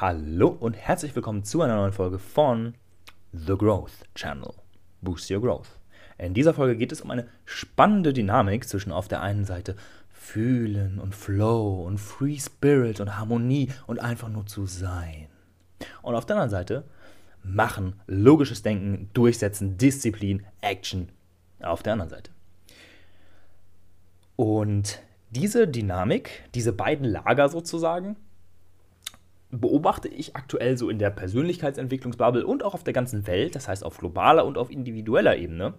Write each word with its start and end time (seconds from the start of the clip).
Hallo 0.00 0.48
und 0.48 0.72
herzlich 0.72 1.14
willkommen 1.14 1.44
zu 1.44 1.60
einer 1.60 1.76
neuen 1.76 1.92
Folge 1.92 2.18
von 2.18 2.72
The 3.34 3.52
Growth 3.52 3.92
Channel. 4.14 4.54
Boost 5.02 5.30
Your 5.30 5.42
Growth. 5.42 5.78
In 6.16 6.32
dieser 6.32 6.54
Folge 6.54 6.74
geht 6.78 6.90
es 6.90 7.02
um 7.02 7.10
eine 7.10 7.28
spannende 7.44 8.14
Dynamik 8.14 8.66
zwischen 8.66 8.92
auf 8.92 9.08
der 9.08 9.20
einen 9.20 9.44
Seite 9.44 9.76
Fühlen 10.08 10.98
und 11.00 11.14
Flow 11.14 11.84
und 11.84 11.98
Free 11.98 12.38
Spirit 12.38 13.00
und 13.00 13.18
Harmonie 13.18 13.68
und 13.86 14.00
einfach 14.00 14.30
nur 14.30 14.46
zu 14.46 14.64
sein. 14.64 15.26
Und 16.00 16.14
auf 16.14 16.24
der 16.24 16.36
anderen 16.36 16.50
Seite 16.50 16.84
Machen, 17.42 18.00
logisches 18.06 18.62
Denken, 18.62 19.10
Durchsetzen, 19.12 19.76
Disziplin, 19.76 20.46
Action 20.62 21.10
auf 21.60 21.82
der 21.82 21.92
anderen 21.92 22.08
Seite. 22.10 22.30
Und 24.36 25.02
diese 25.28 25.68
Dynamik, 25.68 26.48
diese 26.54 26.72
beiden 26.72 27.04
Lager 27.04 27.50
sozusagen, 27.50 28.16
beobachte 29.50 30.08
ich 30.08 30.36
aktuell 30.36 30.76
so 30.78 30.88
in 30.90 30.98
der 30.98 31.10
Persönlichkeitsentwicklungsbubble 31.10 32.46
und 32.46 32.62
auch 32.62 32.74
auf 32.74 32.84
der 32.84 32.92
ganzen 32.92 33.26
Welt, 33.26 33.54
das 33.54 33.68
heißt 33.68 33.84
auf 33.84 33.98
globaler 33.98 34.46
und 34.46 34.56
auf 34.56 34.70
individueller 34.70 35.36
Ebene, 35.36 35.74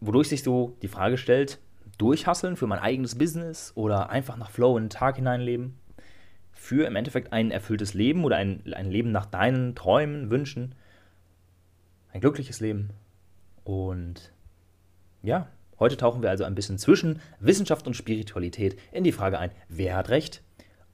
wodurch 0.00 0.28
sich 0.28 0.42
so 0.42 0.76
die 0.82 0.88
Frage 0.88 1.18
stellt, 1.18 1.58
durchhasseln 1.98 2.56
für 2.56 2.66
mein 2.66 2.80
eigenes 2.80 3.16
Business 3.16 3.72
oder 3.74 4.10
einfach 4.10 4.36
nach 4.36 4.50
Flow 4.50 4.76
in 4.76 4.84
den 4.84 4.90
Tag 4.90 5.16
hineinleben, 5.16 5.78
für 6.52 6.86
im 6.86 6.96
Endeffekt 6.96 7.32
ein 7.32 7.50
erfülltes 7.50 7.94
Leben 7.94 8.24
oder 8.24 8.36
ein, 8.36 8.62
ein 8.74 8.90
Leben 8.90 9.12
nach 9.12 9.26
deinen 9.26 9.74
Träumen, 9.74 10.30
Wünschen, 10.30 10.74
ein 12.12 12.20
glückliches 12.20 12.60
Leben. 12.60 12.90
Und 13.62 14.32
ja, 15.22 15.48
heute 15.78 15.96
tauchen 15.96 16.22
wir 16.22 16.30
also 16.30 16.44
ein 16.44 16.54
bisschen 16.54 16.78
zwischen 16.78 17.20
Wissenschaft 17.40 17.86
und 17.86 17.94
Spiritualität 17.94 18.78
in 18.90 19.04
die 19.04 19.12
Frage 19.12 19.38
ein, 19.38 19.52
wer 19.68 19.96
hat 19.96 20.08
recht 20.08 20.42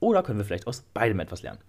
oder 0.02 0.22
können 0.22 0.38
wir 0.38 0.44
vielleicht 0.44 0.66
aus 0.66 0.82
beidem 0.92 1.20
etwas 1.20 1.42
lernen? 1.42 1.60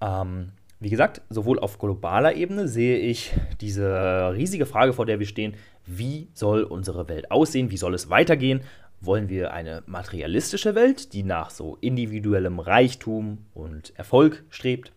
Ähm, 0.00 0.52
wie 0.78 0.90
gesagt, 0.90 1.22
sowohl 1.30 1.58
auf 1.58 1.78
globaler 1.78 2.34
Ebene 2.34 2.68
sehe 2.68 2.98
ich 2.98 3.32
diese 3.60 4.32
riesige 4.34 4.66
Frage, 4.66 4.92
vor 4.92 5.06
der 5.06 5.18
wir 5.18 5.26
stehen, 5.26 5.54
wie 5.86 6.28
soll 6.34 6.64
unsere 6.64 7.08
Welt 7.08 7.30
aussehen, 7.30 7.70
wie 7.70 7.78
soll 7.78 7.94
es 7.94 8.10
weitergehen? 8.10 8.60
Wollen 9.00 9.28
wir 9.28 9.52
eine 9.52 9.82
materialistische 9.86 10.74
Welt, 10.74 11.12
die 11.12 11.22
nach 11.22 11.50
so 11.50 11.78
individuellem 11.80 12.58
Reichtum 12.58 13.38
und 13.54 13.96
Erfolg 13.96 14.44
strebt? 14.50 14.92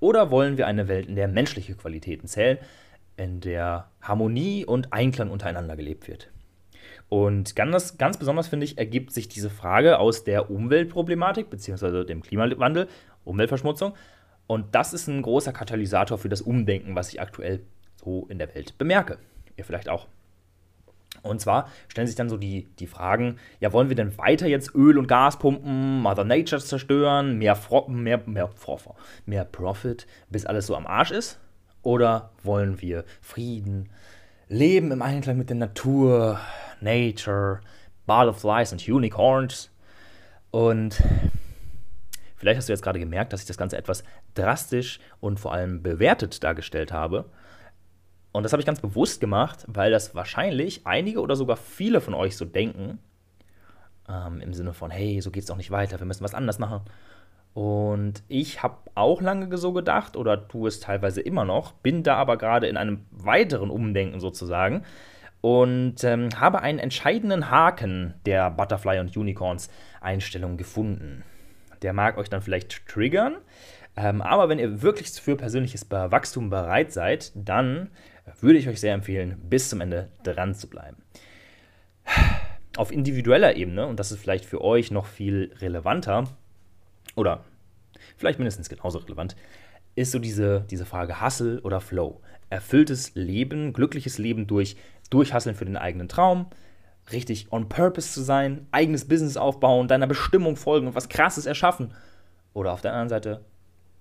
Oder 0.00 0.30
wollen 0.30 0.56
wir 0.56 0.66
eine 0.66 0.88
Welt, 0.88 1.08
in 1.08 1.16
der 1.16 1.28
menschliche 1.28 1.74
Qualitäten 1.74 2.26
zählen, 2.26 2.58
in 3.16 3.40
der 3.40 3.90
Harmonie 4.00 4.64
und 4.64 4.92
Einklang 4.92 5.30
untereinander 5.30 5.76
gelebt 5.76 6.08
wird? 6.08 6.30
Und 7.08 7.56
ganz, 7.56 7.96
ganz 7.96 8.18
besonders, 8.18 8.48
finde 8.48 8.64
ich, 8.64 8.76
ergibt 8.76 9.12
sich 9.12 9.28
diese 9.28 9.50
Frage 9.50 9.98
aus 9.98 10.24
der 10.24 10.50
Umweltproblematik 10.50 11.48
bzw. 11.48 12.04
dem 12.04 12.22
Klimawandel, 12.22 12.88
Umweltverschmutzung. 13.24 13.94
Und 14.46 14.74
das 14.74 14.92
ist 14.92 15.08
ein 15.08 15.22
großer 15.22 15.52
Katalysator 15.52 16.18
für 16.18 16.28
das 16.28 16.42
Umdenken, 16.42 16.94
was 16.94 17.12
ich 17.12 17.20
aktuell 17.20 17.60
so 17.96 18.26
in 18.28 18.38
der 18.38 18.54
Welt 18.54 18.76
bemerke. 18.78 19.18
Ihr 19.56 19.64
vielleicht 19.64 19.88
auch. 19.88 20.06
Und 21.22 21.40
zwar 21.40 21.68
stellen 21.88 22.06
sich 22.06 22.16
dann 22.16 22.28
so 22.28 22.36
die, 22.36 22.68
die 22.78 22.86
Fragen, 22.86 23.36
ja, 23.60 23.72
wollen 23.72 23.88
wir 23.88 23.96
denn 23.96 24.16
weiter 24.18 24.46
jetzt 24.46 24.74
Öl 24.74 24.98
und 24.98 25.08
Gas 25.08 25.38
pumpen, 25.38 26.00
Mother 26.00 26.24
Nature 26.24 26.62
zerstören, 26.62 27.38
mehr, 27.38 27.56
Fro 27.56 27.88
mehr, 27.88 28.22
mehr, 28.26 28.50
mehr 29.26 29.44
Profit, 29.44 30.06
bis 30.30 30.46
alles 30.46 30.66
so 30.66 30.76
am 30.76 30.86
Arsch 30.86 31.10
ist? 31.10 31.40
Oder 31.82 32.30
wollen 32.42 32.80
wir 32.80 33.04
Frieden, 33.20 33.90
Leben 34.48 34.92
im 34.92 35.02
Einklang 35.02 35.38
mit 35.38 35.48
der 35.48 35.56
Natur, 35.56 36.40
Nature, 36.80 37.60
Butterflies 38.06 38.72
und 38.72 38.86
Unicorns. 38.88 39.70
Und 40.50 41.02
vielleicht 42.36 42.58
hast 42.58 42.68
du 42.68 42.72
jetzt 42.72 42.82
gerade 42.82 42.98
gemerkt, 42.98 43.32
dass 43.32 43.40
ich 43.40 43.46
das 43.46 43.58
Ganze 43.58 43.76
etwas 43.76 44.04
drastisch 44.34 45.00
und 45.20 45.40
vor 45.40 45.52
allem 45.52 45.82
bewertet 45.82 46.42
dargestellt 46.42 46.92
habe. 46.92 47.26
Und 48.32 48.42
das 48.42 48.52
habe 48.52 48.60
ich 48.60 48.66
ganz 48.66 48.80
bewusst 48.80 49.20
gemacht, 49.20 49.64
weil 49.66 49.90
das 49.90 50.14
wahrscheinlich 50.14 50.86
einige 50.86 51.20
oder 51.20 51.36
sogar 51.36 51.56
viele 51.56 52.00
von 52.00 52.14
euch 52.14 52.36
so 52.36 52.44
denken. 52.44 52.98
Ähm, 54.08 54.40
Im 54.40 54.54
Sinne 54.54 54.72
von, 54.72 54.90
hey, 54.90 55.20
so 55.20 55.30
geht 55.30 55.42
es 55.42 55.48
doch 55.48 55.56
nicht 55.56 55.70
weiter, 55.70 55.98
wir 55.98 56.06
müssen 56.06 56.24
was 56.24 56.34
anders 56.34 56.58
machen. 56.58 56.82
Und 57.54 58.22
ich 58.28 58.62
habe 58.62 58.76
auch 58.94 59.20
lange 59.20 59.56
so 59.56 59.72
gedacht 59.72 60.16
oder 60.16 60.46
tue 60.46 60.68
es 60.68 60.80
teilweise 60.80 61.20
immer 61.20 61.44
noch, 61.44 61.72
bin 61.72 62.02
da 62.02 62.14
aber 62.16 62.36
gerade 62.36 62.68
in 62.68 62.76
einem 62.76 63.06
weiteren 63.10 63.70
Umdenken 63.70 64.20
sozusagen 64.20 64.84
und 65.40 66.02
ähm, 66.04 66.28
habe 66.36 66.62
einen 66.62 66.78
entscheidenden 66.78 67.50
Haken 67.50 68.14
der 68.26 68.50
Butterfly 68.50 68.98
und 68.98 69.16
Unicorns 69.16 69.70
Einstellung 70.00 70.56
gefunden. 70.56 71.24
Der 71.82 71.92
mag 71.92 72.18
euch 72.18 72.28
dann 72.28 72.42
vielleicht 72.42 72.86
triggern, 72.86 73.36
ähm, 73.96 74.22
aber 74.22 74.48
wenn 74.48 74.58
ihr 74.58 74.82
wirklich 74.82 75.10
für 75.10 75.36
persönliches 75.36 75.90
Wachstum 75.90 76.50
bereit 76.50 76.92
seid, 76.92 77.32
dann 77.34 77.90
würde 78.40 78.58
ich 78.58 78.68
euch 78.68 78.80
sehr 78.80 78.94
empfehlen, 78.94 79.40
bis 79.42 79.68
zum 79.68 79.80
Ende 79.80 80.10
dran 80.22 80.54
zu 80.54 80.68
bleiben. 80.68 80.96
Auf 82.76 82.92
individueller 82.92 83.56
Ebene, 83.56 83.86
und 83.86 83.98
das 83.98 84.12
ist 84.12 84.20
vielleicht 84.20 84.44
für 84.44 84.60
euch 84.60 84.90
noch 84.90 85.06
viel 85.06 85.52
relevanter, 85.60 86.24
oder 87.16 87.44
vielleicht 88.16 88.38
mindestens 88.38 88.68
genauso 88.68 88.98
relevant, 88.98 89.34
ist 89.96 90.12
so 90.12 90.20
diese, 90.20 90.64
diese 90.70 90.86
Frage 90.86 91.20
Hustle 91.20 91.60
oder 91.62 91.80
Flow. 91.80 92.20
Erfülltes 92.50 93.14
Leben, 93.14 93.72
glückliches 93.72 94.18
Leben 94.18 94.46
durch 94.46 94.76
Durchhasseln 95.10 95.56
für 95.56 95.64
den 95.64 95.76
eigenen 95.76 96.08
Traum, 96.08 96.46
richtig 97.12 97.52
on 97.52 97.68
purpose 97.68 98.12
zu 98.12 98.22
sein, 98.22 98.66
eigenes 98.70 99.06
Business 99.06 99.36
aufbauen, 99.36 99.88
deiner 99.88 100.06
Bestimmung 100.06 100.56
folgen 100.56 100.88
und 100.88 100.94
was 100.94 101.08
Krasses 101.08 101.46
erschaffen. 101.46 101.92
Oder 102.52 102.72
auf 102.72 102.80
der 102.80 102.92
anderen 102.92 103.08
Seite 103.08 103.44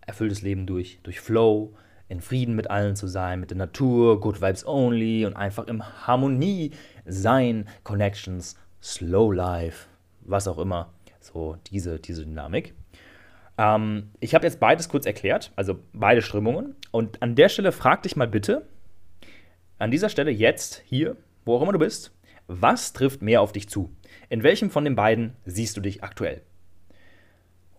erfülltes 0.06 0.42
Leben 0.42 0.66
durch, 0.66 1.00
durch 1.04 1.20
Flow, 1.20 1.74
in 2.10 2.22
Frieden 2.22 2.56
mit 2.56 2.70
allen 2.70 2.96
zu 2.96 3.08
sein, 3.08 3.40
mit 3.40 3.50
der 3.52 3.58
Natur, 3.58 4.20
Good 4.22 4.42
Vibes 4.42 4.66
Only 4.66 5.26
und 5.26 5.36
einfach 5.36 5.68
im 5.68 5.84
Harmonie 6.08 6.72
sein, 7.06 7.68
Connections, 7.84 8.56
Slow 8.82 9.34
Life, 9.34 9.88
was 10.22 10.48
auch 10.48 10.58
immer. 10.58 10.94
So 11.20 11.58
diese, 11.68 12.00
diese 12.00 12.26
Dynamik. 12.26 12.74
Ähm, 13.58 14.12
ich 14.20 14.36
habe 14.36 14.46
jetzt 14.46 14.60
beides 14.60 14.88
kurz 14.88 15.06
erklärt, 15.06 15.52
also 15.56 15.80
beide 15.94 16.22
Strömungen. 16.22 16.76
Und 16.92 17.22
an 17.22 17.36
der 17.36 17.50
Stelle 17.50 17.72
frag 17.72 18.04
dich 18.04 18.16
mal 18.16 18.28
bitte, 18.28 18.66
an 19.80 19.92
dieser 19.92 20.10
Stelle 20.10 20.32
jetzt, 20.32 20.82
hier, 20.86 21.18
wo 21.46 21.56
auch 21.56 21.62
immer 21.62 21.74
du 21.74 21.80
bist, 21.80 22.12
was 22.48 22.94
trifft 22.94 23.22
mehr 23.22 23.42
auf 23.42 23.52
dich 23.52 23.70
zu? 23.70 23.92
In 24.30 24.44
welchem 24.44 24.70
von 24.70 24.86
den 24.86 24.96
beiden 24.96 25.36
siehst 25.46 25.78
du 25.78 25.82
dich 25.82 26.04
aktuell? 26.04 26.42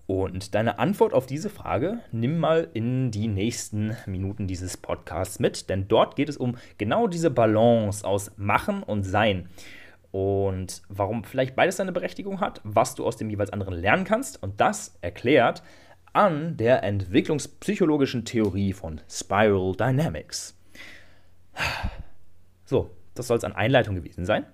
Und 0.07 0.55
deine 0.55 0.79
Antwort 0.79 1.13
auf 1.13 1.27
diese 1.27 1.51
Frage 1.51 1.99
nimm 2.13 2.39
mal 2.39 2.69
in 2.73 3.11
die 3.11 3.29
nächsten 3.29 3.95
Minuten 4.07 4.47
dieses 4.47 4.79
Podcasts 4.79 5.39
mit, 5.39 5.69
denn 5.69 5.87
dort 5.87 6.17
geht 6.17 6.31
es 6.31 6.39
um 6.39 6.57
genau 6.79 7.09
diese 7.09 7.31
Balance 7.31 8.07
aus 8.07 8.31
Machen 8.37 8.83
und 8.83 9.03
Sein. 9.03 9.49
Und 10.11 10.83
warum 10.89 11.25
vielleicht 11.25 11.57
beides 11.57 11.77
seine 11.77 11.93
Berechtigung 11.93 12.41
hat, 12.41 12.63
was 12.65 12.95
du 12.95 13.05
aus 13.05 13.19
dem 13.19 13.29
jeweils 13.29 13.53
anderen 13.53 13.75
lernen 13.75 14.05
kannst. 14.05 14.43
Und 14.43 14.61
das 14.61 14.97
erklärt 15.03 15.63
an 16.15 16.57
der 16.57 16.83
entwicklungspsychologischen 16.85 18.25
Theorie 18.25 18.73
von 18.73 19.03
Spiral 19.11 19.77
Dynamics. 19.77 20.58
So, 22.65 22.91
das 23.15 23.27
soll 23.27 23.39
es 23.39 23.45
an 23.45 23.53
Einleitung 23.53 23.95
gewesen 23.95 24.27
sein. 24.27 24.45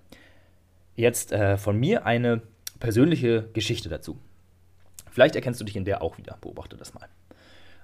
Jetzt 0.95 1.33
äh, 1.33 1.57
von 1.57 1.79
mir 1.79 2.07
eine 2.07 2.43
persönliche 2.79 3.49
Geschichte 3.53 3.89
dazu. 3.89 4.19
Vielleicht 5.11 5.35
erkennst 5.35 5.61
du 5.61 5.65
dich 5.65 5.77
in 5.77 5.85
der 5.85 6.03
auch 6.03 6.19
wieder. 6.19 6.39
Beobachte 6.41 6.77
das 6.77 6.95
mal. 6.95 7.09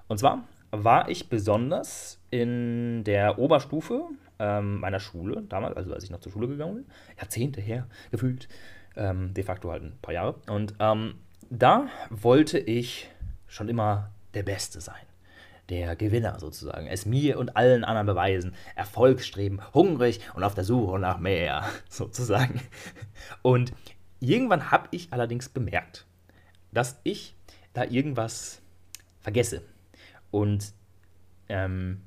Und 0.07 0.19
zwar 0.19 0.43
war 0.71 1.09
ich 1.09 1.29
besonders 1.29 2.19
in 2.29 3.03
der 3.03 3.39
Oberstufe 3.39 4.05
ähm, 4.39 4.79
meiner 4.79 4.99
Schule, 4.99 5.43
damals, 5.49 5.75
also 5.75 5.93
als 5.93 6.03
ich 6.03 6.09
noch 6.09 6.21
zur 6.21 6.31
Schule 6.31 6.47
gegangen 6.47 6.75
bin, 6.75 6.85
Jahrzehnte 7.17 7.61
her, 7.61 7.87
gefühlt, 8.09 8.47
ähm, 8.95 9.33
de 9.33 9.43
facto 9.43 9.69
halt 9.71 9.83
ein 9.83 9.97
paar 10.01 10.13
Jahre. 10.13 10.35
Und 10.47 10.73
ähm, 10.79 11.15
da 11.49 11.87
wollte 12.09 12.57
ich 12.57 13.09
schon 13.47 13.69
immer 13.69 14.11
der 14.33 14.43
Beste 14.43 14.79
sein. 14.79 15.10
Der 15.69 15.95
Gewinner 15.95 16.39
sozusagen. 16.39 16.87
Es 16.87 17.05
mir 17.05 17.39
und 17.39 17.55
allen 17.55 17.83
anderen 17.83 18.07
beweisen. 18.07 18.55
Erfolgsstreben, 18.75 19.61
hungrig 19.73 20.19
und 20.35 20.43
auf 20.43 20.53
der 20.53 20.63
Suche 20.63 20.99
nach 20.99 21.19
mehr, 21.19 21.63
sozusagen. 21.89 22.61
Und 23.41 23.71
irgendwann 24.19 24.71
habe 24.71 24.87
ich 24.91 25.13
allerdings 25.13 25.49
bemerkt, 25.49 26.05
dass 26.71 26.99
ich 27.03 27.35
da 27.73 27.85
irgendwas 27.85 28.61
vergesse. 29.21 29.61
Und 30.31 30.73
ähm, 31.49 32.01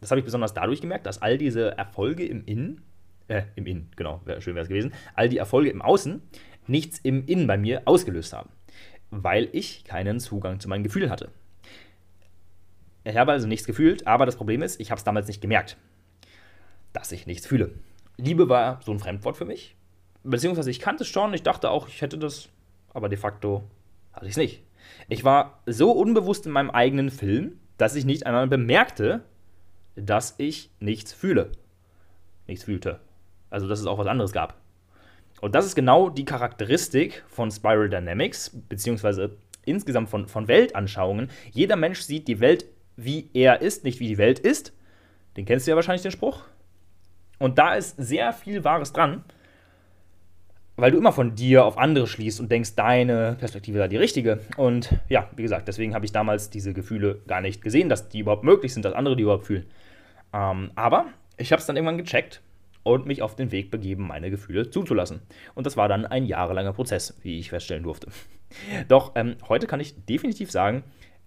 das 0.00 0.10
habe 0.10 0.20
ich 0.20 0.24
besonders 0.24 0.54
dadurch 0.54 0.80
gemerkt, 0.80 1.06
dass 1.06 1.20
all 1.20 1.38
diese 1.38 1.76
Erfolge 1.76 2.24
im 2.24 2.44
Innen, 2.44 2.82
äh, 3.28 3.42
im 3.54 3.66
Innen, 3.66 3.90
genau, 3.96 4.20
wär, 4.24 4.40
schön 4.40 4.54
wäre 4.54 4.62
es 4.62 4.68
gewesen, 4.68 4.92
all 5.14 5.28
die 5.28 5.38
Erfolge 5.38 5.70
im 5.70 5.82
Außen 5.82 6.22
nichts 6.66 6.98
im 6.98 7.26
Innen 7.26 7.46
bei 7.46 7.58
mir 7.58 7.82
ausgelöst 7.84 8.32
haben, 8.32 8.50
weil 9.10 9.48
ich 9.52 9.84
keinen 9.84 10.20
Zugang 10.20 10.60
zu 10.60 10.68
meinen 10.68 10.84
Gefühlen 10.84 11.10
hatte. 11.10 11.30
Ich 13.04 13.16
habe 13.16 13.32
also 13.32 13.46
nichts 13.46 13.66
gefühlt, 13.66 14.06
aber 14.06 14.26
das 14.26 14.36
Problem 14.36 14.62
ist, 14.62 14.80
ich 14.80 14.90
habe 14.90 14.98
es 14.98 15.04
damals 15.04 15.26
nicht 15.26 15.40
gemerkt, 15.40 15.76
dass 16.92 17.12
ich 17.12 17.26
nichts 17.26 17.46
fühle. 17.46 17.72
Liebe 18.16 18.48
war 18.48 18.80
so 18.84 18.92
ein 18.92 18.98
Fremdwort 18.98 19.36
für 19.36 19.46
mich, 19.46 19.74
beziehungsweise 20.22 20.70
ich 20.70 20.80
kannte 20.80 21.04
es 21.04 21.08
schon, 21.08 21.32
ich 21.32 21.42
dachte 21.42 21.70
auch, 21.70 21.88
ich 21.88 22.02
hätte 22.02 22.18
das, 22.18 22.48
aber 22.92 23.08
de 23.08 23.18
facto 23.18 23.64
hatte 24.12 24.26
ich 24.26 24.32
es 24.32 24.36
nicht. 24.36 24.62
Ich 25.08 25.24
war 25.24 25.62
so 25.66 25.92
unbewusst 25.92 26.46
in 26.46 26.52
meinem 26.52 26.70
eigenen 26.70 27.10
Film, 27.10 27.58
dass 27.78 27.94
ich 27.94 28.04
nicht 28.04 28.26
einmal 28.26 28.46
bemerkte, 28.46 29.24
dass 29.96 30.34
ich 30.38 30.70
nichts 30.80 31.12
fühle. 31.12 31.52
Nichts 32.46 32.64
fühlte. 32.64 33.00
Also, 33.48 33.68
dass 33.68 33.80
es 33.80 33.86
auch 33.86 33.98
was 33.98 34.06
anderes 34.06 34.32
gab. 34.32 34.60
Und 35.40 35.54
das 35.54 35.64
ist 35.64 35.74
genau 35.74 36.10
die 36.10 36.24
Charakteristik 36.24 37.24
von 37.28 37.50
Spiral 37.50 37.88
Dynamics, 37.88 38.50
beziehungsweise 38.68 39.36
insgesamt 39.64 40.08
von, 40.08 40.28
von 40.28 40.48
Weltanschauungen. 40.48 41.30
Jeder 41.50 41.76
Mensch 41.76 42.00
sieht 42.00 42.28
die 42.28 42.40
Welt, 42.40 42.66
wie 43.04 43.30
er 43.34 43.62
ist, 43.62 43.84
nicht 43.84 44.00
wie 44.00 44.08
die 44.08 44.18
Welt 44.18 44.38
ist. 44.38 44.72
Den 45.36 45.44
kennst 45.44 45.66
du 45.66 45.70
ja 45.70 45.76
wahrscheinlich, 45.76 46.02
den 46.02 46.10
Spruch. 46.10 46.42
Und 47.38 47.58
da 47.58 47.74
ist 47.74 47.96
sehr 47.96 48.32
viel 48.32 48.64
Wahres 48.64 48.92
dran, 48.92 49.24
weil 50.76 50.90
du 50.90 50.98
immer 50.98 51.12
von 51.12 51.34
dir 51.34 51.64
auf 51.64 51.78
andere 51.78 52.06
schließt 52.06 52.40
und 52.40 52.50
denkst, 52.50 52.74
deine 52.74 53.36
Perspektive 53.38 53.78
sei 53.78 53.88
die 53.88 53.96
richtige. 53.96 54.40
Und 54.56 54.98
ja, 55.08 55.30
wie 55.36 55.42
gesagt, 55.42 55.68
deswegen 55.68 55.94
habe 55.94 56.04
ich 56.04 56.12
damals 56.12 56.50
diese 56.50 56.74
Gefühle 56.74 57.22
gar 57.26 57.40
nicht 57.40 57.62
gesehen, 57.62 57.88
dass 57.88 58.08
die 58.08 58.20
überhaupt 58.20 58.44
möglich 58.44 58.74
sind, 58.74 58.84
dass 58.84 58.94
andere 58.94 59.16
die 59.16 59.22
überhaupt 59.22 59.46
fühlen. 59.46 59.66
Ähm, 60.32 60.70
aber 60.74 61.06
ich 61.38 61.52
habe 61.52 61.60
es 61.60 61.66
dann 61.66 61.76
irgendwann 61.76 61.98
gecheckt 61.98 62.42
und 62.82 63.06
mich 63.06 63.22
auf 63.22 63.36
den 63.36 63.52
Weg 63.52 63.70
begeben, 63.70 64.06
meine 64.06 64.30
Gefühle 64.30 64.70
zuzulassen. 64.70 65.20
Und 65.54 65.66
das 65.66 65.76
war 65.76 65.88
dann 65.88 66.06
ein 66.06 66.24
jahrelanger 66.24 66.72
Prozess, 66.72 67.18
wie 67.22 67.38
ich 67.38 67.50
feststellen 67.50 67.82
durfte. 67.82 68.08
Doch 68.88 69.12
ähm, 69.14 69.36
heute 69.48 69.66
kann 69.66 69.80
ich 69.80 70.04
definitiv 70.04 70.50
sagen, 70.50 70.82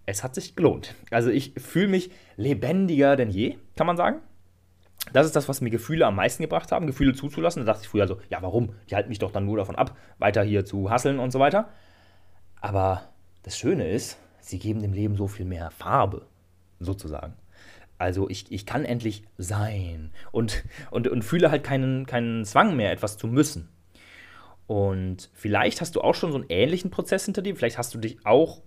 es 0.05 0.23
hat 0.23 0.35
sich 0.35 0.55
gelohnt. 0.55 0.95
Also 1.11 1.29
ich 1.29 1.53
fühle 1.57 1.87
mich 1.87 2.11
lebendiger 2.35 3.15
denn 3.15 3.29
je, 3.29 3.57
kann 3.75 3.87
man 3.87 3.97
sagen. 3.97 4.19
Das 5.11 5.25
ist 5.25 5.35
das, 5.35 5.49
was 5.49 5.61
mir 5.61 5.69
Gefühle 5.69 6.05
am 6.05 6.15
meisten 6.15 6.43
gebracht 6.43 6.71
haben, 6.71 6.87
Gefühle 6.87 7.13
zuzulassen. 7.13 7.65
Da 7.65 7.73
dachte 7.73 7.83
ich 7.83 7.89
früher 7.89 8.07
so, 8.07 8.19
ja, 8.29 8.41
warum? 8.41 8.73
Die 8.89 8.95
halten 8.95 9.09
mich 9.09 9.19
doch 9.19 9.31
dann 9.31 9.45
nur 9.45 9.57
davon 9.57 9.75
ab, 9.75 9.97
weiter 10.17 10.43
hier 10.43 10.65
zu 10.65 10.89
hasseln 10.89 11.19
und 11.19 11.31
so 11.31 11.39
weiter. 11.39 11.69
Aber 12.61 13.09
das 13.43 13.57
Schöne 13.57 13.89
ist, 13.89 14.17
sie 14.39 14.59
geben 14.59 14.81
dem 14.81 14.93
Leben 14.93 15.17
so 15.17 15.27
viel 15.27 15.45
mehr 15.45 15.71
Farbe, 15.71 16.25
sozusagen. 16.79 17.33
Also 17.97 18.29
ich, 18.29 18.51
ich 18.51 18.65
kann 18.65 18.85
endlich 18.85 19.23
sein 19.37 20.11
und, 20.31 20.63
und, 20.89 21.07
und 21.07 21.23
fühle 21.23 21.51
halt 21.51 21.63
keinen, 21.63 22.05
keinen 22.05 22.45
Zwang 22.45 22.75
mehr, 22.75 22.91
etwas 22.91 23.17
zu 23.17 23.27
müssen. 23.27 23.69
Und 24.67 25.29
vielleicht 25.33 25.81
hast 25.81 25.95
du 25.95 26.01
auch 26.01 26.15
schon 26.15 26.31
so 26.31 26.37
einen 26.37 26.49
ähnlichen 26.49 26.89
Prozess 26.89 27.25
hinter 27.25 27.41
dir. 27.41 27.55
Vielleicht 27.55 27.77
hast 27.77 27.93
du 27.93 27.99
dich 27.99 28.25
auch 28.25 28.61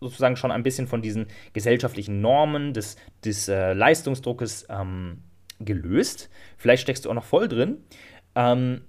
sozusagen 0.00 0.36
schon 0.36 0.50
ein 0.50 0.62
bisschen 0.62 0.86
von 0.86 1.02
diesen 1.02 1.26
gesellschaftlichen 1.52 2.20
Normen, 2.20 2.72
des, 2.72 2.96
des 3.24 3.48
äh, 3.48 3.72
Leistungsdruckes 3.72 4.66
ähm, 4.68 5.22
gelöst. 5.60 6.30
Vielleicht 6.56 6.82
steckst 6.82 7.04
du 7.04 7.10
auch 7.10 7.14
noch 7.14 7.24
voll 7.24 7.48
drin. 7.48 7.78
Ähm, 8.34 8.82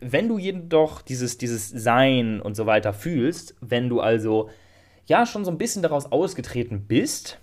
wenn 0.00 0.28
du 0.28 0.38
jedoch 0.38 1.02
dieses, 1.02 1.38
dieses 1.38 1.68
Sein 1.68 2.40
und 2.40 2.56
so 2.56 2.66
weiter 2.66 2.92
fühlst, 2.92 3.54
wenn 3.60 3.88
du 3.88 4.00
also 4.00 4.48
ja 5.06 5.26
schon 5.26 5.44
so 5.44 5.50
ein 5.50 5.58
bisschen 5.58 5.82
daraus 5.82 6.10
ausgetreten 6.10 6.86
bist, 6.86 7.38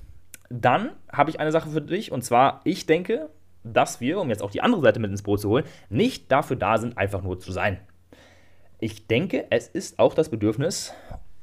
dann 0.49 0.91
habe 1.11 1.29
ich 1.29 1.39
eine 1.39 1.51
Sache 1.51 1.69
für 1.69 1.81
dich 1.81 2.11
und 2.11 2.23
zwar, 2.23 2.61
ich 2.63 2.85
denke, 2.85 3.29
dass 3.63 3.99
wir, 3.99 4.19
um 4.19 4.29
jetzt 4.29 4.41
auch 4.41 4.51
die 4.51 4.61
andere 4.61 4.81
Seite 4.81 4.99
mit 4.99 5.11
ins 5.11 5.23
Boot 5.23 5.41
zu 5.41 5.49
holen, 5.49 5.65
nicht 5.89 6.31
dafür 6.31 6.55
da 6.55 6.77
sind, 6.77 6.97
einfach 6.97 7.21
nur 7.21 7.39
zu 7.39 7.51
sein. 7.51 7.79
Ich 8.79 9.07
denke, 9.07 9.47
es 9.49 9.67
ist 9.67 9.99
auch 9.99 10.13
das 10.13 10.29
Bedürfnis 10.29 10.93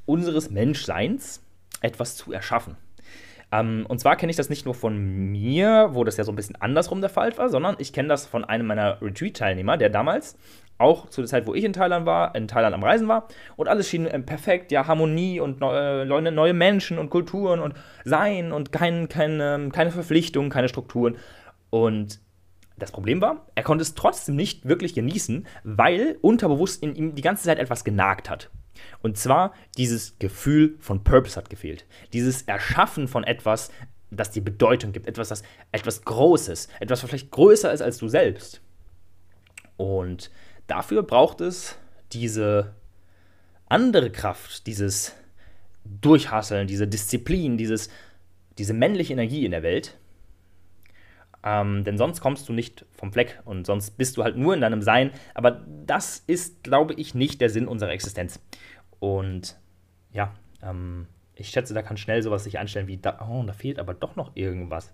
unseres 0.05 0.49
Menschseins, 0.49 1.41
etwas 1.81 2.15
zu 2.15 2.31
erschaffen. 2.31 2.77
Ähm, 3.51 3.85
und 3.87 3.99
zwar 3.99 4.15
kenne 4.15 4.31
ich 4.31 4.37
das 4.37 4.49
nicht 4.49 4.65
nur 4.65 4.73
von 4.73 4.97
mir, 4.97 5.89
wo 5.91 6.03
das 6.03 6.17
ja 6.17 6.23
so 6.23 6.31
ein 6.31 6.35
bisschen 6.35 6.55
andersrum 6.57 7.01
der 7.01 7.09
Fall 7.09 7.37
war, 7.37 7.49
sondern 7.49 7.75
ich 7.79 7.93
kenne 7.93 8.09
das 8.09 8.25
von 8.25 8.43
einem 8.43 8.67
meiner 8.67 9.01
Retreat-Teilnehmer, 9.01 9.77
der 9.77 9.89
damals 9.89 10.37
auch 10.77 11.09
zu 11.09 11.21
der 11.21 11.29
Zeit, 11.29 11.47
wo 11.47 11.53
ich 11.53 11.63
in 11.63 11.73
Thailand 11.73 12.05
war, 12.05 12.35
in 12.35 12.47
Thailand 12.47 12.75
am 12.75 12.83
Reisen 12.83 13.07
war 13.07 13.27
und 13.55 13.69
alles 13.69 13.87
schien 13.87 14.07
äh, 14.07 14.19
perfekt, 14.19 14.71
ja, 14.71 14.87
Harmonie 14.87 15.39
und 15.39 15.59
neue, 15.59 16.05
neue 16.05 16.53
Menschen 16.53 16.97
und 16.97 17.09
Kulturen 17.09 17.59
und 17.59 17.75
Sein 18.03 18.51
und 18.51 18.71
kein, 18.71 19.07
kein, 19.07 19.39
ähm, 19.41 19.71
keine 19.71 19.91
Verpflichtungen, 19.91 20.49
keine 20.49 20.67
Strukturen. 20.67 21.17
Und 21.69 22.19
das 22.77 22.91
Problem 22.91 23.21
war, 23.21 23.45
er 23.55 23.63
konnte 23.63 23.83
es 23.83 23.95
trotzdem 23.95 24.35
nicht 24.35 24.67
wirklich 24.67 24.93
genießen, 24.93 25.47
weil 25.63 26.17
unterbewusst 26.21 26.83
in 26.83 26.93
ihm 26.93 27.15
die 27.15 27.21
ganze 27.21 27.45
Zeit 27.45 27.59
etwas 27.59 27.85
genagt 27.85 28.29
hat. 28.29 28.49
Und 29.01 29.17
zwar 29.17 29.53
dieses 29.77 30.17
Gefühl 30.19 30.75
von 30.79 31.03
Purpose 31.03 31.35
hat 31.35 31.49
gefehlt. 31.49 31.85
Dieses 32.13 32.43
Erschaffen 32.43 33.07
von 33.07 33.23
etwas, 33.23 33.71
das 34.11 34.31
dir 34.31 34.43
Bedeutung 34.43 34.91
gibt, 34.91 35.07
etwas, 35.07 35.29
das 35.29 35.43
etwas 35.71 36.03
Großes, 36.03 36.69
etwas, 36.79 37.03
was 37.03 37.09
vielleicht 37.09 37.31
größer 37.31 37.71
ist 37.73 37.81
als 37.81 37.97
du 37.97 38.07
selbst. 38.07 38.61
Und 39.77 40.31
dafür 40.67 41.03
braucht 41.03 41.41
es 41.41 41.77
diese 42.11 42.73
andere 43.67 44.11
Kraft, 44.11 44.67
dieses 44.67 45.13
Durchhasseln, 45.83 46.67
diese 46.67 46.87
Disziplin, 46.87 47.57
dieses, 47.57 47.89
diese 48.57 48.73
männliche 48.73 49.13
Energie 49.13 49.45
in 49.45 49.51
der 49.51 49.63
Welt. 49.63 49.97
Ähm, 51.43 51.83
denn 51.83 51.97
sonst 51.97 52.21
kommst 52.21 52.49
du 52.49 52.53
nicht 52.53 52.85
vom 52.91 53.13
Fleck 53.13 53.39
und 53.45 53.67
sonst 53.67 53.91
bist 53.97 54.17
du 54.17 54.23
halt 54.23 54.35
nur 54.35 54.55
in 54.55 54.61
deinem 54.61 54.81
Sein. 54.81 55.11
Aber 55.35 55.63
das 55.85 56.23
ist, 56.25 56.63
glaube 56.63 56.95
ich, 56.95 57.13
nicht 57.13 57.39
der 57.39 57.51
Sinn 57.51 57.67
unserer 57.67 57.91
Existenz. 57.91 58.39
Und 59.05 59.55
ja, 60.13 60.33
ähm, 60.63 61.05
ich 61.35 61.49
schätze, 61.49 61.75
da 61.75 61.83
kann 61.83 61.95
schnell 61.95 62.23
sowas 62.23 62.43
sich 62.43 62.57
einstellen 62.57 62.87
wie, 62.87 62.97
da, 62.97 63.19
oh, 63.29 63.43
da 63.45 63.53
fehlt 63.53 63.77
aber 63.77 63.93
doch 63.93 64.15
noch 64.15 64.31
irgendwas. 64.35 64.91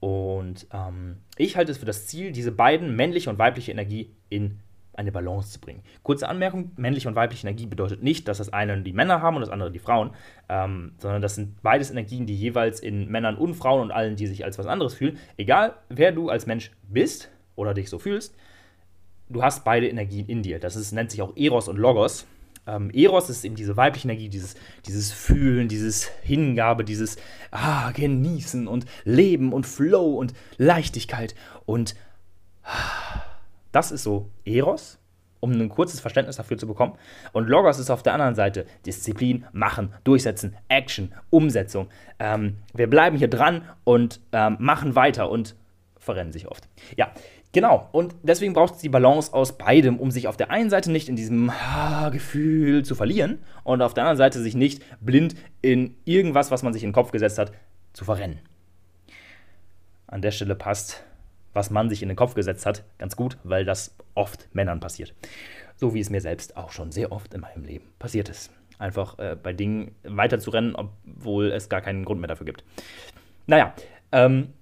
Und 0.00 0.66
ähm, 0.70 1.16
ich 1.38 1.56
halte 1.56 1.72
es 1.72 1.78
für 1.78 1.86
das 1.86 2.06
Ziel, 2.06 2.32
diese 2.32 2.52
beiden, 2.52 2.94
männliche 2.94 3.30
und 3.30 3.38
weibliche 3.38 3.72
Energie, 3.72 4.10
in 4.28 4.58
eine 4.92 5.12
Balance 5.12 5.52
zu 5.52 5.60
bringen. 5.60 5.82
Kurze 6.02 6.28
Anmerkung: 6.28 6.72
männliche 6.76 7.08
und 7.08 7.14
weibliche 7.14 7.46
Energie 7.46 7.64
bedeutet 7.64 8.02
nicht, 8.02 8.28
dass 8.28 8.36
das 8.36 8.52
eine 8.52 8.82
die 8.82 8.92
Männer 8.92 9.22
haben 9.22 9.36
und 9.36 9.40
das 9.40 9.48
andere 9.48 9.72
die 9.72 9.78
Frauen, 9.78 10.10
ähm, 10.50 10.92
sondern 10.98 11.22
das 11.22 11.36
sind 11.36 11.62
beides 11.62 11.90
Energien, 11.90 12.26
die 12.26 12.36
jeweils 12.36 12.80
in 12.80 13.08
Männern 13.08 13.38
und 13.38 13.54
Frauen 13.54 13.80
und 13.80 13.92
allen, 13.92 14.16
die 14.16 14.26
sich 14.26 14.44
als 14.44 14.58
was 14.58 14.66
anderes 14.66 14.92
fühlen, 14.92 15.16
egal 15.38 15.76
wer 15.88 16.12
du 16.12 16.28
als 16.28 16.44
Mensch 16.44 16.70
bist 16.82 17.30
oder 17.56 17.72
dich 17.72 17.88
so 17.88 17.98
fühlst, 17.98 18.36
du 19.30 19.42
hast 19.42 19.64
beide 19.64 19.88
Energien 19.88 20.26
in 20.26 20.42
dir. 20.42 20.58
Das 20.58 20.76
ist, 20.76 20.92
nennt 20.92 21.10
sich 21.10 21.22
auch 21.22 21.34
Eros 21.34 21.68
und 21.68 21.78
Logos. 21.78 22.26
Ähm, 22.66 22.90
Eros 22.90 23.28
ist 23.28 23.44
eben 23.44 23.56
diese 23.56 23.76
weibliche 23.76 24.06
Energie, 24.06 24.28
dieses, 24.28 24.54
dieses 24.86 25.12
Fühlen, 25.12 25.68
dieses 25.68 26.08
Hingabe, 26.22 26.84
dieses 26.84 27.16
ah, 27.50 27.90
Genießen 27.90 28.68
und 28.68 28.86
Leben 29.04 29.52
und 29.52 29.66
Flow 29.66 30.16
und 30.16 30.32
Leichtigkeit. 30.58 31.34
Und 31.66 31.96
ah, 32.62 33.22
das 33.72 33.90
ist 33.90 34.04
so 34.04 34.30
Eros, 34.44 34.98
um 35.40 35.50
ein 35.50 35.68
kurzes 35.68 35.98
Verständnis 35.98 36.36
dafür 36.36 36.56
zu 36.56 36.68
bekommen. 36.68 36.94
Und 37.32 37.48
Logos 37.48 37.80
ist 37.80 37.90
auf 37.90 38.04
der 38.04 38.14
anderen 38.14 38.36
Seite 38.36 38.64
Disziplin, 38.86 39.44
Machen, 39.52 39.92
Durchsetzen, 40.04 40.56
Action, 40.68 41.12
Umsetzung. 41.30 41.88
Ähm, 42.20 42.58
wir 42.74 42.88
bleiben 42.88 43.16
hier 43.16 43.28
dran 43.28 43.68
und 43.82 44.20
ähm, 44.30 44.56
machen 44.60 44.94
weiter 44.94 45.30
und 45.30 45.56
verrennen 45.98 46.32
sich 46.32 46.46
oft. 46.46 46.68
Ja, 46.96 47.12
Genau, 47.52 47.90
und 47.92 48.14
deswegen 48.22 48.54
braucht 48.54 48.74
es 48.74 48.80
die 48.80 48.88
Balance 48.88 49.32
aus 49.34 49.58
beidem, 49.58 49.98
um 49.98 50.10
sich 50.10 50.26
auf 50.26 50.38
der 50.38 50.50
einen 50.50 50.70
Seite 50.70 50.90
nicht 50.90 51.10
in 51.10 51.16
diesem 51.16 51.50
ah, 51.50 52.08
Gefühl 52.08 52.82
zu 52.82 52.94
verlieren 52.94 53.40
und 53.62 53.82
auf 53.82 53.92
der 53.92 54.04
anderen 54.04 54.16
Seite 54.16 54.40
sich 54.40 54.54
nicht 54.54 54.82
blind 55.00 55.34
in 55.60 55.94
irgendwas, 56.06 56.50
was 56.50 56.62
man 56.62 56.72
sich 56.72 56.82
in 56.82 56.88
den 56.88 56.94
Kopf 56.94 57.10
gesetzt 57.10 57.38
hat, 57.38 57.52
zu 57.92 58.06
verrennen. 58.06 58.38
An 60.06 60.22
der 60.22 60.30
Stelle 60.30 60.54
passt, 60.54 61.04
was 61.52 61.68
man 61.68 61.90
sich 61.90 62.02
in 62.02 62.08
den 62.08 62.16
Kopf 62.16 62.34
gesetzt 62.34 62.64
hat, 62.64 62.84
ganz 62.96 63.16
gut, 63.16 63.36
weil 63.44 63.66
das 63.66 63.94
oft 64.14 64.48
Männern 64.54 64.80
passiert. 64.80 65.14
So 65.76 65.92
wie 65.92 66.00
es 66.00 66.08
mir 66.08 66.22
selbst 66.22 66.56
auch 66.56 66.72
schon 66.72 66.90
sehr 66.90 67.12
oft 67.12 67.34
in 67.34 67.42
meinem 67.42 67.64
Leben 67.64 67.84
passiert 67.98 68.30
ist. 68.30 68.50
Einfach 68.78 69.18
äh, 69.18 69.36
bei 69.40 69.52
Dingen 69.52 69.94
weiter 70.04 70.38
zu 70.38 70.50
rennen, 70.50 70.74
obwohl 70.74 71.52
es 71.52 71.68
gar 71.68 71.82
keinen 71.82 72.06
Grund 72.06 72.20
mehr 72.20 72.28
dafür 72.28 72.46
gibt. 72.46 72.64
Naja, 73.46 73.74
ähm, 74.10 74.54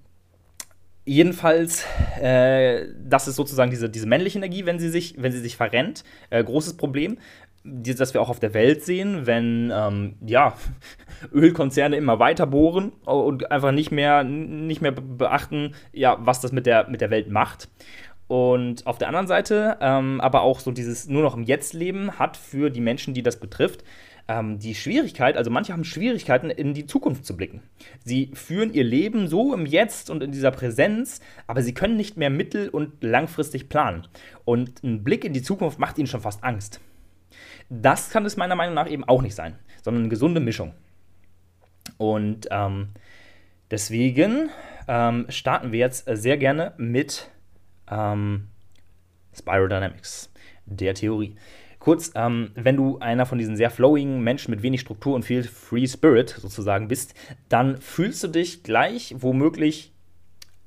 Jedenfalls, 1.10 1.84
äh, 2.22 2.86
das 3.04 3.26
ist 3.26 3.34
sozusagen 3.34 3.72
diese, 3.72 3.90
diese 3.90 4.06
männliche 4.06 4.38
Energie, 4.38 4.64
wenn 4.64 4.78
sie 4.78 4.88
sich, 4.88 5.16
wenn 5.18 5.32
sie 5.32 5.40
sich 5.40 5.56
verrennt. 5.56 6.04
Äh, 6.30 6.44
großes 6.44 6.76
Problem, 6.76 7.18
das 7.64 8.14
wir 8.14 8.22
auch 8.22 8.28
auf 8.28 8.38
der 8.38 8.54
Welt 8.54 8.84
sehen, 8.84 9.26
wenn 9.26 9.72
ähm, 9.74 10.14
ja, 10.24 10.54
Ölkonzerne 11.34 11.96
immer 11.96 12.20
weiter 12.20 12.46
bohren 12.46 12.92
und 13.06 13.50
einfach 13.50 13.72
nicht 13.72 13.90
mehr, 13.90 14.22
nicht 14.22 14.82
mehr 14.82 14.92
beachten, 14.92 15.74
ja, 15.92 16.16
was 16.20 16.42
das 16.42 16.52
mit 16.52 16.64
der, 16.64 16.88
mit 16.88 17.00
der 17.00 17.10
Welt 17.10 17.28
macht. 17.28 17.68
Und 18.28 18.86
auf 18.86 18.98
der 18.98 19.08
anderen 19.08 19.26
Seite 19.26 19.78
ähm, 19.80 20.20
aber 20.20 20.42
auch 20.42 20.60
so 20.60 20.70
dieses 20.70 21.08
nur 21.08 21.22
noch 21.22 21.36
im 21.36 21.42
Jetzt 21.42 21.74
leben 21.74 22.20
hat 22.20 22.36
für 22.36 22.70
die 22.70 22.80
Menschen, 22.80 23.14
die 23.14 23.24
das 23.24 23.40
betrifft, 23.40 23.82
ähm, 24.30 24.60
die 24.60 24.76
Schwierigkeit, 24.76 25.36
also 25.36 25.50
manche 25.50 25.72
haben 25.72 25.82
Schwierigkeiten, 25.82 26.50
in 26.50 26.72
die 26.72 26.86
Zukunft 26.86 27.26
zu 27.26 27.36
blicken. 27.36 27.62
Sie 28.04 28.30
führen 28.32 28.72
ihr 28.72 28.84
Leben 28.84 29.26
so 29.26 29.52
im 29.52 29.66
Jetzt 29.66 30.08
und 30.08 30.22
in 30.22 30.30
dieser 30.30 30.52
Präsenz, 30.52 31.20
aber 31.48 31.62
sie 31.62 31.74
können 31.74 31.96
nicht 31.96 32.16
mehr 32.16 32.30
mittel- 32.30 32.68
und 32.68 33.02
langfristig 33.02 33.68
planen. 33.68 34.06
Und 34.44 34.84
ein 34.84 35.02
Blick 35.02 35.24
in 35.24 35.32
die 35.32 35.42
Zukunft 35.42 35.80
macht 35.80 35.98
ihnen 35.98 36.06
schon 36.06 36.20
fast 36.20 36.44
Angst. 36.44 36.80
Das 37.70 38.10
kann 38.10 38.24
es 38.24 38.36
meiner 38.36 38.54
Meinung 38.54 38.74
nach 38.74 38.88
eben 38.88 39.02
auch 39.02 39.20
nicht 39.20 39.34
sein, 39.34 39.58
sondern 39.82 40.04
eine 40.04 40.10
gesunde 40.10 40.40
Mischung. 40.40 40.74
Und 41.98 42.46
ähm, 42.52 42.90
deswegen 43.68 44.48
ähm, 44.86 45.26
starten 45.28 45.72
wir 45.72 45.80
jetzt 45.80 46.08
sehr 46.08 46.36
gerne 46.36 46.74
mit 46.76 47.28
ähm, 47.90 48.46
Spiral 49.36 49.68
Dynamics, 49.68 50.32
der 50.66 50.94
Theorie. 50.94 51.34
Kurz, 51.80 52.12
ähm, 52.14 52.50
wenn 52.54 52.76
du 52.76 52.98
einer 52.98 53.24
von 53.24 53.38
diesen 53.38 53.56
sehr 53.56 53.70
flowing 53.70 54.20
Menschen 54.20 54.50
mit 54.50 54.62
wenig 54.62 54.82
Struktur 54.82 55.14
und 55.14 55.24
viel 55.24 55.42
Free 55.42 55.86
Spirit 55.86 56.28
sozusagen 56.28 56.88
bist, 56.88 57.14
dann 57.48 57.80
fühlst 57.80 58.22
du 58.22 58.28
dich 58.28 58.62
gleich 58.62 59.14
womöglich 59.18 59.92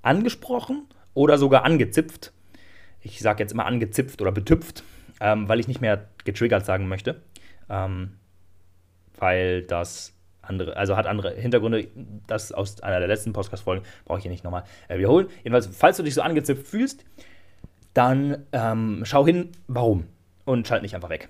angesprochen 0.01 0.87
oder 1.13 1.37
sogar 1.37 1.65
angezipft. 1.65 2.33
Ich 2.99 3.19
sage 3.19 3.43
jetzt 3.43 3.53
immer 3.53 3.67
angezipft 3.67 4.21
oder 4.21 4.31
betüpft, 4.31 4.83
ähm, 5.21 5.47
weil 5.47 5.59
ich 5.59 5.67
nicht 5.67 5.81
mehr 5.81 6.09
getriggert 6.25 6.65
sagen 6.65 6.87
möchte. 6.87 7.21
Ähm, 7.69 8.13
weil 9.19 9.61
das 9.61 10.13
andere, 10.41 10.75
also 10.75 10.97
hat 10.97 11.05
andere 11.05 11.35
Hintergründe. 11.35 11.87
Das 12.25 12.51
aus 12.51 12.81
einer 12.81 12.97
der 12.97 13.07
letzten 13.07 13.33
Podcast-Folgen 13.33 13.85
brauche 14.05 14.17
ich 14.17 14.23
hier 14.23 14.31
nicht 14.31 14.43
nochmal 14.43 14.63
äh, 14.87 14.97
wiederholen. 14.97 15.27
Jedenfalls, 15.43 15.67
falls 15.67 15.97
du 15.97 16.03
dich 16.03 16.15
so 16.15 16.23
angezipft 16.23 16.67
fühlst, 16.67 17.05
dann 17.93 18.47
ähm, 18.51 19.03
schau 19.05 19.27
hin, 19.27 19.51
warum. 19.67 20.07
Und 20.45 20.67
schalt 20.67 20.81
nicht 20.81 20.95
einfach 20.95 21.09
weg. 21.09 21.29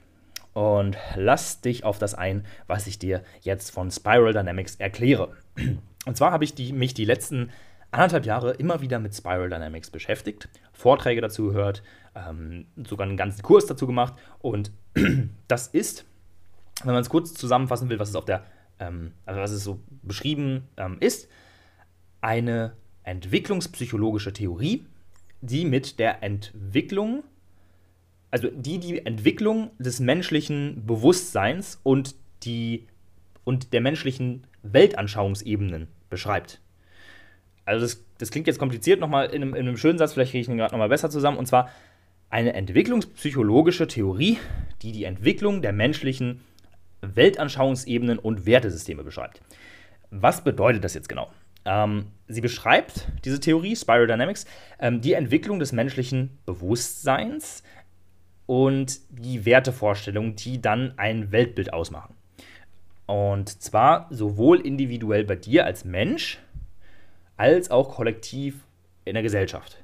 Und 0.53 0.97
lass 1.15 1.61
dich 1.61 1.83
auf 1.83 1.97
das 1.97 2.13
ein, 2.13 2.45
was 2.67 2.87
ich 2.87 2.99
dir 2.99 3.23
jetzt 3.41 3.71
von 3.71 3.89
Spiral 3.91 4.33
Dynamics 4.33 4.75
erkläre. 4.75 5.35
Und 6.05 6.17
zwar 6.17 6.31
habe 6.31 6.43
ich 6.43 6.53
die, 6.53 6.73
mich 6.73 6.93
die 6.93 7.05
letzten 7.05 7.49
anderthalb 7.91 8.25
Jahre 8.25 8.51
immer 8.51 8.81
wieder 8.81 8.99
mit 8.99 9.15
Spiral 9.15 9.49
Dynamics 9.49 9.89
beschäftigt, 9.89 10.49
Vorträge 10.73 11.21
dazu 11.21 11.47
gehört, 11.47 11.83
ähm, 12.15 12.65
sogar 12.87 13.07
einen 13.07 13.17
ganzen 13.17 13.41
Kurs 13.41 13.65
dazu 13.65 13.87
gemacht. 13.87 14.13
Und 14.39 14.71
das 15.47 15.67
ist, 15.67 16.05
wenn 16.83 16.93
man 16.93 17.01
es 17.01 17.09
kurz 17.09 17.33
zusammenfassen 17.33 17.89
will, 17.89 17.99
was 17.99 18.09
es 18.09 18.15
auf 18.15 18.25
der, 18.25 18.43
ähm, 18.79 19.13
also 19.25 19.39
was 19.39 19.51
es 19.51 19.63
so 19.63 19.79
beschrieben 20.01 20.67
ähm, 20.77 20.97
ist, 20.99 21.29
eine 22.21 22.73
entwicklungspsychologische 23.03 24.33
Theorie, 24.33 24.85
die 25.41 25.65
mit 25.65 25.99
der 25.99 26.23
Entwicklung, 26.23 27.23
also 28.33 28.49
die 28.49 28.79
die 28.79 29.05
Entwicklung 29.05 29.69
des 29.77 29.99
menschlichen 29.99 30.87
Bewusstseins 30.87 31.79
und 31.83 32.15
die 32.41 32.87
und 33.43 33.73
der 33.73 33.81
menschlichen 33.81 34.47
Weltanschauungsebenen 34.63 35.87
beschreibt. 36.09 36.59
Also 37.63 37.85
das, 37.85 38.03
das 38.17 38.31
klingt 38.31 38.47
jetzt 38.47 38.57
kompliziert 38.57 38.99
nochmal 38.99 39.27
in 39.27 39.43
einem, 39.43 39.53
in 39.53 39.67
einem 39.67 39.77
schönen 39.77 39.99
Satz, 39.99 40.13
vielleicht 40.13 40.31
kriege 40.31 40.41
ich 40.41 40.49
ihn 40.49 40.57
gerade 40.57 40.73
nochmal 40.73 40.89
besser 40.89 41.11
zusammen, 41.11 41.37
und 41.37 41.45
zwar 41.45 41.69
eine 42.31 42.53
entwicklungspsychologische 42.53 43.87
Theorie, 43.87 44.39
die 44.81 44.93
die 44.93 45.03
Entwicklung 45.03 45.61
der 45.61 45.71
menschlichen 45.71 46.41
Weltanschauungsebenen 47.01 48.17
und 48.17 48.47
Wertesysteme 48.47 49.03
beschreibt. 49.03 49.41
Was 50.09 50.43
bedeutet 50.43 50.83
das 50.83 50.95
jetzt 50.95 51.07
genau? 51.07 51.31
Ähm, 51.65 52.07
sie 52.27 52.41
beschreibt, 52.41 53.07
diese 53.25 53.39
Theorie, 53.39 53.75
Spiral 53.75 54.07
Dynamics, 54.07 54.45
ähm, 54.79 55.01
die 55.01 55.13
Entwicklung 55.13 55.59
des 55.59 55.71
menschlichen 55.71 56.39
Bewusstseins 56.47 57.61
und 58.45 58.99
die 59.09 59.45
Wertevorstellungen, 59.45 60.35
die 60.35 60.61
dann 60.61 60.93
ein 60.97 61.31
Weltbild 61.31 61.73
ausmachen. 61.73 62.13
Und 63.05 63.61
zwar 63.61 64.07
sowohl 64.09 64.59
individuell 64.59 65.23
bei 65.23 65.35
dir 65.35 65.65
als 65.65 65.85
Mensch, 65.85 66.39
als 67.37 67.71
auch 67.71 67.95
kollektiv 67.95 68.65
in 69.05 69.13
der 69.13 69.23
Gesellschaft. 69.23 69.83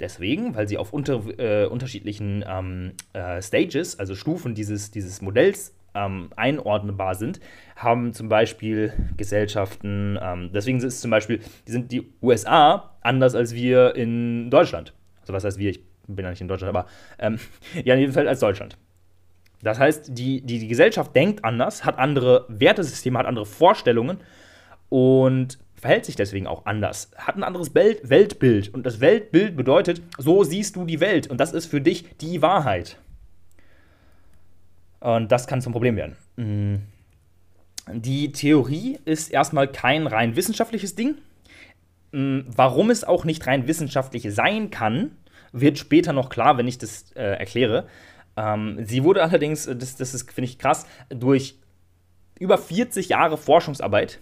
Deswegen, 0.00 0.54
weil 0.54 0.66
sie 0.66 0.78
auf 0.78 0.92
unter, 0.92 1.22
äh, 1.38 1.66
unterschiedlichen 1.66 2.44
ähm, 2.48 2.92
äh, 3.12 3.42
Stages, 3.42 3.98
also 3.98 4.14
Stufen 4.14 4.54
dieses, 4.54 4.90
dieses 4.90 5.20
Modells 5.20 5.74
ähm, 5.94 6.30
einordnbar 6.36 7.14
sind, 7.14 7.40
haben 7.76 8.12
zum 8.14 8.28
Beispiel 8.28 8.92
Gesellschaften, 9.16 10.18
ähm, 10.20 10.50
deswegen 10.54 10.78
ist 10.78 11.02
zum 11.02 11.10
Beispiel, 11.10 11.40
die 11.66 11.72
sind 11.72 11.92
die 11.92 12.06
USA 12.22 12.96
anders 13.02 13.34
als 13.34 13.54
wir 13.54 13.94
in 13.94 14.50
Deutschland. 14.50 14.94
Also 15.20 15.32
was 15.34 15.44
heißt 15.44 15.58
wir, 15.58 15.70
ich 15.70 15.89
bin 16.14 16.24
ja 16.24 16.30
nicht 16.30 16.40
in 16.40 16.48
Deutschland, 16.48 16.74
aber 16.74 16.88
ähm, 17.18 17.38
ja, 17.84 17.94
jedenfalls 17.94 18.28
als 18.28 18.40
Deutschland. 18.40 18.76
Das 19.62 19.78
heißt, 19.78 20.16
die, 20.16 20.40
die, 20.40 20.58
die 20.58 20.68
Gesellschaft 20.68 21.14
denkt 21.14 21.44
anders, 21.44 21.84
hat 21.84 21.98
andere 21.98 22.46
Wertesysteme, 22.48 23.18
hat 23.18 23.26
andere 23.26 23.46
Vorstellungen 23.46 24.18
und 24.88 25.58
verhält 25.74 26.04
sich 26.04 26.16
deswegen 26.16 26.46
auch 26.46 26.66
anders, 26.66 27.10
hat 27.16 27.36
ein 27.36 27.44
anderes 27.44 27.74
Weltbild. 27.74 28.72
Und 28.72 28.84
das 28.84 29.00
Weltbild 29.00 29.56
bedeutet, 29.56 30.02
so 30.18 30.44
siehst 30.44 30.76
du 30.76 30.84
die 30.84 31.00
Welt 31.00 31.26
und 31.26 31.38
das 31.38 31.52
ist 31.52 31.66
für 31.66 31.80
dich 31.80 32.16
die 32.18 32.42
Wahrheit. 32.42 32.98
Und 35.00 35.32
das 35.32 35.46
kann 35.46 35.62
zum 35.62 35.72
Problem 35.72 35.96
werden. 35.96 36.16
Mm. 36.36 36.82
Die 37.92 38.30
Theorie 38.30 38.98
ist 39.04 39.32
erstmal 39.32 39.66
kein 39.66 40.06
rein 40.06 40.36
wissenschaftliches 40.36 40.94
Ding. 40.94 41.16
Mm, 42.12 42.40
warum 42.46 42.90
es 42.90 43.04
auch 43.04 43.24
nicht 43.24 43.46
rein 43.46 43.66
wissenschaftlich 43.66 44.32
sein 44.32 44.70
kann, 44.70 45.12
wird 45.52 45.78
später 45.78 46.12
noch 46.12 46.28
klar, 46.28 46.58
wenn 46.58 46.68
ich 46.68 46.78
das 46.78 47.12
äh, 47.12 47.22
erkläre. 47.22 47.86
Ähm, 48.36 48.78
sie 48.84 49.04
wurde 49.04 49.22
allerdings, 49.22 49.66
äh, 49.66 49.76
das, 49.76 49.96
das 49.96 50.14
ist, 50.14 50.30
finde 50.30 50.48
ich 50.48 50.58
krass, 50.58 50.86
durch 51.08 51.58
über 52.38 52.58
40 52.58 53.10
Jahre 53.10 53.36
Forschungsarbeit 53.36 54.18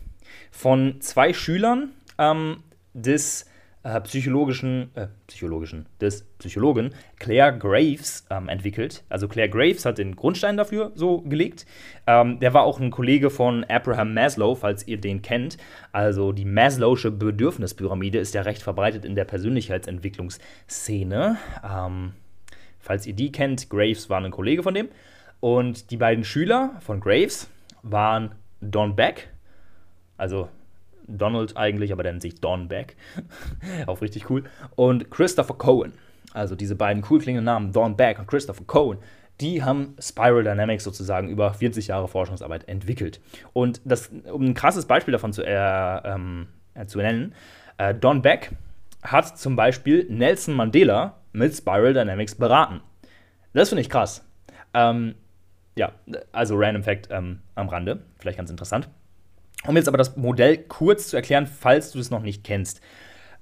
von 0.50 1.00
zwei 1.00 1.32
Schülern 1.32 1.90
ähm, 2.18 2.62
des 2.94 3.47
äh, 3.88 4.00
psychologischen, 4.02 4.90
äh, 4.94 5.08
psychologischen, 5.26 5.86
des 6.00 6.22
Psychologen 6.38 6.94
Claire 7.18 7.56
Graves 7.56 8.26
ähm, 8.28 8.50
entwickelt. 8.50 9.02
Also 9.08 9.28
Claire 9.28 9.48
Graves 9.48 9.86
hat 9.86 9.96
den 9.96 10.14
Grundstein 10.14 10.58
dafür 10.58 10.92
so 10.94 11.22
gelegt. 11.22 11.64
Ähm, 12.06 12.38
der 12.38 12.52
war 12.52 12.64
auch 12.64 12.80
ein 12.80 12.90
Kollege 12.90 13.30
von 13.30 13.64
Abraham 13.64 14.12
Maslow, 14.12 14.54
falls 14.54 14.86
ihr 14.86 15.00
den 15.00 15.22
kennt. 15.22 15.56
Also 15.90 16.32
die 16.32 16.44
Maslow'sche 16.44 17.10
Bedürfnispyramide 17.10 18.18
ist 18.18 18.34
ja 18.34 18.42
recht 18.42 18.60
verbreitet 18.62 19.06
in 19.06 19.14
der 19.14 19.24
Persönlichkeitsentwicklungsszene. 19.24 21.38
Ähm, 21.64 22.12
falls 22.78 23.06
ihr 23.06 23.14
die 23.14 23.32
kennt, 23.32 23.70
Graves 23.70 24.10
war 24.10 24.20
ein 24.20 24.30
Kollege 24.30 24.62
von 24.62 24.74
dem. 24.74 24.90
Und 25.40 25.90
die 25.90 25.96
beiden 25.96 26.24
Schüler 26.24 26.76
von 26.80 27.00
Graves 27.00 27.48
waren 27.82 28.34
Don 28.60 28.96
Beck, 28.96 29.30
also 30.18 30.50
Donald 31.08 31.56
eigentlich, 31.56 31.92
aber 31.92 32.02
der 32.02 32.12
nennt 32.12 32.22
sich 32.22 32.40
Don 32.40 32.68
Beck. 32.68 32.96
Auch 33.86 34.00
richtig 34.00 34.30
cool. 34.30 34.44
Und 34.76 35.10
Christopher 35.10 35.54
Cohen. 35.54 35.92
Also 36.32 36.54
diese 36.54 36.76
beiden 36.76 37.04
cool 37.10 37.20
klingenden 37.20 37.46
Namen, 37.46 37.72
Don 37.72 37.96
Beck 37.96 38.18
und 38.18 38.26
Christopher 38.26 38.64
Cohen, 38.66 38.98
die 39.40 39.62
haben 39.62 39.94
Spiral 40.00 40.42
Dynamics 40.42 40.84
sozusagen 40.84 41.28
über 41.28 41.54
40 41.54 41.88
Jahre 41.88 42.08
Forschungsarbeit 42.08 42.68
entwickelt. 42.68 43.20
Und 43.52 43.80
das, 43.84 44.10
um 44.32 44.44
ein 44.44 44.54
krasses 44.54 44.86
Beispiel 44.86 45.12
davon 45.12 45.32
zu, 45.32 45.42
äh, 45.42 45.98
ähm, 46.04 46.48
äh, 46.74 46.86
zu 46.86 46.98
nennen, 46.98 47.34
äh, 47.78 47.94
Don 47.94 48.22
Beck 48.22 48.52
hat 49.02 49.38
zum 49.38 49.56
Beispiel 49.56 50.06
Nelson 50.10 50.54
Mandela 50.54 51.18
mit 51.32 51.54
Spiral 51.54 51.94
Dynamics 51.94 52.34
beraten. 52.34 52.80
Das 53.52 53.68
finde 53.68 53.82
ich 53.82 53.90
krass. 53.90 54.24
Ähm, 54.74 55.14
ja, 55.76 55.92
also 56.32 56.56
Random 56.56 56.82
Fact 56.82 57.08
ähm, 57.10 57.40
am 57.54 57.68
Rande, 57.68 58.02
vielleicht 58.18 58.38
ganz 58.38 58.50
interessant. 58.50 58.88
Um 59.66 59.76
jetzt 59.76 59.88
aber 59.88 59.98
das 59.98 60.16
Modell 60.16 60.56
kurz 60.56 61.08
zu 61.08 61.16
erklären, 61.16 61.46
falls 61.46 61.90
du 61.90 61.98
es 61.98 62.10
noch 62.10 62.22
nicht 62.22 62.44
kennst. 62.44 62.80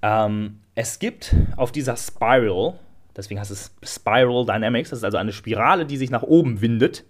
Ähm, 0.02 0.60
es 0.74 0.98
gibt 0.98 1.34
auf 1.56 1.72
dieser 1.72 1.96
Spiral, 1.96 2.78
deswegen 3.16 3.40
heißt 3.40 3.50
es 3.50 3.74
Spiral 3.82 4.44
Dynamics, 4.46 4.90
das 4.90 5.00
ist 5.00 5.04
also 5.04 5.18
eine 5.18 5.32
Spirale, 5.32 5.86
die 5.86 5.96
sich 5.96 6.10
nach 6.10 6.22
oben 6.22 6.60
windet, 6.60 7.04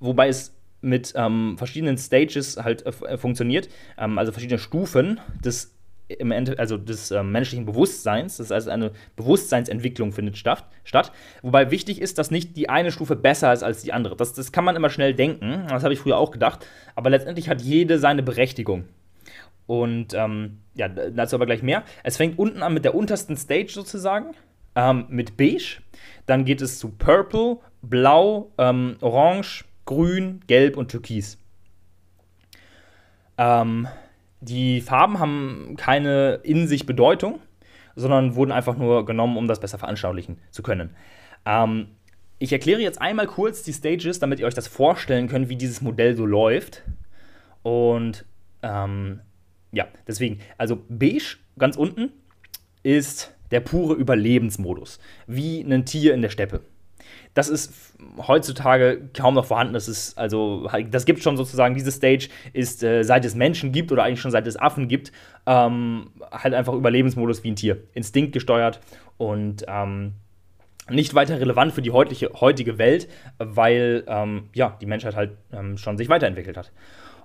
wobei 0.00 0.28
es 0.28 0.54
mit 0.80 1.12
ähm, 1.16 1.56
verschiedenen 1.58 1.98
Stages 1.98 2.56
halt 2.56 2.86
äh, 2.86 3.18
funktioniert, 3.18 3.68
ähm, 3.98 4.18
also 4.18 4.32
verschiedene 4.32 4.58
Stufen 4.58 5.20
des 5.44 5.77
im 6.08 6.30
Ende, 6.30 6.58
also 6.58 6.76
des 6.76 7.10
äh, 7.10 7.22
menschlichen 7.22 7.66
Bewusstseins. 7.66 8.38
Das 8.38 8.46
ist 8.46 8.52
also 8.52 8.70
eine 8.70 8.92
Bewusstseinsentwicklung 9.16 10.12
findet 10.12 10.36
statt, 10.38 10.64
statt. 10.84 11.12
Wobei 11.42 11.70
wichtig 11.70 12.00
ist, 12.00 12.18
dass 12.18 12.30
nicht 12.30 12.56
die 12.56 12.68
eine 12.68 12.90
Stufe 12.90 13.16
besser 13.16 13.52
ist 13.52 13.62
als 13.62 13.82
die 13.82 13.92
andere. 13.92 14.16
Das, 14.16 14.32
das 14.32 14.52
kann 14.52 14.64
man 14.64 14.76
immer 14.76 14.90
schnell 14.90 15.14
denken. 15.14 15.66
Das 15.68 15.84
habe 15.84 15.92
ich 15.92 16.00
früher 16.00 16.16
auch 16.16 16.30
gedacht. 16.30 16.66
Aber 16.94 17.10
letztendlich 17.10 17.48
hat 17.48 17.60
jede 17.60 17.98
seine 17.98 18.22
Berechtigung. 18.22 18.84
Und 19.66 20.14
ähm, 20.14 20.60
ja, 20.74 20.88
dazu 20.88 21.36
aber 21.36 21.44
gleich 21.44 21.62
mehr. 21.62 21.84
Es 22.02 22.16
fängt 22.16 22.38
unten 22.38 22.62
an 22.62 22.72
mit 22.72 22.86
der 22.86 22.94
untersten 22.94 23.36
Stage 23.36 23.70
sozusagen, 23.70 24.34
ähm, 24.74 25.04
mit 25.10 25.36
Beige. 25.36 25.82
Dann 26.24 26.46
geht 26.46 26.62
es 26.62 26.78
zu 26.78 26.88
Purple, 26.88 27.58
Blau, 27.82 28.50
ähm, 28.56 28.96
Orange, 29.02 29.66
Grün, 29.84 30.40
Gelb 30.46 30.78
und 30.78 30.90
Türkis. 30.90 31.38
Ähm, 33.36 33.88
die 34.40 34.80
Farben 34.80 35.18
haben 35.18 35.74
keine 35.76 36.40
in 36.42 36.66
sich 36.68 36.86
Bedeutung, 36.86 37.40
sondern 37.96 38.34
wurden 38.34 38.52
einfach 38.52 38.76
nur 38.76 39.04
genommen, 39.04 39.36
um 39.36 39.48
das 39.48 39.60
besser 39.60 39.78
veranschaulichen 39.78 40.38
zu 40.50 40.62
können. 40.62 40.90
Ähm, 41.44 41.88
ich 42.38 42.52
erkläre 42.52 42.80
jetzt 42.80 43.00
einmal 43.00 43.26
kurz 43.26 43.62
die 43.62 43.72
Stages, 43.72 44.20
damit 44.20 44.38
ihr 44.38 44.46
euch 44.46 44.54
das 44.54 44.68
vorstellen 44.68 45.28
könnt, 45.28 45.48
wie 45.48 45.56
dieses 45.56 45.80
Modell 45.80 46.16
so 46.16 46.24
läuft. 46.24 46.84
Und 47.62 48.24
ähm, 48.62 49.20
ja, 49.72 49.88
deswegen, 50.06 50.38
also 50.56 50.84
beige 50.88 51.36
ganz 51.58 51.76
unten 51.76 52.10
ist 52.84 53.34
der 53.50 53.60
pure 53.60 53.94
Überlebensmodus, 53.94 55.00
wie 55.26 55.60
ein 55.60 55.84
Tier 55.84 56.14
in 56.14 56.22
der 56.22 56.30
Steppe 56.30 56.60
das 57.38 57.48
ist 57.48 57.94
heutzutage 58.18 59.10
kaum 59.16 59.34
noch 59.34 59.44
vorhanden. 59.44 59.72
Das 59.72 59.86
ist 59.86 60.18
also, 60.18 60.68
das 60.90 61.04
gibt 61.04 61.22
schon 61.22 61.36
sozusagen, 61.36 61.76
diese 61.76 61.92
Stage 61.92 62.30
ist, 62.52 62.82
äh, 62.82 63.04
seit 63.04 63.24
es 63.24 63.36
Menschen 63.36 63.70
gibt 63.70 63.92
oder 63.92 64.02
eigentlich 64.02 64.20
schon 64.20 64.32
seit 64.32 64.44
es 64.48 64.56
Affen 64.56 64.88
gibt, 64.88 65.12
ähm, 65.46 66.10
halt 66.32 66.52
einfach 66.52 66.74
Überlebensmodus 66.74 67.44
wie 67.44 67.52
ein 67.52 67.56
Tier. 67.56 67.84
Instinkt 67.94 68.32
gesteuert 68.32 68.80
und 69.18 69.64
ähm, 69.68 70.14
nicht 70.90 71.14
weiter 71.14 71.38
relevant 71.38 71.72
für 71.72 71.82
die 71.82 71.92
heutige, 71.92 72.32
heutige 72.40 72.76
Welt, 72.76 73.08
weil 73.38 74.02
ähm, 74.08 74.48
ja, 74.52 74.76
die 74.80 74.86
Menschheit 74.86 75.14
halt 75.14 75.36
ähm, 75.52 75.78
schon 75.78 75.96
sich 75.96 76.08
weiterentwickelt 76.08 76.56
hat. 76.56 76.72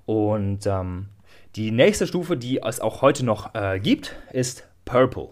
Und 0.06 0.68
ähm, 0.68 1.08
die 1.56 1.72
nächste 1.72 2.06
Stufe, 2.06 2.38
die 2.38 2.62
es 2.62 2.80
auch 2.80 3.02
heute 3.02 3.26
noch 3.26 3.56
äh, 3.56 3.80
gibt, 3.80 4.16
ist 4.32 4.68
Purple. 4.86 5.30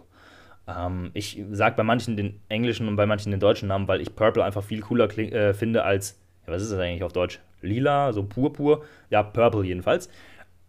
Ähm, 0.68 1.12
ich 1.14 1.44
sage 1.52 1.76
bei 1.76 1.84
manchen 1.84 2.18
den 2.18 2.40
englischen 2.50 2.88
und 2.88 2.96
bei 2.96 3.06
manchen 3.06 3.32
den 3.32 3.40
deutschen 3.40 3.68
Namen, 3.68 3.88
weil 3.88 4.02
ich 4.02 4.16
Purple 4.16 4.44
einfach 4.44 4.64
viel 4.64 4.82
cooler 4.82 5.10
äh, 5.18 5.54
finde 5.54 5.84
als, 5.84 6.20
ja, 6.46 6.54
was 6.54 6.64
ist 6.64 6.72
das 6.72 6.80
eigentlich 6.80 7.04
auf 7.04 7.14
Deutsch? 7.14 7.40
Lila, 7.62 8.14
so 8.14 8.24
purpur, 8.24 8.84
ja, 9.10 9.24
Purple 9.24 9.64
jedenfalls, 9.64 10.10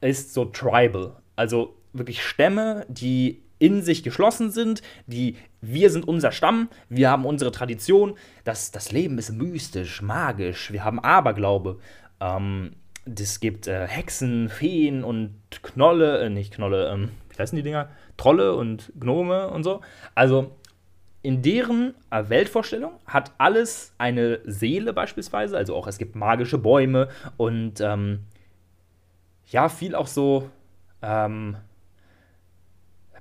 ist 0.00 0.34
so 0.34 0.44
tribal. 0.44 1.16
Also 1.36 1.76
wirklich 1.92 2.22
Stämme, 2.22 2.86
die 2.88 3.42
in 3.58 3.80
sich 3.82 4.02
geschlossen 4.02 4.50
sind, 4.50 4.82
die 5.06 5.36
wir 5.60 5.90
sind 5.90 6.08
unser 6.08 6.32
Stamm, 6.32 6.68
wir 6.88 7.10
haben 7.10 7.24
unsere 7.24 7.52
Tradition, 7.52 8.16
das, 8.42 8.72
das 8.72 8.90
Leben 8.90 9.18
ist 9.18 9.30
mystisch, 9.30 10.02
magisch, 10.02 10.72
wir 10.72 10.84
haben 10.84 10.98
Aberglaube. 10.98 11.78
Ähm, 12.20 12.72
es 13.04 13.38
gibt 13.38 13.68
äh, 13.68 13.86
Hexen, 13.86 14.48
Feen 14.48 15.04
und 15.04 15.36
Knolle, 15.62 16.22
äh, 16.22 16.30
nicht 16.30 16.54
Knolle, 16.54 16.90
ähm, 16.92 17.10
wie 17.30 17.38
heißen 17.38 17.54
die 17.54 17.62
Dinger? 17.62 17.88
Trolle 18.16 18.54
und 18.54 18.92
Gnome 18.98 19.48
und 19.48 19.64
so. 19.64 19.80
Also 20.14 20.56
in 21.22 21.42
deren 21.42 21.94
äh, 22.10 22.28
Weltvorstellung 22.28 22.92
hat 23.06 23.32
alles 23.38 23.94
eine 23.98 24.40
Seele 24.44 24.92
beispielsweise, 24.92 25.56
also 25.56 25.76
auch 25.76 25.86
es 25.86 25.98
gibt 25.98 26.16
magische 26.16 26.58
Bäume 26.58 27.08
und 27.36 27.80
ähm, 27.80 28.20
ja, 29.46 29.68
viel 29.68 29.94
auch 29.94 30.06
so, 30.06 30.50
ähm, 31.02 31.56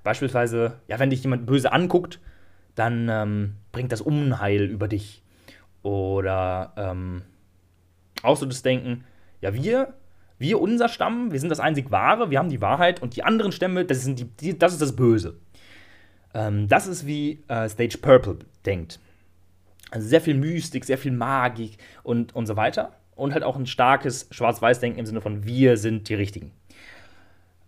beispielsweise, 0.03 0.79
ja, 0.87 0.97
wenn 0.99 1.09
dich 1.09 1.23
jemand 1.23 1.45
böse 1.45 1.71
anguckt, 1.71 2.19
dann 2.75 3.09
ähm, 3.09 3.55
bringt 3.71 3.91
das 3.91 4.01
Unheil 4.01 4.63
über 4.63 4.87
dich. 4.87 5.21
Oder 5.83 6.73
ähm, 6.77 7.23
auch 8.23 8.37
so 8.37 8.45
das 8.45 8.61
Denken, 8.61 9.03
ja, 9.41 9.53
wir, 9.53 9.93
wir, 10.41 10.59
unser 10.59 10.89
Stamm, 10.89 11.31
wir 11.31 11.39
sind 11.39 11.49
das 11.49 11.59
einzig 11.59 11.91
Wahre, 11.91 12.29
wir 12.29 12.39
haben 12.39 12.49
die 12.49 12.61
Wahrheit 12.61 13.01
und 13.01 13.15
die 13.15 13.23
anderen 13.23 13.51
Stämme, 13.51 13.85
das, 13.85 14.03
sind 14.03 14.19
die, 14.19 14.25
die 14.25 14.57
das 14.57 14.73
ist 14.73 14.81
das 14.81 14.95
Böse. 14.95 15.37
Ähm, 16.33 16.67
das 16.67 16.87
ist 16.87 17.05
wie 17.05 17.43
äh, 17.47 17.69
Stage 17.69 17.97
Purple 17.99 18.39
denkt. 18.65 18.99
Also 19.91 20.07
sehr 20.07 20.21
viel 20.21 20.35
Mystik, 20.35 20.85
sehr 20.85 20.97
viel 20.97 21.11
Magik 21.11 21.77
und, 22.03 22.35
und 22.35 22.45
so 22.45 22.55
weiter. 22.55 22.93
Und 23.15 23.33
halt 23.33 23.43
auch 23.43 23.57
ein 23.57 23.65
starkes 23.65 24.27
Schwarz-Weiß-Denken 24.31 24.99
im 24.99 25.05
Sinne 25.05 25.21
von 25.21 25.45
wir 25.45 25.77
sind 25.77 26.09
die 26.09 26.15
Richtigen. 26.15 26.51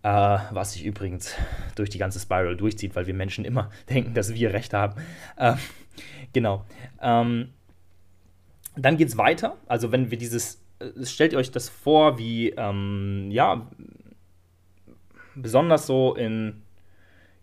Äh, 0.02 0.38
was 0.50 0.72
sich 0.72 0.84
übrigens 0.84 1.34
durch 1.76 1.90
die 1.90 1.98
ganze 1.98 2.18
Spiral 2.18 2.56
durchzieht, 2.56 2.96
weil 2.96 3.06
wir 3.06 3.14
Menschen 3.14 3.44
immer 3.44 3.70
denken, 3.90 4.14
dass 4.14 4.34
wir 4.34 4.52
Recht 4.52 4.74
haben. 4.74 5.00
Äh, 5.36 5.54
genau. 6.32 6.64
Ähm, 7.00 7.50
dann 8.76 8.96
geht 8.96 9.08
es 9.08 9.16
weiter. 9.16 9.56
Also 9.66 9.92
wenn 9.92 10.10
wir 10.10 10.18
dieses 10.18 10.63
stellt 11.02 11.34
euch 11.34 11.50
das 11.50 11.68
vor, 11.68 12.18
wie, 12.18 12.50
ähm, 12.50 13.28
ja, 13.30 13.70
besonders 15.34 15.86
so 15.86 16.14
in, 16.14 16.62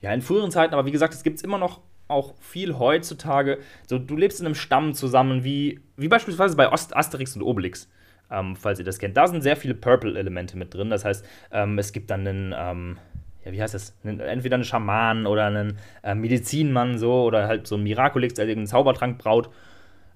ja, 0.01 0.13
in 0.13 0.21
früheren 0.21 0.51
Zeiten, 0.51 0.73
aber 0.73 0.85
wie 0.85 0.91
gesagt, 0.91 1.13
es 1.13 1.23
gibt 1.23 1.37
es 1.37 1.43
immer 1.43 1.57
noch 1.57 1.81
auch 2.07 2.35
viel 2.39 2.77
heutzutage. 2.77 3.59
So, 3.87 3.97
du 3.97 4.15
lebst 4.15 4.39
in 4.39 4.45
einem 4.45 4.55
Stamm 4.55 4.93
zusammen, 4.93 5.43
wie, 5.43 5.79
wie 5.97 6.07
beispielsweise 6.07 6.55
bei 6.55 6.71
Ost 6.71 6.95
Asterix 6.95 7.35
und 7.35 7.41
Obelix, 7.41 7.89
ähm, 8.29 8.55
falls 8.55 8.79
ihr 8.79 8.85
das 8.85 8.99
kennt. 8.99 9.17
Da 9.17 9.27
sind 9.27 9.41
sehr 9.41 9.55
viele 9.55 9.73
Purple-Elemente 9.73 10.57
mit 10.57 10.73
drin. 10.73 10.89
Das 10.89 11.05
heißt, 11.05 11.25
ähm, 11.51 11.79
es 11.79 11.93
gibt 11.93 12.09
dann 12.11 12.27
einen, 12.27 12.55
ähm, 12.55 12.97
ja, 13.45 13.51
wie 13.53 13.61
heißt 13.61 13.73
das? 13.73 13.97
entweder 14.03 14.55
einen 14.55 14.65
Schaman 14.65 15.25
oder 15.25 15.45
einen 15.45 15.77
äh, 16.03 16.13
Medizinmann 16.13 16.97
so 16.97 17.23
oder 17.23 17.47
halt 17.47 17.65
so 17.65 17.75
ein 17.75 17.83
Miraculix, 17.83 18.35
der 18.35 18.45
irgendeinen 18.45 18.67
Zaubertrank 18.67 19.17
braut. 19.17 19.49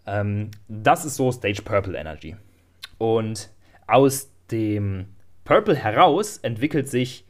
Ähm, 0.06 0.52
das 0.68 1.06
ist 1.06 1.16
so 1.16 1.32
Stage 1.32 1.62
Purple 1.64 1.98
Energy. 1.98 2.36
Und 2.98 3.52
aus 3.88 4.32
dem 4.52 5.08
Purple 5.44 5.75
heraus 5.75 6.38
entwickelt 6.38 6.90
sich 6.90 7.25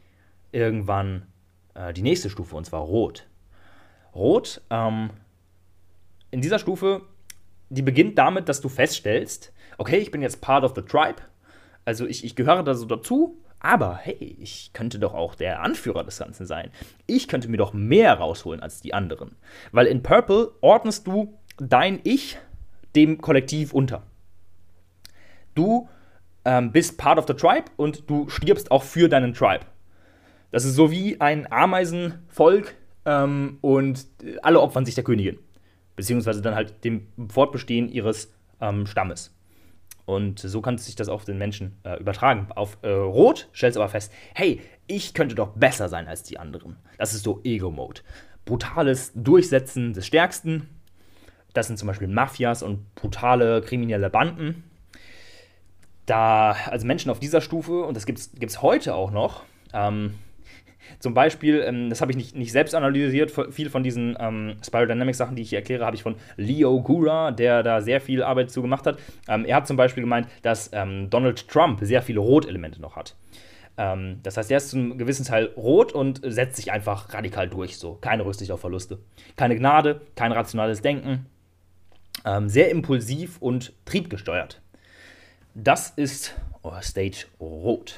irgendwann 0.52 1.26
äh, 1.74 1.92
die 1.92 2.02
nächste 2.02 2.30
Stufe, 2.30 2.56
und 2.56 2.64
zwar 2.64 2.82
Rot. 2.82 3.26
Rot, 4.14 4.62
ähm, 4.70 5.10
in 6.30 6.40
dieser 6.40 6.58
Stufe, 6.58 7.02
die 7.68 7.82
beginnt 7.82 8.18
damit, 8.18 8.48
dass 8.48 8.60
du 8.60 8.68
feststellst, 8.68 9.52
okay, 9.78 9.98
ich 9.98 10.10
bin 10.10 10.22
jetzt 10.22 10.40
part 10.40 10.64
of 10.64 10.74
the 10.74 10.82
tribe, 10.82 11.22
also 11.84 12.06
ich, 12.06 12.24
ich 12.24 12.34
gehöre 12.34 12.62
da 12.62 12.74
so 12.74 12.86
dazu, 12.86 13.38
aber 13.60 13.96
hey, 13.96 14.36
ich 14.40 14.72
könnte 14.72 14.98
doch 14.98 15.14
auch 15.14 15.34
der 15.34 15.62
Anführer 15.62 16.04
des 16.04 16.18
Ganzen 16.18 16.46
sein. 16.46 16.70
Ich 17.06 17.26
könnte 17.26 17.48
mir 17.48 17.56
doch 17.56 17.72
mehr 17.72 18.14
rausholen 18.14 18.60
als 18.60 18.80
die 18.80 18.94
anderen. 18.94 19.36
Weil 19.72 19.86
in 19.86 20.02
Purple 20.02 20.52
ordnest 20.60 21.06
du 21.06 21.38
dein 21.58 22.00
Ich 22.04 22.38
dem 22.94 23.20
Kollektiv 23.20 23.72
unter. 23.72 24.02
Du 25.56 25.88
ähm, 26.44 26.70
bist 26.70 26.96
part 26.96 27.18
of 27.18 27.26
the 27.26 27.34
tribe 27.34 27.64
und 27.76 28.08
du 28.08 28.28
stirbst 28.28 28.70
auch 28.70 28.84
für 28.84 29.08
deinen 29.08 29.34
Tribe. 29.34 29.64
Das 30.52 30.64
ist 30.64 30.76
so 30.76 30.92
wie 30.92 31.20
ein 31.20 31.50
Ameisenvolk 31.50 32.76
ähm, 33.04 33.58
und 33.62 34.06
alle 34.42 34.60
opfern 34.60 34.86
sich 34.86 34.94
der 34.94 35.02
Königin. 35.02 35.38
Beziehungsweise 35.96 36.40
dann 36.42 36.54
halt 36.54 36.84
dem 36.84 37.08
Fortbestehen 37.28 37.88
ihres 37.88 38.32
ähm, 38.60 38.86
Stammes. 38.86 39.34
Und 40.04 40.38
so 40.38 40.60
kann 40.60 40.78
sich 40.78 40.94
das 40.94 41.08
auf 41.08 41.24
den 41.24 41.36
Menschen 41.36 41.78
äh, 41.82 41.98
übertragen. 41.98 42.46
Auf 42.54 42.78
äh, 42.82 42.90
Rot 42.90 43.48
stellst 43.52 43.76
du 43.76 43.80
aber 43.80 43.90
fest, 43.90 44.12
hey, 44.34 44.60
ich 44.86 45.14
könnte 45.14 45.34
doch 45.34 45.48
besser 45.48 45.88
sein 45.88 46.06
als 46.06 46.22
die 46.22 46.38
anderen. 46.38 46.76
Das 46.96 47.12
ist 47.12 47.24
so 47.24 47.40
Ego-Mode. 47.42 48.02
Brutales 48.44 49.10
Durchsetzen 49.16 49.94
des 49.94 50.06
Stärksten. 50.06 50.68
Das 51.54 51.66
sind 51.66 51.78
zum 51.78 51.88
Beispiel 51.88 52.06
Mafias 52.06 52.62
und 52.62 52.94
brutale 52.94 53.62
kriminelle 53.62 54.10
Banden 54.10 54.62
da, 56.06 56.56
also 56.66 56.86
Menschen 56.86 57.10
auf 57.10 57.18
dieser 57.18 57.40
Stufe, 57.40 57.82
und 57.82 57.96
das 57.96 58.06
gibt 58.06 58.18
es 58.18 58.62
heute 58.62 58.94
auch 58.94 59.10
noch, 59.10 59.42
ähm, 59.72 60.14
zum 60.98 61.14
Beispiel, 61.14 61.62
ähm, 61.66 61.90
das 61.90 62.00
habe 62.00 62.12
ich 62.12 62.16
nicht, 62.16 62.36
nicht 62.36 62.52
selbst 62.52 62.74
analysiert, 62.74 63.32
viel 63.50 63.70
von 63.70 63.82
diesen 63.82 64.16
ähm, 64.18 64.56
Spiral 64.64 64.86
Dynamics 64.86 65.18
Sachen, 65.18 65.36
die 65.36 65.42
ich 65.42 65.50
hier 65.50 65.58
erkläre, 65.58 65.84
habe 65.84 65.96
ich 65.96 66.02
von 66.02 66.16
Leo 66.36 66.80
Gura, 66.80 67.32
der 67.32 67.62
da 67.62 67.80
sehr 67.80 68.00
viel 68.00 68.22
Arbeit 68.22 68.50
zu 68.50 68.62
gemacht 68.62 68.86
hat. 68.86 68.98
Ähm, 69.28 69.44
er 69.44 69.56
hat 69.56 69.66
zum 69.66 69.76
Beispiel 69.76 70.02
gemeint, 70.02 70.28
dass 70.42 70.70
ähm, 70.72 71.10
Donald 71.10 71.48
Trump 71.48 71.80
sehr 71.82 72.02
viele 72.02 72.20
Rot-Elemente 72.20 72.80
noch 72.80 72.96
hat. 72.96 73.16
Ähm, 73.76 74.20
das 74.22 74.36
heißt, 74.36 74.50
er 74.50 74.58
ist 74.58 74.70
zum 74.70 74.96
gewissen 74.96 75.24
Teil 75.24 75.50
rot 75.56 75.92
und 75.92 76.20
setzt 76.24 76.56
sich 76.56 76.72
einfach 76.72 77.12
radikal 77.12 77.48
durch. 77.48 77.76
So, 77.78 77.94
keine 77.94 78.24
Rücksicht 78.24 78.50
auf 78.50 78.60
Verluste. 78.60 78.98
Keine 79.36 79.56
Gnade, 79.56 80.00
kein 80.14 80.32
rationales 80.32 80.80
Denken. 80.80 81.26
Ähm, 82.24 82.48
sehr 82.48 82.70
impulsiv 82.70 83.36
und 83.40 83.72
triebgesteuert. 83.84 84.62
Das 85.58 85.88
ist 85.96 86.34
oh, 86.62 86.72
Stage 86.82 87.24
Rot. 87.40 87.94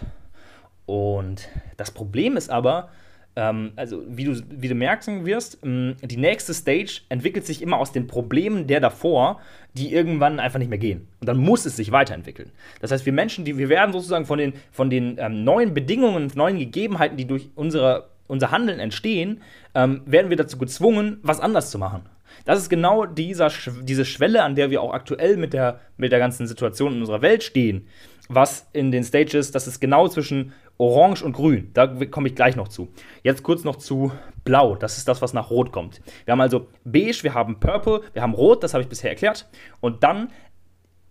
Und 0.87 1.49
das 1.77 1.91
Problem 1.91 2.37
ist 2.37 2.51
aber, 2.51 2.89
ähm, 3.35 3.73
also 3.75 4.05
wie 4.09 4.25
du, 4.25 4.41
wie 4.49 4.69
du 4.69 4.77
merken 4.77 5.27
wirst, 5.27 5.59
ähm, 5.65 5.97
die 6.01 6.19
nächste 6.19 6.55
Stage 6.55 7.01
entwickelt 7.09 7.45
sich 7.47 7.61
immer 7.61 7.79
aus 7.79 7.91
den 7.91 8.07
Problemen 8.07 8.69
der 8.69 8.79
davor, 8.79 9.41
die 9.75 9.93
irgendwann 9.93 10.39
einfach 10.39 10.61
nicht 10.61 10.69
mehr 10.69 10.79
gehen. 10.79 11.09
Und 11.19 11.29
dann 11.29 11.39
muss 11.39 11.67
es 11.67 11.75
sich 11.75 11.91
weiterentwickeln. 11.91 12.53
Das 12.81 12.93
heißt, 12.93 13.05
wir 13.07 13.13
Menschen, 13.13 13.45
die, 13.45 13.59
wir 13.59 13.69
werden 13.69 13.93
sozusagen 13.93 14.25
von 14.25 14.39
den, 14.39 14.53
von 14.71 14.89
den 14.89 15.17
ähm, 15.19 15.43
neuen 15.43 15.75
Bedingungen, 15.75 16.31
neuen 16.37 16.61
Gegebenheiten, 16.61 17.17
die 17.17 17.27
durch 17.27 17.51
unsere, 17.57 18.09
unser 18.29 18.53
Handeln 18.53 18.79
entstehen, 18.79 19.43
ähm, 19.75 20.03
werden 20.07 20.31
wir 20.31 20.37
dazu 20.37 20.59
gezwungen, 20.59 21.19
was 21.23 21.41
anders 21.41 21.73
zu 21.73 21.79
machen. 21.79 22.03
Das 22.45 22.59
ist 22.59 22.69
genau 22.69 23.07
dieser, 23.07 23.51
diese 23.83 24.05
Schwelle, 24.05 24.43
an 24.43 24.55
der 24.55 24.71
wir 24.71 24.83
auch 24.83 24.93
aktuell 24.93 25.37
mit 25.37 25.53
der, 25.53 25.81
mit 25.97 26.13
der 26.13 26.19
ganzen 26.19 26.47
Situation 26.47 26.95
in 26.95 27.01
unserer 27.01 27.23
Welt 27.23 27.43
stehen. 27.43 27.89
Was 28.29 28.69
in 28.73 28.93
den 28.93 29.05
Stages, 29.05 29.51
das 29.51 29.67
ist 29.67 29.81
genau 29.81 30.09
zwischen 30.09 30.53
Orange 30.79 31.25
und 31.25 31.33
Grün. 31.33 31.71
Da 31.75 31.87
komme 31.87 32.29
ich 32.29 32.35
gleich 32.35 32.55
noch 32.55 32.69
zu. 32.69 32.89
Jetzt 33.23 33.43
kurz 33.43 33.65
noch 33.65 33.77
zu 33.77 34.13
Blau. 34.45 34.77
Das 34.77 34.97
ist 34.97 35.09
das, 35.09 35.21
was 35.21 35.33
nach 35.33 35.51
Rot 35.51 35.73
kommt. 35.73 36.01
Wir 36.25 36.33
haben 36.33 36.41
also 36.41 36.69
Beige, 36.85 37.23
wir 37.23 37.35
haben 37.35 37.59
Purple, 37.59 38.03
wir 38.13 38.23
haben 38.23 38.35
Rot, 38.35 38.63
das 38.63 38.75
habe 38.75 38.83
ich 38.83 38.89
bisher 38.89 39.11
erklärt. 39.11 39.49
Und 39.81 40.05
dann 40.05 40.31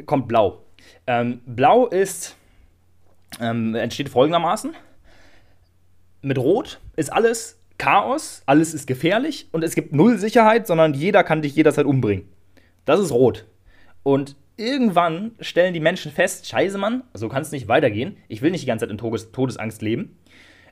kommt 0.06 0.28
Blau. 0.28 0.64
Ähm, 1.06 1.42
Blau 1.46 1.88
ist, 1.88 2.38
ähm, 3.42 3.76
entsteht 3.76 4.10
folgendermaßen. 4.10 4.74
Mit 6.22 6.38
Rot 6.38 6.80
ist 6.96 7.12
alles 7.12 7.60
Chaos, 7.78 8.42
alles 8.46 8.74
ist 8.74 8.88
gefährlich 8.88 9.50
und 9.52 9.64
es 9.64 9.76
gibt 9.76 9.94
null 9.94 10.18
Sicherheit, 10.18 10.66
sondern 10.66 10.94
jeder 10.94 11.24
kann 11.24 11.42
dich 11.42 11.56
jederzeit 11.56 11.86
umbringen. 11.86 12.28
Das 12.86 13.00
ist 13.00 13.12
rot. 13.12 13.46
Und 14.04 14.36
irgendwann 14.56 15.34
stellen 15.40 15.74
die 15.74 15.80
Menschen 15.80 16.12
fest, 16.12 16.48
scheiße 16.48 16.78
Mann, 16.78 17.04
so 17.14 17.30
kann 17.30 17.42
es 17.42 17.52
nicht 17.52 17.68
weitergehen. 17.68 18.18
Ich 18.28 18.42
will 18.42 18.52
nicht 18.52 18.64
die 18.64 18.68
ganze 18.68 18.86
Zeit 18.86 18.92
in 18.92 18.98
Todes 18.98 19.32
Todesangst 19.32 19.82
leben. 19.82 20.18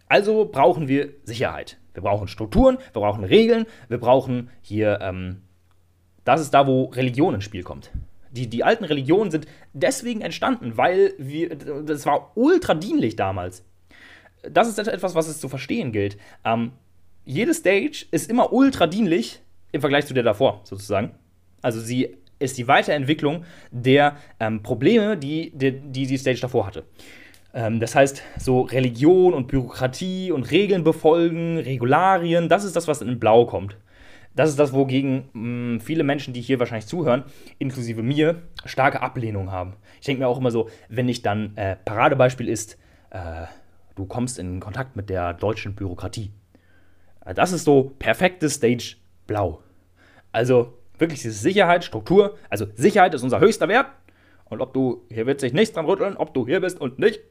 Also 0.08 0.46
brauchen 0.52 0.88
wir 0.88 1.10
Sicherheit. 1.24 1.78
Wir 1.94 2.04
brauchen 2.04 2.28
Strukturen, 2.28 2.78
wir 2.94 3.02
brauchen 3.02 3.24
Regeln, 3.24 3.66
wir 3.88 4.00
brauchen 4.00 4.50
hier, 4.62 5.00
ähm, 5.02 5.42
das 6.24 6.42
ist 6.42 6.54
da, 6.54 6.68
wo 6.68 6.86
Religion 6.86 7.36
ins 7.36 7.44
Spiel 7.44 7.64
kommt. 7.64 7.92
Die, 8.32 8.48
die 8.48 8.64
alten 8.64 8.84
Religionen 8.84 9.32
sind 9.32 9.48
deswegen 9.74 10.22
entstanden, 10.22 10.76
weil 10.76 11.14
wir, 11.18 11.56
das 11.56 12.06
war 12.06 12.32
ultra 12.36 12.74
dienlich 12.74 13.16
damals. 13.16 13.64
Das 14.44 14.68
ist 14.68 14.78
etwas, 14.78 15.16
was 15.16 15.28
es 15.28 15.40
zu 15.40 15.48
verstehen 15.48 15.92
gilt. 15.92 16.18
Ähm, 16.44 16.74
jede 17.26 17.54
Stage 17.54 18.06
ist 18.12 18.30
immer 18.30 18.54
ultra 18.54 18.88
dienlich 18.88 19.42
im 19.72 19.82
Vergleich 19.82 20.06
zu 20.06 20.14
der 20.14 20.24
davor, 20.24 20.62
sozusagen. 20.64 21.12
Also 21.62 21.80
sie 21.80 22.16
ist 22.40 22.58
die 22.58 22.68
Weiterentwicklung 22.68 23.44
der 23.72 24.18
ähm, 24.40 24.62
Probleme, 24.62 25.18
die, 25.18 25.52
die 25.56 25.72
die, 25.72 26.06
die 26.06 26.18
Stage 26.18 26.40
davor 26.42 26.68
hatte. 26.68 26.84
Ähm, 27.54 27.80
das 27.80 27.96
heißt, 27.96 28.22
so 28.38 28.62
Religion 28.62 29.34
und 29.34 29.48
Bürokratie 29.48 30.32
und 30.32 30.52
Regeln 30.52 30.84
befolgen, 30.84 31.58
Regularien, 31.58 32.50
das 32.50 32.64
ist 32.64 32.76
das, 32.76 32.88
was 32.88 33.02
in 33.02 33.20
Blau 33.20 33.46
kommt. 33.46 33.78
Das 34.36 34.50
ist 34.50 34.60
das, 34.60 34.74
wogegen 34.74 35.30
mh, 35.32 35.80
viele 35.80 36.04
Menschen, 36.04 36.34
die 36.34 36.42
hier 36.42 36.60
wahrscheinlich 36.60 36.88
zuhören, 36.88 37.24
inklusive 37.58 38.04
mir, 38.04 38.42
starke 38.66 39.02
Ablehnung 39.02 39.52
haben. 39.52 39.74
Ich 40.02 40.06
denke 40.06 40.22
mir 40.22 40.28
auch 40.28 40.38
immer 40.38 40.52
so, 40.52 40.70
wenn 40.90 41.08
ich 41.08 41.22
dann, 41.22 41.56
äh, 41.56 41.78
Paradebeispiel 41.78 42.50
ist, 42.50 42.78
äh, 43.12 43.46
du 43.96 44.06
kommst 44.06 44.38
in 44.38 44.60
Kontakt 44.60 44.98
mit 44.98 45.10
der 45.10 45.34
deutschen 45.34 45.74
Bürokratie. 45.74 46.32
Das 47.34 47.52
ist 47.52 47.64
so 47.64 47.96
perfektes 47.98 48.56
Stage 48.56 48.98
Blau. 49.26 49.64
Also 50.32 50.78
wirklich 51.00 51.22
diese 51.22 51.34
Sicherheit, 51.34 51.84
Struktur. 51.84 52.38
Also 52.50 52.68
Sicherheit 52.76 53.14
ist 53.14 53.24
unser 53.24 53.40
höchster 53.40 53.68
Wert. 53.68 53.88
Und 54.46 54.62
ob 54.62 54.74
du, 54.74 55.06
hier 55.10 55.26
wird 55.26 55.40
sich 55.40 55.54
nichts 55.54 55.74
dran 55.74 55.86
rütteln, 55.86 56.18
ob 56.18 56.34
du 56.34 56.46
hier 56.46 56.62
bist 56.62 56.80
und 56.80 57.00
nicht. 57.00 57.22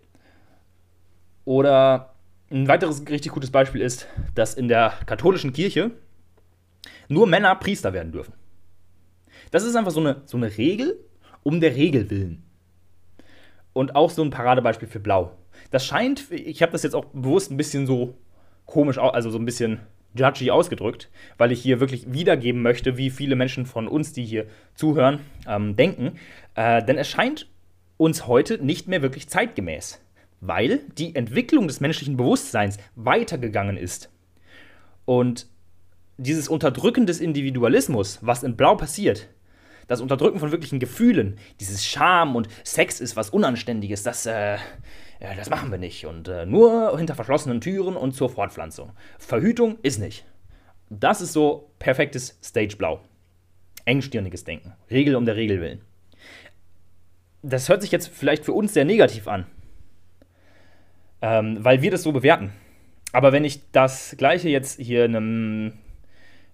Oder 1.45 2.15
ein 2.51 2.67
weiteres 2.67 3.09
richtig 3.09 3.33
gutes 3.33 3.51
Beispiel 3.51 3.81
ist, 3.81 4.09
dass 4.35 4.55
in 4.55 4.69
der 4.69 4.95
katholischen 5.07 5.53
Kirche 5.53 5.93
nur 7.09 7.27
Männer 7.27 7.55
Priester 7.55 7.93
werden 7.93 8.13
dürfen. 8.13 8.35
Das 9.51 9.63
ist 9.63 9.77
einfach 9.77 9.93
so 9.93 10.01
eine, 10.01 10.23
so 10.27 10.37
eine 10.37 10.57
Regel 10.57 10.99
um 11.43 11.61
der 11.61 11.77
Regel 11.77 12.11
willen. 12.11 12.43
Und 13.73 13.95
auch 13.95 14.11
so 14.11 14.23
ein 14.23 14.31
Paradebeispiel 14.31 14.89
für 14.89 15.01
Blau. 15.01 15.37
Das 15.71 15.85
scheint, 15.85 16.31
ich 16.31 16.63
habe 16.63 16.73
das 16.73 16.83
jetzt 16.83 16.95
auch 16.95 17.07
bewusst 17.07 17.51
ein 17.51 17.57
bisschen 17.57 17.87
so 17.87 18.17
komisch, 18.67 18.99
also 18.99 19.31
so 19.31 19.39
ein 19.39 19.45
bisschen 19.45 19.81
judgy 20.15 20.51
ausgedrückt, 20.51 21.11
weil 21.39 21.53
ich 21.53 21.61
hier 21.61 21.81
wirklich 21.81 22.13
wiedergeben 22.13 22.63
möchte, 22.63 22.97
wie 22.97 23.11
viele 23.11 23.37
Menschen 23.37 23.67
von 23.67 23.89
uns, 23.89 24.13
die 24.13 24.25
hier 24.25 24.47
zuhören, 24.75 25.21
ähm, 25.47 25.77
denken. 25.77 26.19
Äh, 26.55 26.85
denn 26.85 26.97
es 26.97 27.09
scheint 27.09 27.49
uns 27.97 28.27
heute 28.27 28.65
nicht 28.65 28.89
mehr 28.89 29.03
wirklich 29.03 29.29
zeitgemäß, 29.29 30.01
weil 30.41 30.81
die 30.99 31.15
Entwicklung 31.15 31.67
des 31.69 31.81
menschlichen 31.81 32.17
Bewusstseins 32.17 32.79
weitergegangen 32.95 33.77
ist. 33.77 34.11
Und 35.05 35.47
dieses 36.17 36.49
Unterdrücken 36.49 37.07
des 37.07 37.21
Individualismus, 37.21 38.19
was 38.23 38.43
in 38.43 38.57
Blau 38.57 38.77
passiert, 38.77 39.29
das 39.87 40.01
Unterdrücken 40.01 40.39
von 40.39 40.51
wirklichen 40.51 40.79
Gefühlen, 40.79 41.39
dieses 41.61 41.85
Scham 41.85 42.37
und 42.37 42.49
Sex 42.63 43.01
ist 43.01 43.17
was 43.17 43.31
Unanständiges, 43.31 44.03
das, 44.03 44.25
äh, 44.27 44.57
ja, 45.21 45.35
das 45.35 45.51
machen 45.51 45.71
wir 45.71 45.79
nicht. 45.79 46.07
Und 46.07 46.29
äh, 46.29 46.47
nur 46.47 46.97
hinter 46.97 47.15
verschlossenen 47.15 47.61
Türen 47.61 47.97
und 47.97 48.13
zur 48.13 48.29
Fortpflanzung. 48.29 48.93
Verhütung 49.19 49.79
ist 49.83 49.99
nicht. 49.99 50.25
Das 50.91 51.21
ist 51.21 51.33
so 51.33 51.71
perfektes 51.79 52.39
Stageblau. 52.43 53.01
Engstirniges 53.85 54.45
Denken. 54.45 54.75
Regel 54.91 55.17
um 55.17 55.25
der 55.25 55.37
Regel 55.37 55.61
willen. 55.61 55.81
Das 57.43 57.69
hört 57.69 57.83
sich 57.83 57.93
jetzt 57.93 58.09
vielleicht 58.09 58.45
für 58.45 58.53
uns 58.53 58.73
sehr 58.73 58.87
negativ 58.87 59.29
an, 59.29 59.47
ähm, 61.21 61.63
weil 61.63 61.83
wir 61.83 61.91
das 61.91 62.03
so 62.03 62.13
bewerten. 62.13 62.53
Aber 63.13 63.33
wenn 63.33 63.45
ich 63.45 63.71
das 63.71 64.15
Gleiche 64.17 64.49
jetzt 64.49 64.81
hier 64.81 65.05
einem 65.05 65.75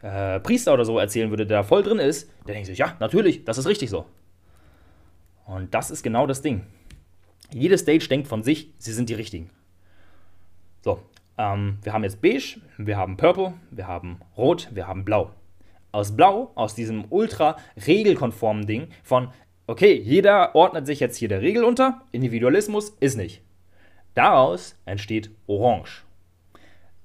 äh, 0.03 0.41
Priester 0.41 0.75
oder 0.75 0.85
so 0.85 0.99
erzählen 0.99 1.31
würde, 1.31 1.47
der 1.47 1.59
da 1.59 1.63
voll 1.63 1.85
drin 1.85 1.99
ist, 1.99 2.29
der 2.47 2.55
denkt 2.55 2.67
sich, 2.67 2.79
ja, 2.79 2.97
natürlich, 2.99 3.45
das 3.45 3.57
ist 3.57 3.67
richtig 3.67 3.89
so. 3.89 4.05
Und 5.47 5.75
das 5.75 5.91
ist 5.91 6.03
genau 6.03 6.27
das 6.27 6.43
Ding. 6.43 6.67
Jede 7.53 7.79
Stage 7.79 8.09
denkt 8.09 8.29
von 8.29 8.43
sich, 8.43 8.73
sie 8.79 8.93
sind 8.93 9.09
die 9.09 9.15
richtigen. 9.15 9.51
So, 10.83 11.01
ähm, 11.37 11.79
wir 11.83 11.93
haben 11.93 12.05
jetzt 12.05 12.23
beige, 12.23 12.61
wir 12.79 12.97
haben 12.97 13.17
purple, 13.17 13.55
wir 13.71 13.87
haben 13.87 14.21
rot, 14.37 14.69
wir 14.73 14.87
haben 14.87 15.05
blau. 15.05 15.31
Aus 15.93 16.17
blau, 16.17 16.53
aus 16.55 16.75
diesem 16.75 17.07
ultra 17.11 17.57
regelkonformen 17.87 18.67
Ding 18.67 18.89
von, 19.03 19.29
okay, 19.67 19.95
jeder 19.95 20.55
ordnet 20.55 20.87
sich 20.87 21.01
jetzt 21.01 21.17
hier 21.17 21.29
der 21.29 21.43
Regel 21.43 21.65
unter, 21.65 22.03
Individualismus 22.13 22.91
ist 23.01 23.17
nicht. 23.17 23.43
Daraus 24.15 24.77
entsteht 24.85 25.31
orange. 25.47 26.05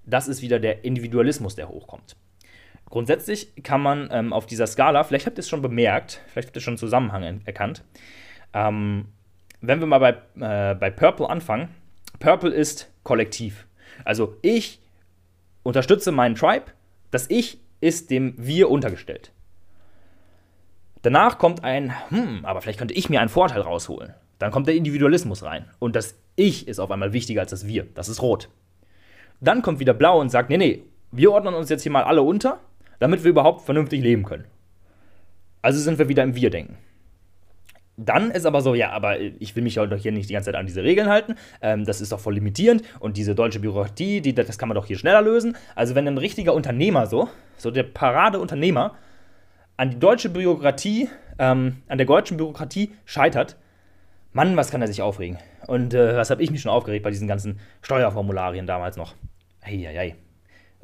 Das 0.05 0.27
ist 0.27 0.41
wieder 0.41 0.59
der 0.59 0.85
Individualismus, 0.85 1.55
der 1.55 1.69
hochkommt. 1.69 2.15
Grundsätzlich 2.89 3.51
kann 3.63 3.81
man 3.81 4.09
ähm, 4.11 4.33
auf 4.33 4.45
dieser 4.45 4.67
Skala, 4.67 5.03
vielleicht 5.03 5.25
habt 5.25 5.37
ihr 5.37 5.41
es 5.41 5.49
schon 5.49 5.61
bemerkt, 5.61 6.21
vielleicht 6.27 6.49
habt 6.49 6.57
ihr 6.57 6.61
schon 6.61 6.73
einen 6.73 6.77
Zusammenhang 6.77 7.41
erkannt. 7.45 7.83
Ähm, 8.53 9.07
wenn 9.67 9.79
wir 9.79 9.87
mal 9.87 9.99
bei, 9.99 10.11
äh, 10.71 10.75
bei 10.75 10.89
Purple 10.89 11.29
anfangen, 11.29 11.69
Purple 12.19 12.51
ist 12.51 12.91
kollektiv. 13.03 13.67
Also 14.03 14.37
ich 14.41 14.81
unterstütze 15.63 16.11
meinen 16.11 16.35
Tribe, 16.35 16.65
das 17.11 17.29
Ich 17.29 17.59
ist 17.81 18.09
dem 18.09 18.33
Wir 18.37 18.69
untergestellt. 18.69 19.31
Danach 21.01 21.37
kommt 21.37 21.63
ein, 21.63 21.93
hm, 22.09 22.45
aber 22.45 22.61
vielleicht 22.61 22.79
könnte 22.79 22.95
ich 22.95 23.09
mir 23.09 23.19
einen 23.19 23.29
Vorteil 23.29 23.61
rausholen. 23.61 24.13
Dann 24.39 24.51
kommt 24.51 24.67
der 24.67 24.75
Individualismus 24.75 25.43
rein. 25.43 25.69
Und 25.79 25.95
das 25.95 26.15
Ich 26.35 26.67
ist 26.67 26.79
auf 26.79 26.91
einmal 26.91 27.13
wichtiger 27.13 27.41
als 27.41 27.51
das 27.51 27.67
Wir. 27.67 27.85
Das 27.93 28.09
ist 28.09 28.21
rot. 28.21 28.49
Dann 29.39 29.61
kommt 29.61 29.79
wieder 29.79 29.93
Blau 29.93 30.19
und 30.19 30.29
sagt, 30.29 30.49
nee, 30.49 30.57
nee, 30.57 30.83
wir 31.11 31.31
ordnen 31.31 31.53
uns 31.53 31.69
jetzt 31.69 31.83
hier 31.83 31.91
mal 31.91 32.03
alle 32.03 32.21
unter 32.21 32.59
damit 32.99 33.23
wir 33.23 33.31
überhaupt 33.31 33.61
vernünftig 33.61 34.01
leben 34.01 34.23
können. 34.23 34.45
Also 35.61 35.79
sind 35.79 35.99
wir 35.99 36.09
wieder 36.09 36.23
im 36.23 36.35
Wir-Denken. 36.35 36.77
Dann 37.97 38.31
ist 38.31 38.45
aber 38.45 38.61
so, 38.61 38.75
ja, 38.75 38.91
aber 38.91 39.19
ich 39.19 39.55
will 39.55 39.63
mich 39.63 39.75
doch 39.75 39.95
hier 39.95 40.11
nicht 40.11 40.29
die 40.29 40.33
ganze 40.33 40.51
Zeit 40.51 40.59
an 40.59 40.65
diese 40.65 40.83
Regeln 40.83 41.07
halten. 41.07 41.35
Ähm, 41.61 41.85
das 41.85 42.01
ist 42.01 42.11
doch 42.11 42.19
voll 42.19 42.33
limitierend. 42.33 42.83
Und 42.99 43.15
diese 43.15 43.35
deutsche 43.35 43.59
Bürokratie, 43.59 44.19
die, 44.21 44.35
das 44.35 44.57
kann 44.57 44.67
man 44.67 44.75
doch 44.75 44.85
hier 44.85 44.97
schneller 44.97 45.21
lösen. 45.21 45.55
Also, 45.75 45.95
wenn 45.95 46.07
ein 46.07 46.17
richtiger 46.17 46.53
Unternehmer 46.53 47.07
so, 47.07 47.29
so 47.57 47.71
der 47.71 47.83
Paradeunternehmer, 47.83 48.95
an 49.77 49.91
die 49.91 49.99
deutsche 49.99 50.29
Bürokratie, 50.29 51.09
ähm, 51.39 51.77
an 51.87 51.97
der 51.97 52.07
deutschen 52.07 52.37
Bürokratie 52.37 52.91
scheitert, 53.05 53.55
Mann, 54.33 54.57
was 54.57 54.71
kann 54.71 54.81
er 54.81 54.87
sich 54.87 55.01
aufregen? 55.01 55.37
Und 55.67 55.93
äh, 55.93 56.17
was 56.17 56.29
habe 56.29 56.43
ich 56.43 56.51
mich 56.51 56.61
schon 56.61 56.71
aufgeregt 56.71 57.03
bei 57.03 57.11
diesen 57.11 57.27
ganzen 57.27 57.59
Steuerformularien 57.81 58.67
damals 58.67 58.97
noch? 58.97 59.15
Eieiei. 59.61 60.15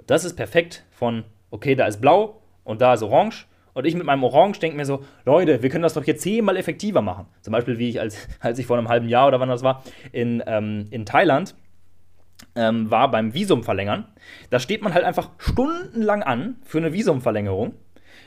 Das 0.07 0.23
ist 0.23 0.35
perfekt 0.35 0.85
von 0.91 1.25
okay, 1.49 1.75
da 1.75 1.85
ist 1.85 1.99
blau 1.99 2.41
und 2.63 2.81
da 2.81 2.93
ist 2.93 3.03
orange. 3.03 3.47
Und 3.73 3.85
ich 3.85 3.95
mit 3.95 4.05
meinem 4.05 4.23
Orange 4.23 4.59
denke 4.59 4.77
mir 4.77 4.85
so, 4.85 5.03
Leute, 5.25 5.61
wir 5.61 5.69
können 5.69 5.83
das 5.83 5.93
doch 5.93 6.03
hier 6.03 6.17
zehnmal 6.17 6.57
effektiver 6.57 7.01
machen. 7.01 7.27
Zum 7.41 7.51
Beispiel, 7.51 7.77
wie 7.77 7.89
ich, 7.89 7.99
als, 7.99 8.27
als 8.39 8.59
ich 8.59 8.65
vor 8.65 8.77
einem 8.77 8.89
halben 8.89 9.07
Jahr 9.07 9.27
oder 9.27 9.39
wann 9.39 9.49
das 9.49 9.63
war, 9.63 9.83
in, 10.11 10.43
ähm, 10.45 10.87
in 10.91 11.05
Thailand 11.05 11.55
ähm, 12.55 12.89
war 12.91 13.09
beim 13.11 13.33
Visum 13.33 13.63
verlängern. 13.63 14.05
Da 14.49 14.59
steht 14.59 14.81
man 14.81 14.93
halt 14.93 15.05
einfach 15.05 15.29
stundenlang 15.37 16.23
an 16.23 16.57
für 16.63 16.79
eine 16.79 16.93
Visumverlängerung. 16.93 17.73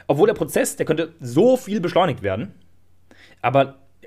Obwohl 0.07 0.27
der 0.27 0.35
Prozess, 0.35 0.77
der 0.77 0.87
könnte 0.87 1.15
so 1.21 1.57
viel 1.57 1.81
beschleunigt 1.81 2.23
werden. 2.23 2.55
Aber 3.43 3.81
äh, 4.03 4.07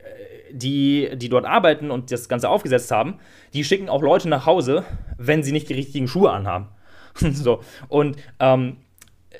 die, 0.52 1.12
die 1.15 1.30
dort 1.30 1.45
arbeiten 1.45 1.91
und 1.91 2.12
das 2.12 2.30
Ganze 2.30 2.50
aufgesetzt 2.50 2.91
haben, 2.91 3.19
die 3.54 3.63
schicken 3.63 3.89
auch 3.89 4.02
Leute 4.02 4.30
nach 4.30 4.45
Hause, 4.45 4.86
wenn 5.17 5.43
sie 5.43 5.52
nicht 5.52 5.69
die 5.69 5.73
richtigen 5.73 6.08
Schuhe 6.08 6.32
anhaben. 6.32 6.67
so. 7.15 7.62
Und 7.88 8.17
ähm, 8.39 8.78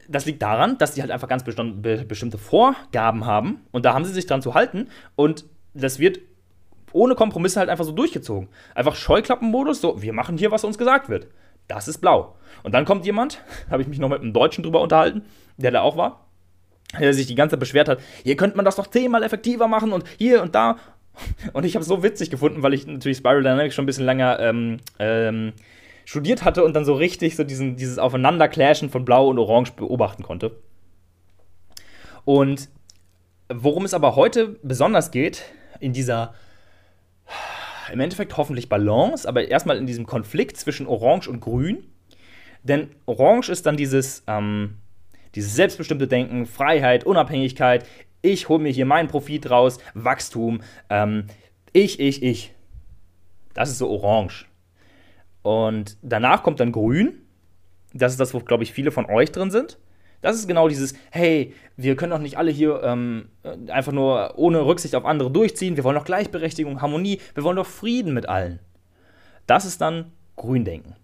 das 0.08 0.26
liegt 0.26 0.42
daran, 0.42 0.78
dass 0.78 0.94
die 0.94 1.02
halt 1.02 1.12
einfach 1.12 1.28
ganz 1.28 1.44
bestimmte 1.44 2.38
Vorgaben 2.38 3.26
haben 3.26 3.62
und 3.72 3.86
da 3.86 3.94
haben 3.94 4.06
sie 4.06 4.14
sich 4.14 4.26
dran 4.26 4.42
zu 4.42 4.54
halten 4.54 4.88
und 5.16 5.46
das 5.74 6.00
wird 6.00 6.20
ohne 6.94 7.16
Kompromisse 7.16 7.60
halt 7.60 7.70
einfach 7.70 7.86
so 7.86 7.92
durchgezogen. 7.92 8.50
Einfach 8.74 8.96
Scheuklappenmodus, 8.96 9.82
so, 9.82 10.02
wir 10.02 10.14
machen 10.14 10.38
hier, 10.38 10.52
was 10.52 10.64
uns 10.64 10.78
gesagt 10.78 11.10
wird. 11.10 11.28
Das 11.68 11.88
ist 11.88 12.00
blau. 12.00 12.36
Und 12.64 12.74
dann 12.74 12.86
kommt 12.86 13.06
jemand, 13.06 13.42
habe 13.70 13.82
ich 13.82 13.88
mich 13.88 14.00
noch 14.00 14.10
mit 14.10 14.22
einem 14.22 14.34
Deutschen 14.34 14.64
drüber 14.64 14.82
unterhalten, 14.82 15.24
der 15.58 15.72
da 15.72 15.82
auch 15.82 15.98
war, 15.98 16.26
der 17.00 17.14
sich 17.14 17.28
die 17.28 17.36
ganze 17.36 17.54
Zeit 17.54 17.60
beschwert 17.60 17.90
hat, 17.90 18.00
hier 18.24 18.38
könnte 18.38 18.56
man 18.56 18.66
das 18.66 18.78
doch 18.78 18.88
zehnmal 18.88 19.24
effektiver 19.24 19.68
machen 19.68 19.92
und 19.92 20.06
hier 20.18 20.42
und 20.42 20.56
da. 20.56 20.78
Und 21.54 21.66
ich 21.66 21.76
habe 21.76 21.82
es 21.82 21.88
so 21.88 22.04
witzig 22.04 22.30
gefunden, 22.30 22.64
weil 22.64 22.74
ich 22.74 22.86
natürlich 22.86 23.18
Spiral 23.18 23.42
Dynamics 23.42 23.76
schon 23.76 23.84
ein 23.84 23.88
bisschen 23.88 24.06
länger 24.06 24.40
ähm, 24.40 24.78
ähm, 25.00 25.54
studiert 26.08 26.46
hatte 26.46 26.64
und 26.64 26.74
dann 26.74 26.86
so 26.86 26.94
richtig 26.94 27.36
so 27.36 27.44
diesen, 27.44 27.76
dieses 27.76 28.00
Aufeinanderclashen 28.00 28.90
von 28.90 29.04
Blau 29.04 29.28
und 29.28 29.38
Orange 29.38 29.74
beobachten 29.74 30.24
konnte. 30.24 30.56
Und 32.24 32.70
worum 33.50 33.84
es 33.84 33.94
aber 33.94 34.16
heute 34.16 34.58
besonders 34.64 35.12
geht, 35.12 35.44
in 35.82 35.92
dieser 35.92 36.34
im 37.92 38.00
Endeffekt 38.00 38.38
hoffentlich 38.38 38.70
Balance, 38.70 39.28
aber 39.28 39.50
erstmal 39.50 39.78
in 39.78 39.86
diesem 39.86 40.06
Konflikt 40.06 40.56
zwischen 40.56 40.88
Orange 40.88 41.28
und 41.28 41.42
Grün. 41.42 41.84
Denn 42.64 42.90
Orange 43.06 43.50
ist 43.50 43.66
dann 43.66 43.76
dieses, 43.76 44.24
ähm, 44.28 44.78
dieses 45.36 45.56
selbstbestimmte 45.56 46.08
Denken, 46.08 46.46
Freiheit, 46.46 47.04
Unabhängigkeit. 47.04 47.86
Ich 48.22 48.48
hole 48.48 48.64
mir 48.64 48.72
hier 48.72 48.86
meinen 48.86 49.10
Profit 49.10 49.50
raus, 49.50 49.78
Wachstum. 49.94 50.62
Ähm, 50.90 51.26
ich, 51.74 52.00
ich, 52.00 52.24
ich. 52.24 52.54
Das 53.54 53.70
ist 53.70 53.80
so 53.80 53.90
Orange. 53.90 54.48
Und 55.48 55.98
danach 56.02 56.44
kommt 56.44 56.60
dann 56.60 56.74
Grün. 56.74 57.22
Das 57.94 58.12
ist 58.12 58.20
das, 58.20 58.34
wo, 58.34 58.40
glaube 58.42 58.64
ich, 58.64 58.74
viele 58.74 58.92
von 58.92 59.06
euch 59.06 59.32
drin 59.32 59.50
sind. 59.50 59.80
Das 60.20 60.36
ist 60.36 60.46
genau 60.46 60.68
dieses, 60.68 60.94
hey, 61.10 61.54
wir 61.78 61.96
können 61.96 62.12
doch 62.12 62.20
nicht 62.20 62.38
alle 62.38 62.52
hier 62.52 62.82
ähm, 62.84 63.30
einfach 63.70 63.94
nur 63.94 64.38
ohne 64.38 64.66
Rücksicht 64.66 64.94
auf 64.94 65.06
andere 65.06 65.32
durchziehen. 65.32 65.78
Wir 65.78 65.86
wollen 65.86 65.96
doch 65.96 66.04
Gleichberechtigung, 66.04 66.82
Harmonie, 66.82 67.22
wir 67.34 67.46
wollen 67.46 67.56
doch 67.56 67.66
Frieden 67.66 68.14
mit 68.14 68.28
allen. 68.28 68.60
Das 69.46 69.64
ist 69.64 69.80
dann 69.80 70.12
Gründenken. 70.36 70.98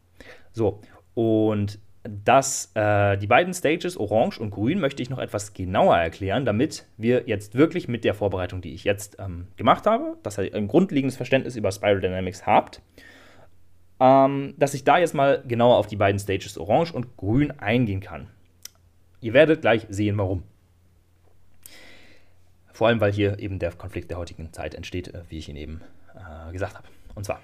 So, 0.52 0.82
und 1.14 1.80
dass 2.04 2.70
äh, 2.74 3.18
die 3.18 3.28
beiden 3.28 3.54
Stages, 3.54 3.96
Orange 3.96 4.42
und 4.42 4.52
Grün, 4.52 4.82
möchte 4.82 5.02
ich 5.02 5.10
noch 5.10 5.20
etwas 5.20 5.54
genauer 5.54 5.96
erklären, 5.96 6.44
damit 6.44 6.86
wir 6.98 7.24
jetzt 7.28 7.56
wirklich 7.56 7.88
mit 7.88 8.04
der 8.04 8.14
Vorbereitung, 8.14 8.60
die 8.60 8.74
ich 8.74 8.84
jetzt 8.84 9.16
ähm, 9.20 9.48
gemacht 9.56 9.86
habe, 9.86 10.18
dass 10.22 10.38
ihr 10.38 10.54
ein 10.54 10.68
grundlegendes 10.68 11.16
Verständnis 11.16 11.56
über 11.56 11.72
Spiral 11.72 12.02
Dynamics 12.02 12.46
habt, 12.46 12.82
ähm, 14.04 14.54
dass 14.58 14.74
ich 14.74 14.84
da 14.84 14.98
jetzt 14.98 15.14
mal 15.14 15.42
genauer 15.48 15.78
auf 15.78 15.88
die 15.88 15.96
beiden 15.96 16.20
Stages 16.20 16.58
Orange 16.58 16.92
und 16.94 17.16
Grün 17.16 17.52
eingehen 17.52 18.02
kann. 18.02 18.28
Ihr 19.22 19.32
werdet 19.32 19.62
gleich 19.62 19.88
sehen, 19.88 20.18
warum. 20.18 20.44
Vor 22.74 22.90
allem, 22.90 23.00
weil 23.00 23.14
hier 23.14 23.40
eben 23.40 23.60
der 23.60 23.72
Konflikt 23.72 24.12
der 24.12 24.18
heutigen 24.18 24.52
Zeit 24.52 24.76
entsteht, 24.76 25.08
äh, 25.08 25.22
wie 25.30 25.38
ich 25.38 25.48
ihn 25.48 25.56
eben 25.56 25.82
äh, 26.16 26.52
gesagt 26.52 26.76
habe. 26.76 26.86
Und 27.16 27.24
zwar, 27.24 27.40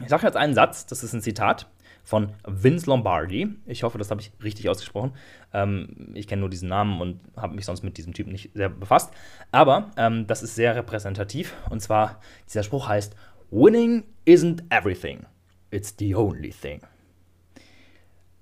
ich 0.00 0.08
sage 0.08 0.24
jetzt 0.24 0.36
einen 0.36 0.54
Satz, 0.54 0.86
das 0.86 1.04
ist 1.04 1.12
ein 1.12 1.20
Zitat 1.20 1.68
von 2.02 2.32
Vince 2.46 2.86
Lombardi. 2.86 3.50
Ich 3.66 3.82
hoffe, 3.82 3.98
das 3.98 4.10
habe 4.10 4.22
ich 4.22 4.32
richtig 4.42 4.70
ausgesprochen. 4.70 5.12
Ähm, 5.52 6.12
ich 6.14 6.26
kenne 6.28 6.40
nur 6.40 6.48
diesen 6.48 6.70
Namen 6.70 6.98
und 7.02 7.20
habe 7.36 7.54
mich 7.54 7.66
sonst 7.66 7.82
mit 7.82 7.98
diesem 7.98 8.14
Typen 8.14 8.32
nicht 8.32 8.52
sehr 8.54 8.70
befasst. 8.70 9.12
Aber 9.52 9.90
ähm, 9.98 10.26
das 10.26 10.42
ist 10.42 10.54
sehr 10.54 10.74
repräsentativ. 10.76 11.54
Und 11.68 11.80
zwar, 11.80 12.20
dieser 12.46 12.62
Spruch 12.62 12.88
heißt, 12.88 13.14
Winning 13.50 14.04
isn't 14.24 14.62
everything. 14.70 15.26
It's 15.70 15.94
the 15.98 16.14
only 16.14 16.50
thing. 16.50 16.80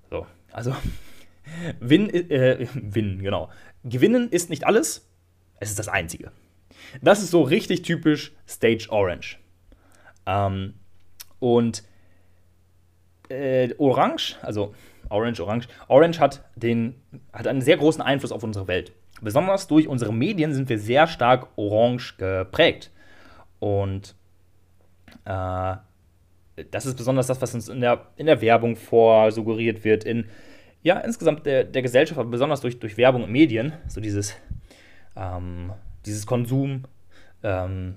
So, 0.09 0.25
also, 0.51 0.75
win, 1.79 2.09
äh, 2.09 2.67
win, 2.73 3.21
genau. 3.21 3.49
Gewinnen 3.83 4.29
ist 4.29 4.49
nicht 4.49 4.65
alles, 4.65 5.09
es 5.59 5.69
ist 5.69 5.79
das 5.79 5.87
Einzige. 5.87 6.31
Das 7.01 7.21
ist 7.21 7.31
so 7.31 7.41
richtig 7.41 7.81
typisch 7.81 8.33
Stage 8.47 8.87
Orange. 8.89 9.39
Ähm, 10.25 10.75
und 11.39 11.83
äh, 13.29 13.73
Orange, 13.77 14.35
also 14.41 14.73
Orange, 15.09 15.41
Orange, 15.41 15.67
Orange 15.87 16.19
hat, 16.19 16.43
den, 16.55 16.95
hat 17.33 17.47
einen 17.47 17.61
sehr 17.61 17.77
großen 17.77 18.01
Einfluss 18.01 18.31
auf 18.31 18.43
unsere 18.43 18.67
Welt. 18.67 18.93
Besonders 19.21 19.67
durch 19.67 19.87
unsere 19.87 20.13
Medien 20.13 20.53
sind 20.53 20.69
wir 20.69 20.77
sehr 20.77 21.07
stark 21.07 21.47
orange 21.55 22.15
geprägt. 22.17 22.91
Und 23.59 24.15
äh, 25.25 25.75
das 26.71 26.85
ist 26.85 26.95
besonders 26.95 27.27
das, 27.27 27.41
was 27.41 27.53
uns 27.53 27.69
in 27.69 27.81
der, 27.81 28.07
in 28.15 28.25
der 28.25 28.41
Werbung 28.41 28.75
vorsuggeriert 28.75 29.83
wird, 29.83 30.03
in 30.03 30.25
ja, 30.83 30.99
insgesamt 30.99 31.45
der, 31.45 31.63
der 31.63 31.81
Gesellschaft, 31.81 32.19
aber 32.19 32.29
besonders 32.29 32.61
durch, 32.61 32.79
durch 32.79 32.97
Werbung 32.97 33.23
und 33.23 33.31
Medien, 33.31 33.73
so 33.87 33.99
dieses, 33.99 34.35
ähm, 35.15 35.73
dieses 36.05 36.25
Konsum, 36.25 36.83
ähm, 37.43 37.95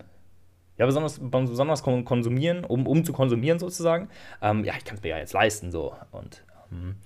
ja, 0.77 0.87
besonders, 0.87 1.21
besonders 1.21 1.83
konsumieren, 1.83 2.65
um, 2.65 2.87
um 2.87 3.05
zu 3.05 3.13
konsumieren 3.13 3.59
sozusagen. 3.59 4.09
Ähm, 4.41 4.65
ja, 4.65 4.73
ich 4.79 4.85
kann 4.85 4.97
es 4.97 5.03
mir 5.03 5.11
ja 5.11 5.19
jetzt 5.19 5.35
leisten, 5.35 5.71
so. 5.71 5.95
Und 6.11 6.43
ähm, 6.73 6.97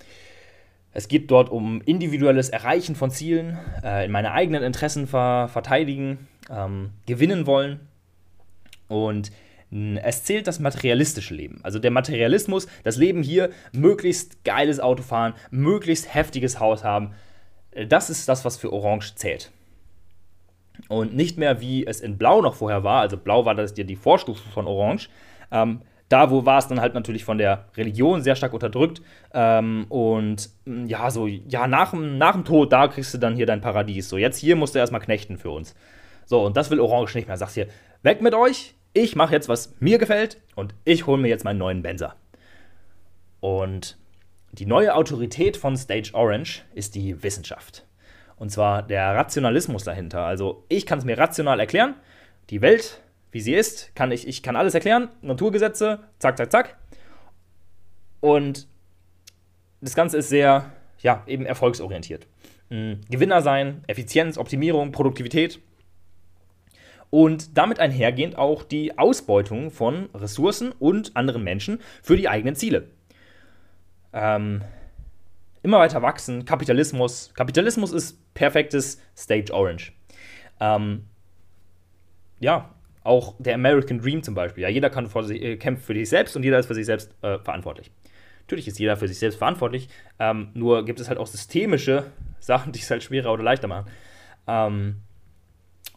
es 0.92 1.08
geht 1.08 1.28
dort 1.30 1.50
um 1.50 1.80
individuelles 1.80 2.50
Erreichen 2.50 2.94
von 2.94 3.10
Zielen, 3.10 3.58
äh, 3.82 4.04
in 4.04 4.12
meine 4.12 4.30
eigenen 4.30 4.62
Interessen 4.62 5.08
ver 5.08 5.48
verteidigen, 5.48 6.28
ähm, 6.48 6.90
gewinnen 7.06 7.48
wollen. 7.48 7.80
Und 8.86 9.32
es 9.70 10.24
zählt 10.24 10.46
das 10.46 10.60
materialistische 10.60 11.34
Leben. 11.34 11.60
Also 11.62 11.78
der 11.78 11.90
Materialismus, 11.90 12.66
das 12.84 12.96
Leben 12.96 13.22
hier, 13.22 13.50
möglichst 13.72 14.44
geiles 14.44 14.80
Auto 14.80 15.02
fahren, 15.02 15.34
möglichst 15.50 16.14
heftiges 16.14 16.60
Haus 16.60 16.84
haben. 16.84 17.12
Äh, 17.72 17.86
das 17.86 18.10
ist 18.10 18.28
das, 18.28 18.44
was 18.44 18.56
für 18.56 18.72
Orange 18.72 19.14
zählt 19.16 19.50
und 20.88 21.14
nicht 21.14 21.38
mehr 21.38 21.60
wie 21.60 21.86
es 21.86 22.00
in 22.00 22.18
Blau 22.18 22.40
noch 22.40 22.54
vorher 22.54 22.84
war, 22.84 23.00
also 23.00 23.16
Blau 23.16 23.44
war 23.44 23.54
das 23.54 23.76
ja 23.76 23.84
die 23.84 23.96
Vorstufe 23.96 24.48
von 24.50 24.66
Orange. 24.66 25.08
Ähm, 25.50 25.80
da 26.08 26.30
wo 26.30 26.44
war 26.44 26.58
es 26.58 26.68
dann 26.68 26.80
halt 26.80 26.94
natürlich 26.94 27.24
von 27.24 27.38
der 27.38 27.66
Religion 27.76 28.22
sehr 28.22 28.36
stark 28.36 28.52
unterdrückt. 28.52 29.00
Ähm, 29.32 29.86
und 29.88 30.50
mm, 30.64 30.86
ja, 30.86 31.10
so, 31.10 31.26
ja, 31.26 31.66
nach, 31.66 31.92
nach 31.92 32.32
dem 32.32 32.44
Tod, 32.44 32.72
da 32.72 32.88
kriegst 32.88 33.14
du 33.14 33.18
dann 33.18 33.36
hier 33.36 33.46
dein 33.46 33.60
Paradies. 33.60 34.08
So, 34.08 34.18
jetzt 34.18 34.38
hier 34.38 34.54
musst 34.54 34.74
du 34.74 34.78
erstmal 34.78 35.00
knechten 35.00 35.38
für 35.38 35.50
uns. 35.50 35.74
So, 36.26 36.44
und 36.44 36.56
das 36.56 36.70
will 36.70 36.80
Orange 36.80 37.16
nicht 37.16 37.26
mehr. 37.26 37.36
Sagst 37.36 37.54
hier, 37.54 37.68
weg 38.02 38.20
mit 38.20 38.34
euch, 38.34 38.74
ich 38.94 39.16
mache 39.16 39.34
jetzt, 39.34 39.48
was 39.48 39.74
mir 39.80 39.98
gefällt 39.98 40.40
und 40.54 40.74
ich 40.84 41.06
hole 41.06 41.20
mir 41.20 41.28
jetzt 41.28 41.44
meinen 41.44 41.58
neuen 41.58 41.82
Benzer. 41.82 42.16
Und 43.40 43.98
die 44.52 44.66
neue 44.66 44.94
Autorität 44.94 45.56
von 45.56 45.76
Stage 45.76 46.12
Orange 46.14 46.62
ist 46.74 46.94
die 46.94 47.22
Wissenschaft. 47.22 47.84
Und 48.36 48.50
zwar 48.50 48.82
der 48.82 49.14
Rationalismus 49.14 49.84
dahinter. 49.84 50.24
Also 50.24 50.64
ich 50.68 50.86
kann 50.86 50.98
es 50.98 51.04
mir 51.04 51.18
rational 51.18 51.60
erklären. 51.60 51.94
Die 52.50 52.62
Welt, 52.62 53.02
wie 53.32 53.40
sie 53.40 53.54
ist, 53.54 53.94
kann 53.94 54.12
ich, 54.12 54.26
ich 54.28 54.42
kann 54.42 54.56
alles 54.56 54.74
erklären. 54.74 55.08
Naturgesetze, 55.22 56.00
zack, 56.18 56.36
zack, 56.36 56.52
zack. 56.52 56.76
Und 58.20 58.68
das 59.80 59.94
Ganze 59.94 60.18
ist 60.18 60.28
sehr, 60.28 60.72
ja, 61.00 61.22
eben 61.26 61.46
erfolgsorientiert. 61.46 62.26
Mhm. 62.70 63.00
Gewinner 63.10 63.42
sein, 63.42 63.82
Effizienz, 63.88 64.38
Optimierung, 64.38 64.92
Produktivität. 64.92 65.60
Und 67.14 67.56
damit 67.56 67.78
einhergehend 67.78 68.36
auch 68.36 68.64
die 68.64 68.98
Ausbeutung 68.98 69.70
von 69.70 70.08
Ressourcen 70.14 70.72
und 70.72 71.14
anderen 71.14 71.44
Menschen 71.44 71.78
für 72.02 72.16
die 72.16 72.28
eigenen 72.28 72.56
Ziele. 72.56 72.88
Ähm, 74.12 74.62
immer 75.62 75.78
weiter 75.78 76.02
wachsen, 76.02 76.44
Kapitalismus. 76.44 77.32
Kapitalismus 77.36 77.92
ist 77.92 78.34
perfektes 78.34 79.00
Stage 79.16 79.54
Orange. 79.54 79.92
Ähm, 80.58 81.04
ja, 82.40 82.74
auch 83.04 83.36
der 83.38 83.54
American 83.54 84.00
Dream 84.00 84.24
zum 84.24 84.34
Beispiel. 84.34 84.64
Ja, 84.64 84.68
jeder 84.68 84.90
kann 84.90 85.08
sich, 85.08 85.40
äh, 85.40 85.56
kämpft 85.56 85.84
für 85.84 85.94
sich 85.94 86.08
selbst 86.08 86.34
und 86.34 86.42
jeder 86.42 86.58
ist 86.58 86.66
für 86.66 86.74
sich 86.74 86.86
selbst 86.86 87.14
äh, 87.22 87.38
verantwortlich. 87.38 87.92
Natürlich 88.40 88.66
ist 88.66 88.80
jeder 88.80 88.96
für 88.96 89.06
sich 89.06 89.20
selbst 89.20 89.36
verantwortlich, 89.36 89.88
ähm, 90.18 90.48
nur 90.54 90.84
gibt 90.84 90.98
es 90.98 91.08
halt 91.08 91.20
auch 91.20 91.28
systemische 91.28 92.10
Sachen, 92.40 92.72
die 92.72 92.80
es 92.80 92.90
halt 92.90 93.04
schwerer 93.04 93.32
oder 93.32 93.44
leichter 93.44 93.68
machen. 93.68 93.88
Ähm, 94.48 95.03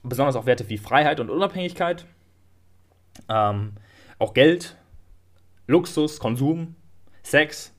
besonders 0.08 0.36
auch 0.36 0.46
Werte 0.46 0.68
wie 0.70 0.78
Freiheit 0.78 1.20
und 1.20 1.30
Unabhängigkeit, 1.30 2.06
ähm, 3.30 3.74
auch 4.20 4.34
Geld, 4.34 4.78
Luxus, 5.68 6.20
Konsum, 6.20 6.76
Sex, 7.24 7.74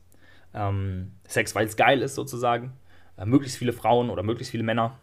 ähm, 0.55 1.12
Sex, 1.27 1.55
weil 1.55 1.67
es 1.67 1.77
geil 1.77 2.03
ist 2.03 2.14
sozusagen. 2.14 2.73
Äh, 3.17 3.25
möglichst 3.27 3.59
viele 3.59 3.73
Frauen 3.73 4.11
oder 4.11 4.23
möglichst 4.23 4.51
viele 4.51 4.62
Männer. 4.62 4.99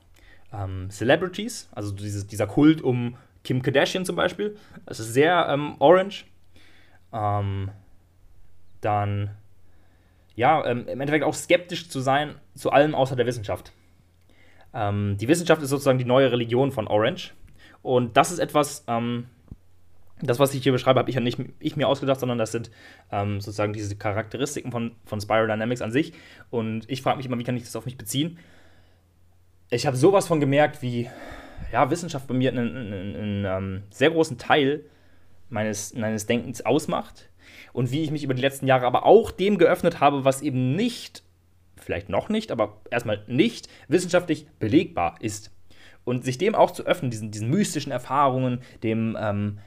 Ähm, 0.54 0.90
Celebrities, 0.90 1.70
also 1.72 1.92
dieses, 1.92 2.28
dieser 2.28 2.48
Kult 2.48 2.82
um 2.82 3.18
Kim 3.44 3.62
Kardashian 3.62 4.06
zum 4.06 4.16
Beispiel. 4.16 4.58
Das 4.86 5.00
ist 5.00 5.14
sehr 5.14 5.48
ähm, 5.50 5.76
orange. 5.80 6.26
Ähm, 7.12 7.72
dann, 8.82 9.32
ja, 10.36 10.66
ähm, 10.66 10.88
im 10.88 11.02
Endeffekt 11.02 11.26
auch 11.26 11.34
skeptisch 11.34 11.90
zu 11.90 12.00
sein 12.00 12.36
zu 12.56 12.72
allem 12.72 12.96
außer 12.96 13.16
der 13.16 13.26
Wissenschaft. 13.26 13.72
Ähm, 14.76 15.16
die 15.18 15.28
Wissenschaft 15.28 15.62
ist 15.62 15.70
sozusagen 15.70 15.98
die 15.98 16.06
neue 16.06 16.32
Religion 16.32 16.72
von 16.72 16.88
Orange. 16.88 17.34
Und 17.82 18.18
das 18.18 18.32
ist 18.32 18.40
etwas, 18.40 18.84
ähm, 18.88 19.26
das, 20.22 20.40
was 20.40 20.54
ich 20.54 20.64
hier 20.64 20.72
beschreibe, 20.72 21.00
habe 21.00 21.10
ich 21.10 21.16
ja 21.16 21.22
nicht 21.22 21.40
ich 21.60 21.76
mir 21.76 21.88
ausgedacht, 21.88 22.20
sondern 22.20 22.38
das 22.38 22.52
sind 22.52 22.70
ähm, 23.12 23.42
sozusagen 23.42 23.74
diese 23.74 23.96
Charakteristiken 23.96 24.72
von, 24.72 24.92
von 25.06 25.20
Spiral 25.22 25.48
Dynamics 25.48 25.82
an 25.82 25.92
sich. 25.92 26.14
Und 26.50 26.90
ich 26.90 27.02
frage 27.02 27.18
mich 27.18 27.26
immer, 27.26 27.40
wie 27.40 27.44
kann 27.44 27.58
ich 27.58 27.64
das 27.64 27.76
auf 27.76 27.86
mich 27.86 27.98
beziehen? 27.98 28.38
Ich 29.70 29.88
habe 29.88 29.98
sowas 29.98 30.28
von 30.28 30.40
gemerkt, 30.40 30.82
wie 30.82 31.10
ja, 31.72 31.90
Wissenschaft 31.90 32.28
bei 32.28 32.34
mir 32.34 32.52
einen, 32.52 32.76
einen, 32.76 32.94
einen, 32.94 33.16
einen 33.16 33.46
ähm, 33.46 33.84
sehr 33.90 34.12
großen 34.12 34.38
Teil 34.38 34.86
meines, 35.50 35.94
meines 35.96 36.26
Denkens 36.26 36.66
ausmacht. 36.66 37.30
Und 37.74 37.92
wie 37.92 38.04
ich 38.04 38.12
mich 38.12 38.24
über 38.24 38.34
die 38.34 38.42
letzten 38.42 38.68
Jahre 38.68 38.86
aber 38.86 39.06
auch 39.06 39.32
dem 39.32 39.58
geöffnet 39.58 40.00
habe, 40.00 40.26
was 40.26 40.42
eben 40.42 40.76
nicht, 40.76 41.24
vielleicht 41.86 42.10
noch 42.10 42.30
nicht, 42.30 42.52
aber 42.52 42.82
erstmal 42.92 43.24
nicht 43.28 43.70
wissenschaftlich 43.88 44.48
belegbar 44.60 45.16
ist. 45.20 45.52
Und 46.04 46.26
sich 46.26 46.38
dem 46.38 46.56
auch 46.56 46.72
zu 46.72 46.86
öffnen, 46.86 47.12
diesen, 47.12 47.32
diesen 47.32 47.50
mystischen 47.50 47.92
Erfahrungen, 47.92 48.62
dem 48.84 49.18
ähm, 49.20 49.60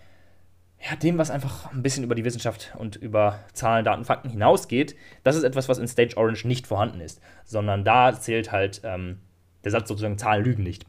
ja, 0.80 0.94
dem, 0.96 1.18
was 1.18 1.30
einfach 1.30 1.72
ein 1.72 1.82
bisschen 1.82 2.04
über 2.04 2.14
die 2.14 2.24
Wissenschaft 2.24 2.72
und 2.78 2.96
über 2.96 3.40
Zahlen, 3.52 3.84
Daten, 3.84 4.04
Fakten 4.04 4.30
hinausgeht, 4.30 4.94
das 5.24 5.34
ist 5.34 5.42
etwas, 5.42 5.68
was 5.68 5.78
in 5.78 5.88
Stage 5.88 6.16
Orange 6.16 6.46
nicht 6.46 6.66
vorhanden 6.66 7.00
ist. 7.00 7.20
Sondern 7.44 7.84
da 7.84 8.18
zählt 8.18 8.52
halt 8.52 8.82
ähm, 8.84 9.18
der 9.64 9.72
Satz 9.72 9.88
sozusagen, 9.88 10.18
Zahlen 10.18 10.44
lügen 10.44 10.62
nicht. 10.62 10.86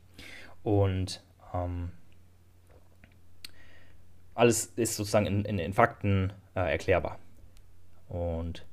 Und 0.62 1.24
ähm, 1.54 1.92
alles 4.36 4.66
ist 4.76 4.96
sozusagen 4.96 5.26
in, 5.26 5.44
in, 5.46 5.58
in 5.58 5.74
Fakten 5.74 6.34
äh, 6.56 6.72
erklärbar. 6.72 7.18
Und 8.08 8.66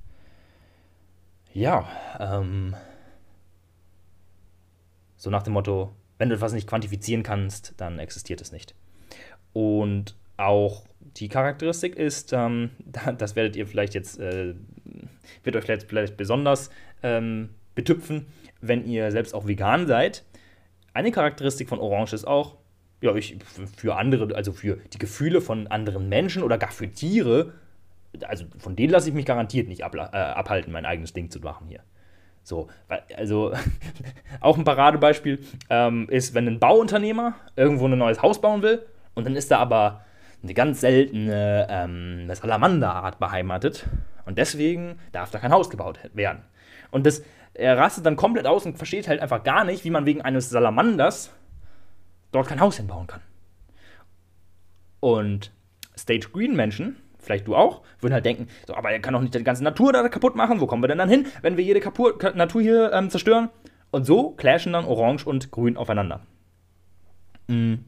ja, 1.57 1.89
ähm, 2.21 2.75
so 5.17 5.31
nach 5.31 5.43
dem 5.43 5.55
Motto, 5.55 5.97
wenn 6.19 6.29
du 6.29 6.35
etwas 6.35 6.53
nicht 6.53 6.69
quantifizieren 6.69 7.23
kannst, 7.23 7.73
dann 7.79 7.99
existiert 7.99 8.43
es 8.43 8.53
nicht. 8.53 8.75
Und 9.55 10.17
auch 10.37 10.85
die 11.01 11.29
Charakteristik 11.29 11.97
ist, 11.97 12.35
ähm, 12.35 12.71
das 13.19 13.37
werdet 13.37 13.57
ihr 13.57 13.67
vielleicht 13.67 13.95
jetzt, 13.95 14.21
äh, 14.21 14.55
wird 15.45 15.57
euch 15.57 15.65
vielleicht, 15.65 15.89
vielleicht 15.89 16.17
besonders 16.19 16.69
ähm, 17.03 17.49
betüpfen, 17.75 18.27
wenn 18.61 18.87
ihr 18.87 19.11
selbst 19.11 19.35
auch 19.35 19.47
vegan 19.47 19.87
seid. 19.87 20.25
Eine 20.93 21.11
Charakteristik 21.11 21.71
von 21.71 21.79
Orange 21.79 22.13
ist 22.13 22.27
auch, 22.27 22.57
ja, 23.01 23.15
ich, 23.15 23.39
für 23.77 23.97
andere, 23.97 24.35
also 24.35 24.53
für 24.53 24.77
die 24.93 24.99
Gefühle 24.99 25.41
von 25.41 25.69
anderen 25.69 26.11
Menschen 26.11 26.43
oder 26.43 26.59
gar 26.59 26.71
für 26.71 26.91
Tiere, 26.91 27.55
also 28.25 28.47
von 28.59 28.77
denen 28.77 28.93
lasse 28.93 29.09
ich 29.09 29.15
mich 29.15 29.27
garantiert 29.27 29.69
nicht 29.69 29.85
ab, 29.85 29.95
äh, 29.95 29.99
abhalten, 29.99 30.73
mein 30.73 30.87
eigenes 30.87 31.13
Ding 31.13 31.31
zu 31.31 31.41
machen 31.41 31.67
hier. 31.69 31.81
So, 32.43 32.69
also 33.17 33.53
auch 34.41 34.57
ein 34.57 34.65
Paradebeispiel 34.65 35.41
ähm, 35.69 36.09
ist, 36.09 36.35
wenn 36.35 36.47
ein 36.47 36.61
Bauunternehmer 36.61 37.35
irgendwo 37.57 37.87
ein 37.87 37.99
neues 37.99 38.23
Haus 38.23 38.41
bauen 38.41 38.63
will 38.63 38.87
und 39.15 39.27
dann 39.27 39.35
ist 39.35 39.51
da 39.51 39.59
aber 39.59 40.05
eine 40.43 40.55
ganz 40.55 40.81
seltene 40.81 41.67
ähm, 41.69 42.33
Salamanderart 42.33 43.19
beheimatet 43.19 43.87
und 44.27 44.39
deswegen 44.39 44.99
darf 45.13 45.31
da 45.31 45.39
kein 45.39 45.53
Haus 45.53 45.71
gebaut 45.71 45.99
werden. 46.15 46.43
Und 46.91 47.07
das, 47.07 47.23
er 47.55 47.77
rastet 47.79 48.07
dann 48.07 48.17
komplett 48.17 48.47
aus 48.47 48.65
und 48.65 48.77
versteht 48.77 49.09
halt 49.09 49.21
einfach 49.21 49.43
gar 49.43 49.65
nicht, 49.65 49.85
wie 49.85 49.91
man 49.91 50.07
wegen 50.07 50.23
eines 50.23 50.51
Salamanders 50.51 51.33
dort 52.33 52.49
kein 52.49 52.61
Haus 52.61 52.77
hinbauen 52.77 53.07
kann. 53.07 53.23
Und 55.01 55.53
Stage 55.97 56.29
Green 56.33 56.55
Menschen 56.55 56.97
vielleicht 57.27 57.47
du 57.47 57.55
auch, 57.55 57.83
würden 58.01 58.15
halt 58.15 58.25
denken, 58.25 58.49
so, 58.67 58.75
aber 58.75 58.91
er 58.91 59.01
kann 59.01 59.13
doch 59.13 59.21
nicht 59.21 59.35
die 59.35 59.45
ganze 59.45 59.65
Natur 59.65 59.93
da 59.93 60.09
kaputt 60.09 60.37
machen, 60.37 60.61
wo 60.61 60.67
kommen 60.67 60.83
wir 60.83 60.89
denn 60.89 60.99
dann 60.99 61.09
hin, 61.09 61.27
wenn 61.43 61.57
wir 61.57 61.65
jede 61.65 61.81
Kapur 61.81 62.17
Natur 62.35 62.63
hier 62.63 62.93
ähm, 62.93 63.11
zerstören? 63.11 63.51
Und 63.91 64.05
so 64.05 64.31
clashen 64.31 64.73
dann 64.73 64.85
Orange 64.85 65.27
und 65.27 65.51
Grün 65.51 65.77
aufeinander. 65.77 66.21
Mhm. 67.49 67.85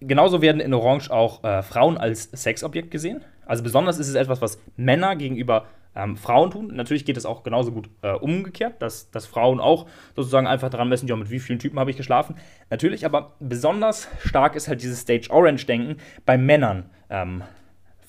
Genauso 0.00 0.42
werden 0.42 0.60
in 0.60 0.74
Orange 0.74 1.10
auch 1.10 1.42
äh, 1.42 1.62
Frauen 1.62 1.98
als 1.98 2.30
Sexobjekt 2.30 2.90
gesehen. 2.90 3.24
Also 3.46 3.62
besonders 3.62 3.98
ist 3.98 4.08
es 4.08 4.14
etwas, 4.14 4.40
was 4.40 4.60
Männer 4.76 5.16
gegenüber 5.16 5.66
ähm, 5.96 6.16
Frauen 6.16 6.50
tun. 6.50 6.70
Natürlich 6.74 7.04
geht 7.04 7.16
es 7.16 7.26
auch 7.26 7.42
genauso 7.42 7.72
gut 7.72 7.90
äh, 8.02 8.12
umgekehrt, 8.12 8.80
dass, 8.80 9.10
dass 9.10 9.26
Frauen 9.26 9.58
auch 9.58 9.86
sozusagen 10.14 10.46
einfach 10.46 10.70
daran 10.70 10.88
messen, 10.88 11.08
ja, 11.08 11.16
mit 11.16 11.30
wie 11.30 11.40
vielen 11.40 11.58
Typen 11.58 11.78
habe 11.80 11.90
ich 11.90 11.96
geschlafen. 11.96 12.36
Natürlich, 12.70 13.04
aber 13.04 13.34
besonders 13.40 14.08
stark 14.24 14.54
ist 14.54 14.68
halt 14.68 14.82
dieses 14.82 15.00
Stage 15.00 15.28
Orange-Denken 15.30 15.96
bei 16.24 16.38
Männern 16.38 16.90
ähm, 17.10 17.42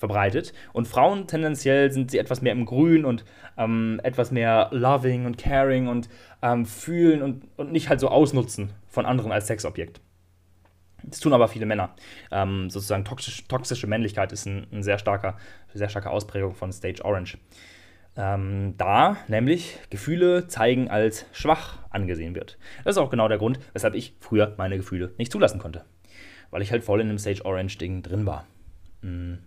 verbreitet. 0.00 0.52
Und 0.72 0.88
Frauen 0.88 1.28
tendenziell 1.28 1.92
sind 1.92 2.10
sie 2.10 2.18
etwas 2.18 2.42
mehr 2.42 2.52
im 2.52 2.64
Grün 2.64 3.04
und 3.04 3.24
ähm, 3.56 4.00
etwas 4.02 4.32
mehr 4.32 4.68
loving 4.72 5.26
und 5.26 5.38
caring 5.38 5.86
und 5.86 6.08
ähm, 6.42 6.66
fühlen 6.66 7.22
und, 7.22 7.44
und 7.56 7.70
nicht 7.70 7.88
halt 7.88 8.00
so 8.00 8.08
ausnutzen 8.08 8.72
von 8.88 9.06
anderen 9.06 9.30
als 9.30 9.46
Sexobjekt. 9.46 10.00
Das 11.04 11.20
tun 11.20 11.32
aber 11.32 11.48
viele 11.48 11.66
Männer. 11.66 11.94
Ähm, 12.30 12.70
sozusagen 12.70 13.04
toxisch, 13.04 13.46
toxische 13.46 13.86
Männlichkeit 13.86 14.32
ist 14.32 14.46
ein, 14.46 14.66
ein, 14.72 14.82
sehr 14.82 14.98
starker, 14.98 15.36
sehr 15.72 15.88
starke 15.88 16.10
Ausprägung 16.10 16.54
von 16.54 16.72
Stage 16.72 17.04
Orange. 17.04 17.38
Ähm, 18.16 18.74
da 18.76 19.18
nämlich 19.28 19.78
Gefühle 19.90 20.48
zeigen 20.48 20.90
als 20.90 21.26
schwach 21.32 21.78
angesehen 21.90 22.34
wird. 22.34 22.58
Das 22.84 22.96
ist 22.96 22.98
auch 22.98 23.10
genau 23.10 23.28
der 23.28 23.38
Grund, 23.38 23.60
weshalb 23.72 23.94
ich 23.94 24.14
früher 24.20 24.54
meine 24.58 24.76
Gefühle 24.76 25.14
nicht 25.16 25.30
zulassen 25.30 25.60
konnte. 25.60 25.84
Weil 26.50 26.62
ich 26.62 26.72
halt 26.72 26.84
voll 26.84 27.00
in 27.00 27.08
dem 27.08 27.18
Stage 27.18 27.44
Orange-Ding 27.44 28.02
drin 28.02 28.26
war. 28.26 28.46
Mhm. 29.02 29.38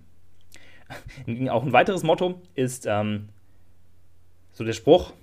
Auch 1.50 1.64
ein 1.64 1.74
weiteres 1.74 2.04
Motto 2.04 2.42
ist 2.56 2.86
ähm, 2.88 3.30
so 4.52 4.64
der 4.64 4.74
Spruch. 4.74 5.14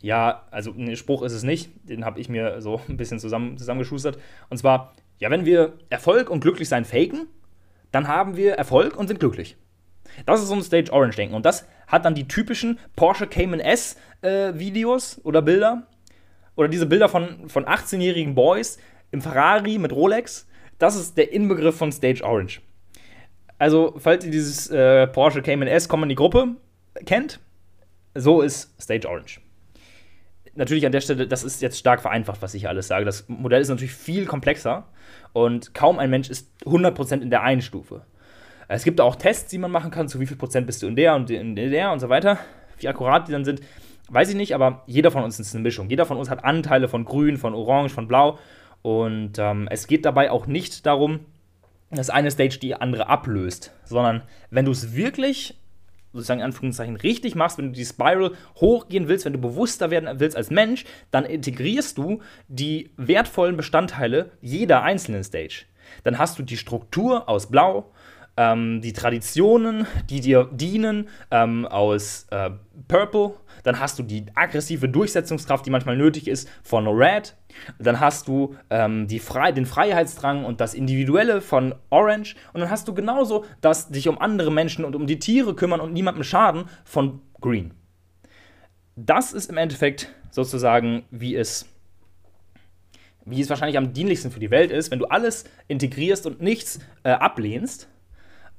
Ja, 0.00 0.46
also 0.50 0.72
ein 0.72 0.96
Spruch 0.96 1.22
ist 1.22 1.32
es 1.32 1.44
nicht, 1.44 1.70
den 1.88 2.04
habe 2.04 2.20
ich 2.20 2.28
mir 2.28 2.60
so 2.60 2.80
ein 2.88 2.96
bisschen 2.96 3.18
zusammen, 3.18 3.56
zusammengeschustert. 3.56 4.18
Und 4.50 4.58
zwar, 4.58 4.94
ja, 5.18 5.30
wenn 5.30 5.46
wir 5.46 5.78
Erfolg 5.88 6.28
und 6.28 6.40
Glücklichsein 6.40 6.84
faken, 6.84 7.26
dann 7.90 8.06
haben 8.08 8.36
wir 8.36 8.54
Erfolg 8.54 8.96
und 8.96 9.08
sind 9.08 9.20
glücklich. 9.20 9.56
Das 10.26 10.42
ist 10.42 10.48
so 10.48 10.54
ein 10.54 10.62
Stage 10.62 10.92
Orange 10.92 11.16
Denken. 11.16 11.34
Und 11.34 11.46
das 11.46 11.66
hat 11.86 12.04
dann 12.04 12.14
die 12.14 12.28
typischen 12.28 12.78
Porsche 12.96 13.26
Cayman 13.26 13.60
S 13.60 13.96
äh, 14.22 14.52
Videos 14.54 15.20
oder 15.24 15.42
Bilder. 15.42 15.86
Oder 16.56 16.68
diese 16.68 16.86
Bilder 16.86 17.08
von, 17.08 17.48
von 17.48 17.64
18-jährigen 17.64 18.34
Boys 18.34 18.78
im 19.10 19.22
Ferrari 19.22 19.78
mit 19.78 19.92
Rolex. 19.92 20.46
Das 20.78 20.96
ist 20.96 21.16
der 21.16 21.32
Inbegriff 21.32 21.76
von 21.76 21.92
Stage 21.92 22.22
Orange. 22.24 22.60
Also, 23.58 23.94
falls 23.98 24.24
ihr 24.24 24.30
dieses 24.30 24.70
äh, 24.70 25.06
Porsche 25.06 25.42
Cayman 25.42 25.68
S 25.68 25.88
Company 25.88 26.14
Gruppe 26.14 26.56
kennt, 27.06 27.40
so 28.14 28.40
ist 28.40 28.74
Stage 28.80 29.08
Orange. 29.08 29.40
Natürlich 30.56 30.86
an 30.86 30.92
der 30.92 31.00
Stelle, 31.00 31.26
das 31.26 31.42
ist 31.42 31.62
jetzt 31.62 31.78
stark 31.78 32.00
vereinfacht, 32.00 32.40
was 32.40 32.54
ich 32.54 32.62
hier 32.62 32.68
alles 32.68 32.86
sage. 32.86 33.04
Das 33.04 33.28
Modell 33.28 33.60
ist 33.60 33.68
natürlich 33.68 33.94
viel 33.94 34.24
komplexer 34.24 34.86
und 35.32 35.74
kaum 35.74 35.98
ein 35.98 36.10
Mensch 36.10 36.30
ist 36.30 36.48
100% 36.64 37.22
in 37.22 37.30
der 37.30 37.42
einen 37.42 37.62
Stufe. 37.62 38.02
Es 38.68 38.84
gibt 38.84 39.00
auch 39.00 39.16
Tests, 39.16 39.50
die 39.50 39.58
man 39.58 39.70
machen 39.70 39.90
kann, 39.90 40.08
zu 40.08 40.20
wie 40.20 40.26
viel 40.26 40.36
Prozent 40.36 40.66
bist 40.66 40.82
du 40.82 40.86
in 40.86 40.96
der 40.96 41.14
und 41.16 41.30
in 41.30 41.56
der 41.56 41.92
und 41.92 42.00
so 42.00 42.08
weiter. 42.08 42.38
Wie 42.78 42.88
akkurat 42.88 43.28
die 43.28 43.32
dann 43.32 43.44
sind, 43.44 43.60
weiß 44.08 44.30
ich 44.30 44.36
nicht, 44.36 44.54
aber 44.54 44.82
jeder 44.86 45.10
von 45.10 45.24
uns 45.24 45.38
ist 45.38 45.54
eine 45.54 45.62
Mischung. 45.62 45.90
Jeder 45.90 46.06
von 46.06 46.16
uns 46.16 46.30
hat 46.30 46.44
Anteile 46.44 46.88
von 46.88 47.04
Grün, 47.04 47.36
von 47.36 47.54
Orange, 47.54 47.92
von 47.92 48.08
Blau. 48.08 48.38
Und 48.82 49.38
ähm, 49.38 49.68
es 49.70 49.86
geht 49.86 50.04
dabei 50.04 50.30
auch 50.30 50.46
nicht 50.46 50.86
darum, 50.86 51.20
dass 51.96 52.10
eine 52.10 52.30
Stage 52.30 52.58
die 52.58 52.74
andere 52.74 53.08
ablöst, 53.08 53.72
sondern 53.84 54.22
wenn 54.50 54.64
du 54.64 54.72
es 54.72 54.94
wirklich 54.94 55.56
sozusagen 56.12 56.40
in 56.40 56.46
Anführungszeichen 56.46 56.96
richtig 56.96 57.34
machst, 57.34 57.58
wenn 57.58 57.66
du 57.66 57.72
die 57.72 57.84
Spiral 57.84 58.32
hochgehen 58.56 59.08
willst, 59.08 59.24
wenn 59.24 59.32
du 59.32 59.40
bewusster 59.40 59.90
werden 59.90 60.20
willst 60.20 60.36
als 60.36 60.50
Mensch, 60.50 60.84
dann 61.10 61.24
integrierst 61.24 61.98
du 61.98 62.20
die 62.48 62.90
wertvollen 62.96 63.56
Bestandteile 63.56 64.30
jeder 64.40 64.82
einzelnen 64.82 65.24
Stage. 65.24 65.66
Dann 66.04 66.18
hast 66.18 66.38
du 66.38 66.42
die 66.42 66.56
Struktur 66.56 67.28
aus 67.28 67.50
Blau, 67.50 67.92
ähm, 68.36 68.80
die 68.80 68.92
Traditionen, 68.92 69.86
die 70.10 70.20
dir 70.20 70.48
dienen, 70.52 71.08
ähm, 71.30 71.66
aus 71.66 72.26
äh, 72.30 72.50
Purple. 72.88 73.34
Dann 73.62 73.80
hast 73.80 73.98
du 73.98 74.02
die 74.02 74.26
aggressive 74.34 74.88
Durchsetzungskraft, 74.88 75.64
die 75.64 75.70
manchmal 75.70 75.96
nötig 75.96 76.28
ist, 76.28 76.48
von 76.62 76.86
Red. 76.86 77.36
Dann 77.78 78.00
hast 78.00 78.28
du 78.28 78.56
ähm, 78.70 79.06
die 79.06 79.20
Fre 79.20 79.52
den 79.52 79.66
Freiheitsdrang 79.66 80.44
und 80.44 80.60
das 80.60 80.74
Individuelle 80.74 81.40
von 81.40 81.74
Orange. 81.90 82.34
Und 82.52 82.60
dann 82.60 82.70
hast 82.70 82.88
du 82.88 82.94
genauso 82.94 83.44
das 83.60 83.88
sich 83.88 84.08
um 84.08 84.18
andere 84.18 84.52
Menschen 84.52 84.84
und 84.84 84.96
um 84.96 85.06
die 85.06 85.18
Tiere 85.18 85.54
kümmern 85.54 85.80
und 85.80 85.92
niemandem 85.92 86.24
schaden 86.24 86.64
von 86.84 87.20
Green. 87.40 87.72
Das 88.96 89.32
ist 89.32 89.50
im 89.50 89.56
Endeffekt 89.56 90.12
sozusagen, 90.30 91.04
wie 91.10 91.34
es 91.34 91.68
wie 93.26 93.40
es 93.40 93.48
wahrscheinlich 93.48 93.78
am 93.78 93.94
dienlichsten 93.94 94.30
für 94.30 94.40
die 94.40 94.50
Welt 94.50 94.70
ist, 94.70 94.90
wenn 94.90 94.98
du 94.98 95.06
alles 95.06 95.44
integrierst 95.66 96.26
und 96.26 96.42
nichts 96.42 96.78
äh, 97.04 97.10
ablehnst, 97.10 97.88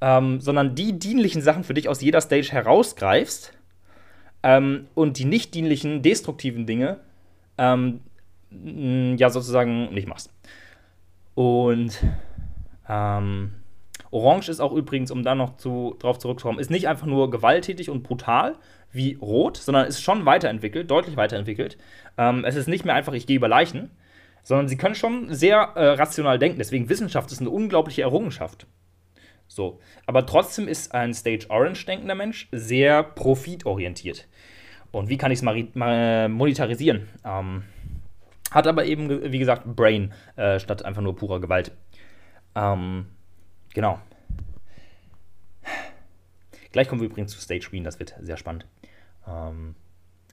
ähm, 0.01 0.39
sondern 0.41 0.75
die 0.75 0.97
dienlichen 0.99 1.41
Sachen 1.41 1.63
für 1.63 1.73
dich 1.73 1.89
aus 1.89 2.01
jeder 2.01 2.21
Stage 2.21 2.51
herausgreifst 2.51 3.53
ähm, 4.43 4.87
und 4.93 5.17
die 5.17 5.25
nicht 5.25 5.53
dienlichen, 5.53 6.01
destruktiven 6.01 6.65
Dinge 6.65 6.99
ähm, 7.57 8.01
ja 9.17 9.29
sozusagen 9.29 9.93
nicht 9.93 10.07
machst. 10.07 10.31
Und 11.33 12.01
ähm, 12.87 13.51
Orange 14.11 14.49
ist 14.49 14.61
auch 14.61 14.71
übrigens, 14.71 15.11
um 15.11 15.23
da 15.23 15.35
noch 15.35 15.57
zu, 15.57 15.95
drauf 15.99 16.19
zurückzukommen, 16.19 16.59
ist 16.59 16.71
nicht 16.71 16.87
einfach 16.87 17.07
nur 17.07 17.29
gewalttätig 17.29 17.89
und 17.89 18.03
brutal 18.03 18.55
wie 18.91 19.15
Rot, 19.15 19.57
sondern 19.57 19.87
ist 19.87 20.01
schon 20.01 20.25
weiterentwickelt, 20.25 20.89
deutlich 20.89 21.17
weiterentwickelt. 21.17 21.77
Ähm, 22.17 22.45
es 22.45 22.55
ist 22.55 22.67
nicht 22.67 22.85
mehr 22.85 22.95
einfach, 22.95 23.13
ich 23.13 23.27
gehe 23.27 23.35
über 23.35 23.49
Leichen, 23.49 23.91
sondern 24.43 24.69
sie 24.69 24.77
können 24.77 24.95
schon 24.95 25.33
sehr 25.33 25.57
äh, 25.75 25.87
rational 25.89 26.39
denken. 26.39 26.59
Deswegen 26.59 26.87
Wissenschaft 26.87 27.31
ist 27.31 27.41
eine 27.41 27.49
unglaubliche 27.49 28.03
Errungenschaft. 28.03 28.67
So. 29.47 29.79
Aber 30.05 30.25
trotzdem 30.25 30.67
ist 30.67 30.93
ein 30.93 31.13
Stage 31.13 31.47
Orange 31.49 31.85
denkender 31.85 32.15
Mensch 32.15 32.47
sehr 32.51 33.03
profitorientiert. 33.03 34.27
Und 34.91 35.09
wie 35.09 35.17
kann 35.17 35.31
ich 35.31 35.39
es 35.39 35.43
monetarisieren? 35.43 37.07
Ähm, 37.23 37.63
hat 38.51 38.67
aber 38.67 38.85
eben, 38.85 39.31
wie 39.31 39.39
gesagt, 39.39 39.65
Brain 39.65 40.13
äh, 40.35 40.59
statt 40.59 40.85
einfach 40.85 41.01
nur 41.01 41.15
purer 41.15 41.39
Gewalt. 41.41 41.71
Ähm, 42.55 43.07
genau. 43.73 43.99
Gleich 46.71 46.87
kommen 46.87 47.01
wir 47.01 47.07
übrigens 47.07 47.31
zu 47.31 47.39
Stage 47.39 47.63
Screen, 47.63 47.83
das 47.83 47.99
wird 47.99 48.15
sehr 48.21 48.37
spannend. 48.37 48.65
Ähm, 49.27 49.75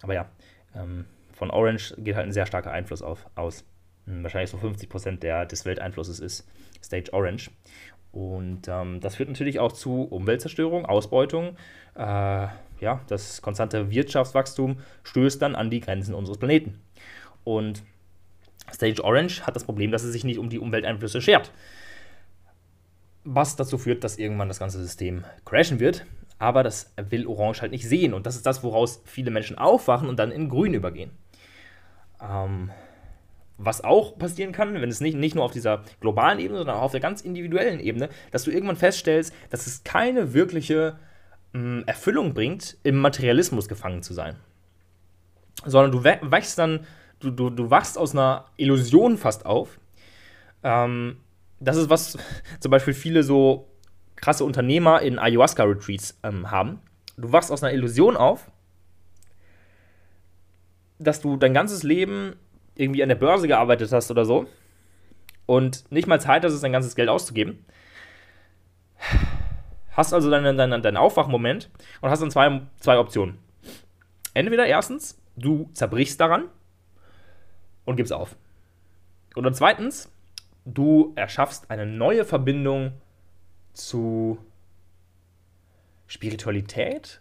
aber 0.03 0.15
ja, 0.15 0.29
ähm, 0.75 1.07
von 1.33 1.51
Orange 1.51 1.95
geht 1.99 2.17
halt 2.17 2.27
ein 2.27 2.33
sehr 2.33 2.47
starker 2.47 2.73
Einfluss 2.73 3.03
auf, 3.03 3.27
aus. 3.35 3.65
Hm, 4.07 4.23
wahrscheinlich 4.23 4.51
so 4.51 4.59
50% 4.59 5.19
der, 5.19 5.47
des 5.47 5.65
Welteinflusses 5.65 6.21
ist 6.21 6.49
Stage 6.83 7.13
Orange. 7.13 7.51
Und 8.13 8.69
ähm, 8.69 9.01
das 9.01 9.17
führt 9.17 9.31
natürlich 9.31 9.59
auch 9.59 9.73
zu 9.73 10.03
Umweltzerstörung, 10.03 10.85
Ausbeutung. 10.85 11.57
Äh, 11.95 12.49
ja, 12.81 13.01
das 13.09 13.41
konstante 13.41 13.91
Wirtschaftswachstum 13.91 14.79
stößt 15.05 15.41
dann 15.41 15.55
an 15.55 15.71
die 15.71 15.81
Grenzen 15.81 16.15
unseres 16.15 16.39
Planeten. 16.39 16.79
Und 17.45 17.83
Stage 18.73 19.03
Orange 19.03 19.47
hat 19.47 19.57
das 19.57 19.65
Problem, 19.65 19.91
dass 19.91 20.03
es 20.03 20.13
sich 20.13 20.25
nicht 20.25 20.39
um 20.39 20.51
die 20.51 20.59
Umwelteinflüsse 20.59 21.23
schert. 21.23 21.53
Was 23.25 23.57
dazu 23.57 23.79
führt, 23.79 24.05
dass 24.05 24.19
irgendwann 24.19 24.49
das 24.49 24.59
ganze 24.59 24.81
System 24.81 25.25
crashen 25.45 25.81
wird. 25.81 26.05
Aber 26.39 26.63
das 26.63 26.93
will 26.97 27.27
Orange 27.27 27.63
halt 27.63 27.73
nicht 27.73 27.89
sehen. 27.89 28.13
Und 28.13 28.27
das 28.27 28.37
ist 28.37 28.45
das, 28.45 28.63
woraus 28.63 29.01
viele 29.05 29.31
Menschen 29.31 29.57
aufwachen 29.57 30.09
und 30.09 30.19
dann 30.19 30.33
in 30.33 30.49
Grün 30.49 30.75
übergehen. 30.75 31.13
Ähm, 32.21 32.71
was 33.59 33.85
auch 33.85 34.19
passieren 34.19 34.53
kann, 34.53 34.75
wenn 34.75 34.89
es 34.89 35.01
nicht, 35.01 35.17
nicht 35.17 35.35
nur 35.35 35.45
auf 35.45 35.53
dieser 35.53 35.83
globalen 36.01 36.39
Ebene, 36.39 36.59
sondern 36.59 36.77
auch 36.77 36.83
auf 36.83 36.93
der 36.93 37.01
ganz 37.01 37.21
individuellen 37.21 37.81
Ebene, 37.81 38.09
dass 38.31 38.45
du 38.45 38.51
irgendwann 38.51 38.77
feststellst, 38.77 39.35
dass 39.51 39.67
es 39.67 39.85
keine 39.85 40.35
wirkliche 40.35 40.99
mh, 41.53 41.61
hm, 41.61 41.85
Erfüllung 41.87 42.35
bringt, 42.35 42.77
im 42.83 42.99
Materialismus 42.99 43.69
gefangen 43.69 44.03
zu 44.03 44.15
sein. 44.15 44.37
Sondern 45.65 45.93
du 45.93 46.05
wachst 46.05 46.59
dann, 46.59 46.87
du, 47.21 47.31
du, 47.31 47.51
du 47.51 47.71
wachst 47.71 47.99
aus 47.99 48.13
einer 48.13 48.47
Illusion 48.57 49.17
fast 49.17 49.47
auf. 49.47 49.79
Ähm, 50.63 51.19
das 51.61 51.77
ist, 51.77 51.91
was 51.91 52.19
zum 52.61 52.71
Beispiel 52.71 52.95
viele 52.95 53.23
so 53.23 53.69
krasse 54.17 54.45
Unternehmer 54.45 55.03
in 55.03 55.19
Ayahuasca-Retreats 55.19 56.19
ähm, 56.23 56.51
haben. 56.51 56.81
Du 57.17 57.33
wachst 57.33 57.51
aus 57.51 57.63
einer 57.63 57.73
Illusion 57.73 58.17
auf, 58.17 58.51
dass 60.99 61.21
du 61.21 61.37
dein 61.37 61.55
ganzes 61.55 61.83
Leben 61.83 62.37
irgendwie 62.75 63.03
an 63.03 63.09
der 63.09 63.17
Börse 63.17 63.49
gearbeitet 63.49 63.93
hast 63.93 64.11
oder 64.11 64.25
so 64.25 64.47
und 65.47 65.91
nicht 65.91 66.07
mal 66.07 66.21
Zeit 66.21 66.45
hast, 66.45 66.61
dein 66.63 66.73
ganzes 66.73 66.95
Geld 66.95 67.09
auszugeben. 67.09 67.65
Hast 69.91 70.15
also 70.15 70.31
deinen, 70.31 70.57
deinen, 70.57 70.83
deinen 70.83 70.97
Aufwachmoment 70.97 71.71
und 72.01 72.11
hast 72.11 72.23
dann 72.23 72.31
zwei, 72.31 72.63
zwei 72.79 72.99
Optionen. 72.99 73.39
Entweder 74.33 74.67
erstens, 74.67 75.21
du 75.37 75.69
zerbrichst 75.75 76.19
daran 76.21 76.49
und 77.85 77.97
gibst 77.97 78.13
auf. 78.13 78.37
Oder 79.37 79.53
zweitens, 79.53 80.11
du 80.65 81.13
erschaffst 81.17 81.71
eine 81.71 81.87
neue 81.87 82.25
Verbindung 82.25 82.93
zu 83.73 84.39
Spiritualität, 86.07 87.21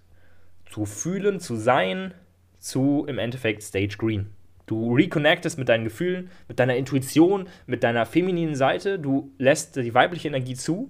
zu 0.70 0.86
fühlen, 0.86 1.40
zu 1.40 1.56
sein, 1.56 2.14
zu 2.60 3.06
im 3.08 3.18
Endeffekt 3.18 3.64
Stage 3.64 3.96
Green. 3.98 4.34
Du 4.72 4.96
reconnectest 4.96 5.58
mit 5.58 5.68
deinen 5.68 5.84
Gefühlen, 5.84 6.32
mit 6.48 6.58
deiner 6.58 6.78
Intuition, 6.78 7.50
mit 7.68 7.84
deiner 7.84 8.06
femininen 8.06 8.56
Seite. 8.56 9.00
Du 9.00 9.34
lässt 9.38 9.76
die 9.76 9.94
weibliche 9.94 10.30
Energie 10.30 10.56
zu 10.56 10.90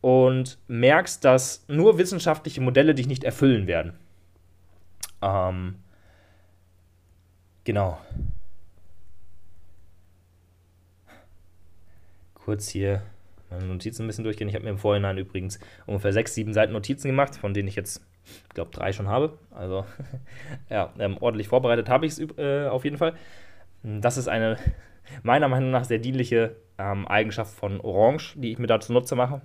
und 0.00 0.56
merkst, 0.66 1.22
dass 1.22 1.66
nur 1.68 1.98
wissenschaftliche 1.98 2.62
Modelle 2.62 2.94
dich 2.94 3.06
nicht 3.06 3.22
erfüllen 3.22 3.66
werden. 3.66 3.98
Ähm, 5.20 5.74
genau. 7.64 7.98
Kurz 12.32 12.70
hier 12.70 13.02
meine 13.50 13.66
Notizen 13.66 14.04
ein 14.04 14.06
bisschen 14.06 14.24
durchgehen. 14.24 14.48
Ich 14.48 14.54
habe 14.54 14.64
mir 14.64 14.70
im 14.70 14.78
Vorhinein 14.78 15.18
übrigens 15.18 15.60
ungefähr 15.84 16.14
sechs, 16.14 16.34
sieben 16.34 16.54
Seiten 16.54 16.72
Notizen 16.72 17.08
gemacht, 17.08 17.36
von 17.36 17.52
denen 17.52 17.68
ich 17.68 17.76
jetzt, 17.76 18.02
ich 18.30 18.54
glaube, 18.54 18.70
drei 18.72 18.92
schon 18.92 19.08
habe. 19.08 19.38
Also, 19.50 19.84
ja, 20.70 20.92
ähm, 20.98 21.16
ordentlich 21.20 21.48
vorbereitet 21.48 21.88
habe 21.88 22.06
ich 22.06 22.12
es 22.12 22.38
äh, 22.38 22.66
auf 22.68 22.84
jeden 22.84 22.98
Fall. 22.98 23.14
Das 23.82 24.16
ist 24.16 24.28
eine 24.28 24.56
meiner 25.22 25.48
Meinung 25.48 25.70
nach 25.70 25.84
sehr 25.84 25.98
dienliche 25.98 26.56
ähm, 26.78 27.06
Eigenschaft 27.08 27.54
von 27.54 27.80
Orange, 27.80 28.34
die 28.36 28.52
ich 28.52 28.58
mir 28.58 28.66
dazu 28.66 28.92
nutze 28.92 29.16
mache. 29.16 29.42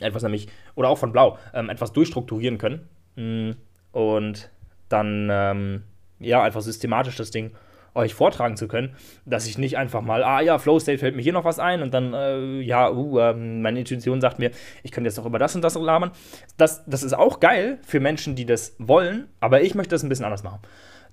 Etwas 0.00 0.22
nämlich, 0.22 0.48
oder 0.74 0.88
auch 0.88 0.98
von 0.98 1.12
Blau, 1.12 1.38
ähm, 1.52 1.70
etwas 1.70 1.92
durchstrukturieren 1.92 2.58
können. 2.58 2.88
Mm, 3.16 3.52
und 3.92 4.50
dann, 4.88 5.28
ähm, 5.30 5.84
ja, 6.18 6.42
einfach 6.42 6.62
systematisch 6.62 7.16
das 7.16 7.30
Ding 7.30 7.52
euch 7.94 8.14
vortragen 8.14 8.56
zu 8.56 8.68
können, 8.68 8.96
dass 9.24 9.46
ich 9.46 9.58
nicht 9.58 9.76
einfach 9.76 10.02
mal, 10.02 10.24
ah 10.24 10.40
ja, 10.40 10.58
Flow 10.58 10.78
State 10.78 10.98
fällt 10.98 11.16
mir 11.16 11.22
hier 11.22 11.32
noch 11.32 11.44
was 11.44 11.58
ein 11.58 11.82
und 11.82 11.94
dann, 11.94 12.12
äh, 12.12 12.60
ja, 12.60 12.90
uh, 12.90 13.18
äh, 13.18 13.34
meine 13.34 13.78
Intuition 13.78 14.20
sagt 14.20 14.38
mir, 14.38 14.50
ich 14.82 14.90
könnte 14.90 15.08
jetzt 15.08 15.16
noch 15.16 15.26
über 15.26 15.38
das 15.38 15.54
und 15.54 15.62
das 15.62 15.74
labern. 15.74 16.10
Das, 16.56 16.84
das 16.86 17.02
ist 17.02 17.12
auch 17.12 17.40
geil 17.40 17.78
für 17.86 18.00
Menschen, 18.00 18.34
die 18.34 18.46
das 18.46 18.74
wollen, 18.78 19.28
aber 19.40 19.62
ich 19.62 19.74
möchte 19.74 19.94
das 19.94 20.02
ein 20.02 20.08
bisschen 20.08 20.24
anders 20.24 20.42
machen. 20.42 20.60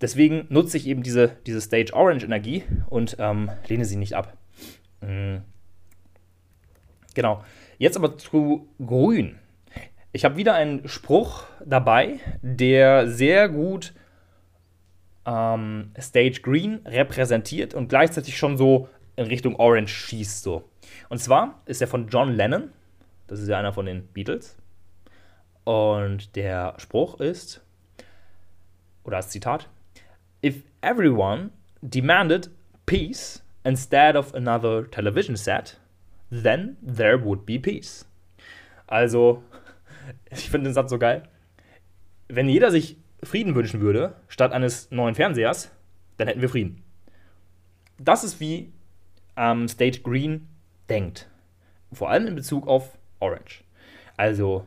Deswegen 0.01 0.47
nutze 0.49 0.77
ich 0.77 0.87
eben 0.87 1.03
diese, 1.03 1.37
diese 1.45 1.61
Stage 1.61 1.93
Orange 1.93 2.25
Energie 2.25 2.63
und 2.89 3.17
ähm, 3.19 3.51
lehne 3.67 3.85
sie 3.85 3.97
nicht 3.97 4.15
ab. 4.15 4.35
Mhm. 5.01 5.41
Genau. 7.13 7.43
Jetzt 7.77 7.97
aber 7.97 8.17
zu 8.17 8.67
Grün. 8.83 9.37
Ich 10.13 10.25
habe 10.25 10.37
wieder 10.37 10.55
einen 10.55 10.87
Spruch 10.87 11.45
dabei, 11.65 12.19
der 12.41 13.07
sehr 13.07 13.47
gut 13.47 13.93
ähm, 15.25 15.91
Stage 15.99 16.41
Green 16.41 16.81
repräsentiert 16.85 17.73
und 17.73 17.89
gleichzeitig 17.89 18.37
schon 18.37 18.57
so 18.57 18.89
in 19.15 19.27
Richtung 19.27 19.55
Orange 19.55 19.91
schießt. 19.91 20.43
So. 20.43 20.69
Und 21.09 21.19
zwar 21.19 21.61
ist 21.65 21.81
er 21.81 21.87
von 21.87 22.07
John 22.07 22.33
Lennon, 22.33 22.71
das 23.27 23.39
ist 23.39 23.47
ja 23.47 23.57
einer 23.57 23.73
von 23.73 23.85
den 23.85 24.07
Beatles. 24.07 24.57
Und 25.63 26.35
der 26.35 26.73
Spruch 26.77 27.19
ist, 27.19 27.61
oder 29.03 29.17
das 29.17 29.29
Zitat, 29.29 29.69
If 30.43 30.63
everyone 30.81 31.51
demanded 31.81 32.49
peace 32.85 33.43
instead 33.63 34.15
of 34.15 34.33
another 34.33 34.89
television 34.89 35.35
set, 35.35 35.79
then 36.31 36.77
there 36.81 37.23
would 37.23 37.45
be 37.45 37.59
peace. 37.59 38.07
Also, 38.87 39.43
ich 40.31 40.49
finde 40.49 40.69
den 40.69 40.73
Satz 40.73 40.89
so 40.89 40.97
geil. 40.97 41.23
Wenn 42.27 42.49
jeder 42.49 42.71
sich 42.71 42.97
Frieden 43.23 43.55
wünschen 43.55 43.81
würde, 43.81 44.15
statt 44.27 44.51
eines 44.51 44.89
neuen 44.91 45.15
Fernsehers, 45.15 45.71
dann 46.17 46.27
hätten 46.27 46.41
wir 46.41 46.49
Frieden. 46.49 46.83
Das 47.97 48.23
ist 48.23 48.39
wie 48.39 48.71
ähm, 49.37 49.67
State 49.67 50.01
Green 50.01 50.47
denkt. 50.89 51.29
Vor 51.93 52.09
allem 52.09 52.27
in 52.27 52.35
Bezug 52.35 52.67
auf 52.67 52.97
Orange. 53.19 53.63
Also 54.17 54.65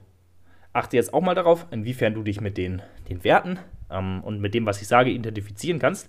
achte 0.72 0.96
jetzt 0.96 1.14
auch 1.14 1.20
mal 1.20 1.34
darauf, 1.34 1.66
inwiefern 1.70 2.14
du 2.14 2.22
dich 2.22 2.40
mit 2.40 2.56
den, 2.56 2.82
den 3.08 3.24
Werten 3.24 3.58
ähm, 3.90 4.22
und 4.22 4.40
mit 4.40 4.54
dem, 4.54 4.66
was 4.66 4.80
ich 4.80 4.88
sage, 4.88 5.10
identifizieren 5.10 5.78
kannst 5.78 6.08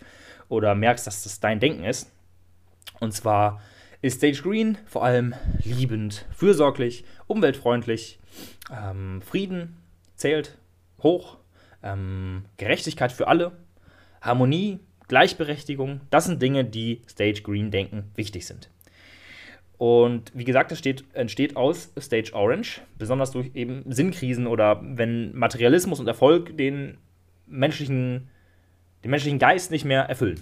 oder 0.50 0.76
merkst, 0.76 1.08
dass 1.08 1.24
das 1.24 1.40
dein 1.40 1.60
Denken 1.60 1.84
ist. 1.84 2.12
Und 3.00 3.14
zwar 3.14 3.62
ist 4.02 4.18
Stage 4.18 4.42
Green 4.44 4.78
vor 4.86 5.04
allem 5.04 5.34
liebend, 5.64 6.26
fürsorglich, 6.32 7.06
umweltfreundlich, 7.28 8.20
ähm, 8.72 9.22
Frieden 9.22 9.78
zählt 10.16 10.58
hoch 11.02 11.38
ähm, 11.86 12.44
Gerechtigkeit 12.58 13.14
für 13.14 13.28
alle, 13.28 13.54
Harmonie, 14.22 14.80
Gleichberechtigung, 15.08 16.02
das 16.10 16.26
sind 16.26 16.42
Dinge, 16.42 16.66
die 16.66 17.02
Stage 17.08 17.42
Green 17.44 17.72
denken 17.72 18.12
wichtig 18.16 18.46
sind. 18.46 18.70
Und 19.78 20.32
wie 20.34 20.46
gesagt, 20.46 20.72
es 20.72 20.80
steht, 20.80 21.04
entsteht 21.14 21.56
aus 21.56 21.92
Stage 22.00 22.32
Orange, 22.34 22.82
besonders 22.98 23.32
durch 23.32 23.52
eben 23.54 23.84
Sinnkrisen 23.92 24.48
oder 24.48 24.82
wenn 24.82 25.36
Materialismus 25.36 26.00
und 26.00 26.08
Erfolg 26.08 26.58
den 26.58 26.98
menschlichen, 27.46 28.30
den 29.04 29.12
menschlichen 29.12 29.40
Geist 29.40 29.72
nicht 29.72 29.86
mehr 29.86 30.04
erfüllen. 30.04 30.42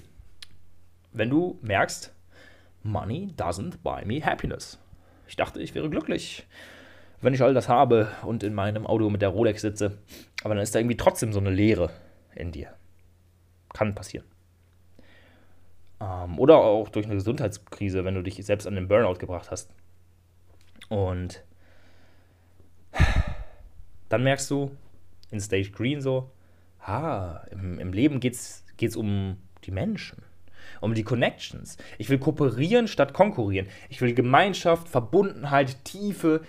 Wenn 1.11 1.29
du 1.29 1.59
merkst, 1.61 2.13
Money 2.83 3.33
doesn't 3.37 3.77
buy 3.83 4.05
me 4.05 4.23
happiness. 4.23 4.79
Ich 5.27 5.35
dachte, 5.35 5.61
ich 5.61 5.73
wäre 5.73 5.89
glücklich 5.89 6.45
wenn 7.23 7.33
ich 7.33 7.41
all 7.41 7.53
das 7.53 7.69
habe 7.69 8.09
und 8.23 8.43
in 8.43 8.53
meinem 8.53 8.85
Auto 8.85 9.09
mit 9.09 9.21
der 9.21 9.29
Rolex 9.29 9.61
sitze. 9.61 9.97
Aber 10.43 10.55
dann 10.55 10.63
ist 10.63 10.75
da 10.75 10.79
irgendwie 10.79 10.97
trotzdem 10.97 11.33
so 11.33 11.39
eine 11.39 11.49
Leere 11.49 11.89
in 12.35 12.51
dir. 12.51 12.73
Kann 13.73 13.95
passieren. 13.95 14.25
Ähm, 16.01 16.37
oder 16.37 16.57
auch 16.57 16.89
durch 16.89 17.05
eine 17.05 17.15
Gesundheitskrise, 17.15 18.05
wenn 18.05 18.15
du 18.15 18.21
dich 18.21 18.43
selbst 18.45 18.67
an 18.67 18.75
den 18.75 18.87
Burnout 18.87 19.19
gebracht 19.19 19.51
hast. 19.51 19.73
Und 20.89 21.43
dann 24.09 24.23
merkst 24.23 24.51
du 24.51 24.71
in 25.31 25.39
Stage 25.39 25.71
Green 25.71 26.01
so, 26.01 26.29
ah, 26.81 27.41
im, 27.51 27.79
im 27.79 27.93
Leben 27.93 28.19
geht 28.19 28.35
es 28.35 28.95
um 28.95 29.37
die 29.63 29.71
Menschen, 29.71 30.23
um 30.81 30.93
die 30.93 31.03
Connections. 31.03 31.77
Ich 31.97 32.09
will 32.09 32.19
kooperieren 32.19 32.87
statt 32.87 33.13
konkurrieren. 33.13 33.67
Ich 33.89 34.01
will 34.01 34.13
Gemeinschaft, 34.13 34.87
Verbundenheit, 34.87 35.83
Tiefe, 35.85 36.41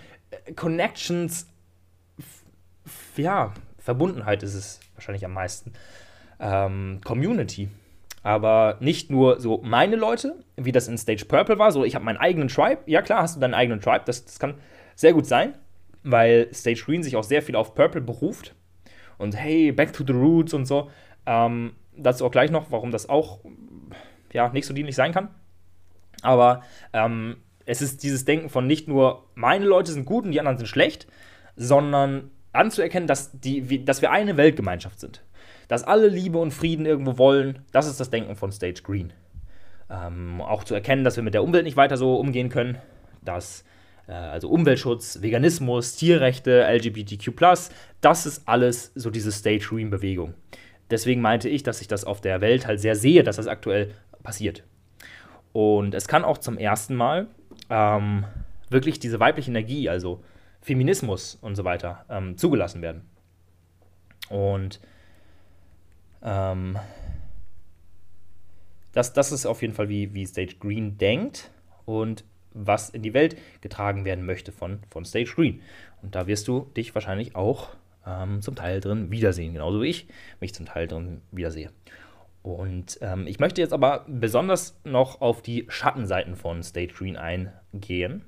Connections, 0.55 1.47
ja, 3.15 3.53
Verbundenheit 3.77 4.43
ist 4.43 4.53
es 4.53 4.79
wahrscheinlich 4.95 5.25
am 5.25 5.33
meisten. 5.33 5.73
Ähm, 6.39 7.01
Community. 7.03 7.69
Aber 8.23 8.77
nicht 8.79 9.11
nur 9.11 9.39
so 9.39 9.61
meine 9.63 9.95
Leute, 9.95 10.43
wie 10.55 10.71
das 10.71 10.87
in 10.87 10.97
Stage 10.97 11.25
Purple 11.25 11.59
war, 11.59 11.71
so 11.71 11.83
ich 11.85 11.93
habe 11.93 12.03
meinen 12.05 12.17
eigenen 12.17 12.47
Tribe. 12.47 12.81
Ja, 12.87 13.01
klar, 13.03 13.21
hast 13.21 13.35
du 13.35 13.39
deinen 13.39 13.53
eigenen 13.53 13.81
Tribe, 13.81 14.01
das, 14.05 14.25
das 14.25 14.39
kann 14.39 14.55
sehr 14.95 15.13
gut 15.13 15.27
sein, 15.27 15.53
weil 16.03 16.49
Stage 16.53 16.81
Green 16.83 17.03
sich 17.03 17.15
auch 17.15 17.23
sehr 17.23 17.43
viel 17.43 17.55
auf 17.55 17.75
Purple 17.75 18.01
beruft. 18.01 18.55
Und 19.17 19.35
hey, 19.35 19.71
back 19.71 19.93
to 19.93 20.03
the 20.05 20.13
roots 20.13 20.53
und 20.53 20.65
so. 20.65 20.89
Ähm, 21.25 21.75
dazu 21.95 22.25
auch 22.25 22.31
gleich 22.31 22.51
noch, 22.51 22.71
warum 22.71 22.91
das 22.91 23.07
auch 23.07 23.39
ja, 24.33 24.49
nicht 24.49 24.65
so 24.65 24.73
dienlich 24.73 24.95
sein 24.95 25.13
kann. 25.13 25.29
Aber 26.21 26.61
ähm, 26.93 27.37
es 27.65 27.81
ist 27.81 28.03
dieses 28.03 28.25
Denken 28.25 28.49
von 28.49 28.67
nicht 28.67 28.87
nur 28.87 29.25
meine 29.35 29.65
Leute 29.65 29.91
sind 29.91 30.05
gut 30.05 30.25
und 30.25 30.31
die 30.31 30.39
anderen 30.39 30.57
sind 30.57 30.67
schlecht, 30.67 31.07
sondern 31.55 32.31
anzuerkennen, 32.53 33.07
dass, 33.07 33.31
die, 33.39 33.83
dass 33.83 34.01
wir 34.01 34.11
eine 34.11 34.37
Weltgemeinschaft 34.37 34.99
sind. 34.99 35.23
Dass 35.67 35.83
alle 35.83 36.07
Liebe 36.07 36.37
und 36.37 36.51
Frieden 36.51 36.85
irgendwo 36.85 37.17
wollen, 37.17 37.59
das 37.71 37.87
ist 37.87 37.99
das 37.99 38.09
Denken 38.09 38.35
von 38.35 38.51
Stage 38.51 38.81
Green. 38.83 39.13
Ähm, 39.89 40.41
auch 40.41 40.63
zu 40.63 40.73
erkennen, 40.73 41.03
dass 41.03 41.15
wir 41.15 41.23
mit 41.23 41.33
der 41.33 41.43
Umwelt 41.43 41.65
nicht 41.65 41.77
weiter 41.77 41.97
so 41.97 42.15
umgehen 42.15 42.49
können, 42.49 42.77
dass 43.23 43.63
äh, 44.07 44.13
also 44.13 44.49
Umweltschutz, 44.49 45.21
Veganismus, 45.21 45.95
Tierrechte, 45.95 46.65
LGBTQ, 46.67 47.31
das 48.01 48.25
ist 48.25 48.47
alles 48.47 48.91
so 48.95 49.09
diese 49.09 49.31
Stage 49.31 49.67
Green-Bewegung. 49.69 50.33
Deswegen 50.91 51.21
meinte 51.21 51.49
ich, 51.49 51.63
dass 51.63 51.81
ich 51.81 51.87
das 51.87 52.03
auf 52.03 52.21
der 52.21 52.41
Welt 52.41 52.67
halt 52.67 52.79
sehr 52.79 52.95
sehe, 52.95 53.23
dass 53.23 53.37
das 53.37 53.47
aktuell 53.47 53.91
passiert. 54.21 54.63
Und 55.51 55.95
es 55.95 56.07
kann 56.07 56.23
auch 56.23 56.37
zum 56.37 56.57
ersten 56.57 56.95
Mal 56.95 57.27
ähm, 57.69 58.25
wirklich 58.69 58.99
diese 58.99 59.19
weibliche 59.19 59.51
Energie, 59.51 59.89
also 59.89 60.23
Feminismus 60.61 61.37
und 61.41 61.55
so 61.55 61.63
weiter, 61.63 62.05
ähm, 62.09 62.37
zugelassen 62.37 62.81
werden. 62.81 63.03
Und 64.29 64.79
ähm, 66.23 66.77
das, 68.91 69.13
das 69.13 69.31
ist 69.31 69.45
auf 69.45 69.61
jeden 69.61 69.73
Fall, 69.73 69.89
wie, 69.89 70.13
wie 70.13 70.25
Stage 70.25 70.55
Green 70.59 70.97
denkt 70.97 71.51
und 71.85 72.23
was 72.53 72.89
in 72.89 73.03
die 73.03 73.13
Welt 73.13 73.37
getragen 73.61 74.05
werden 74.05 74.25
möchte 74.25 74.51
von, 74.51 74.79
von 74.89 75.05
Stage 75.05 75.33
Green. 75.35 75.61
Und 76.01 76.15
da 76.15 76.27
wirst 76.27 76.47
du 76.47 76.71
dich 76.75 76.95
wahrscheinlich 76.95 77.35
auch 77.35 77.75
ähm, 78.07 78.41
zum 78.41 78.55
Teil 78.55 78.79
drin 78.79 79.11
wiedersehen, 79.11 79.53
genauso 79.53 79.81
wie 79.81 79.89
ich 79.89 80.07
mich 80.39 80.53
zum 80.53 80.65
Teil 80.65 80.87
drin 80.87 81.21
wiedersehe. 81.31 81.71
Und 82.45 82.99
ähm, 83.01 83.25
ich 83.25 83.39
möchte 83.39 83.59
jetzt 83.59 83.73
aber 83.73 84.05
besonders 84.07 84.79
noch 84.83 85.19
auf 85.19 85.41
die 85.41 85.65
Schattenseiten 85.67 86.35
von 86.35 86.61
Stage 86.61 86.93
Green 86.95 87.17
eingehen, 87.17 88.23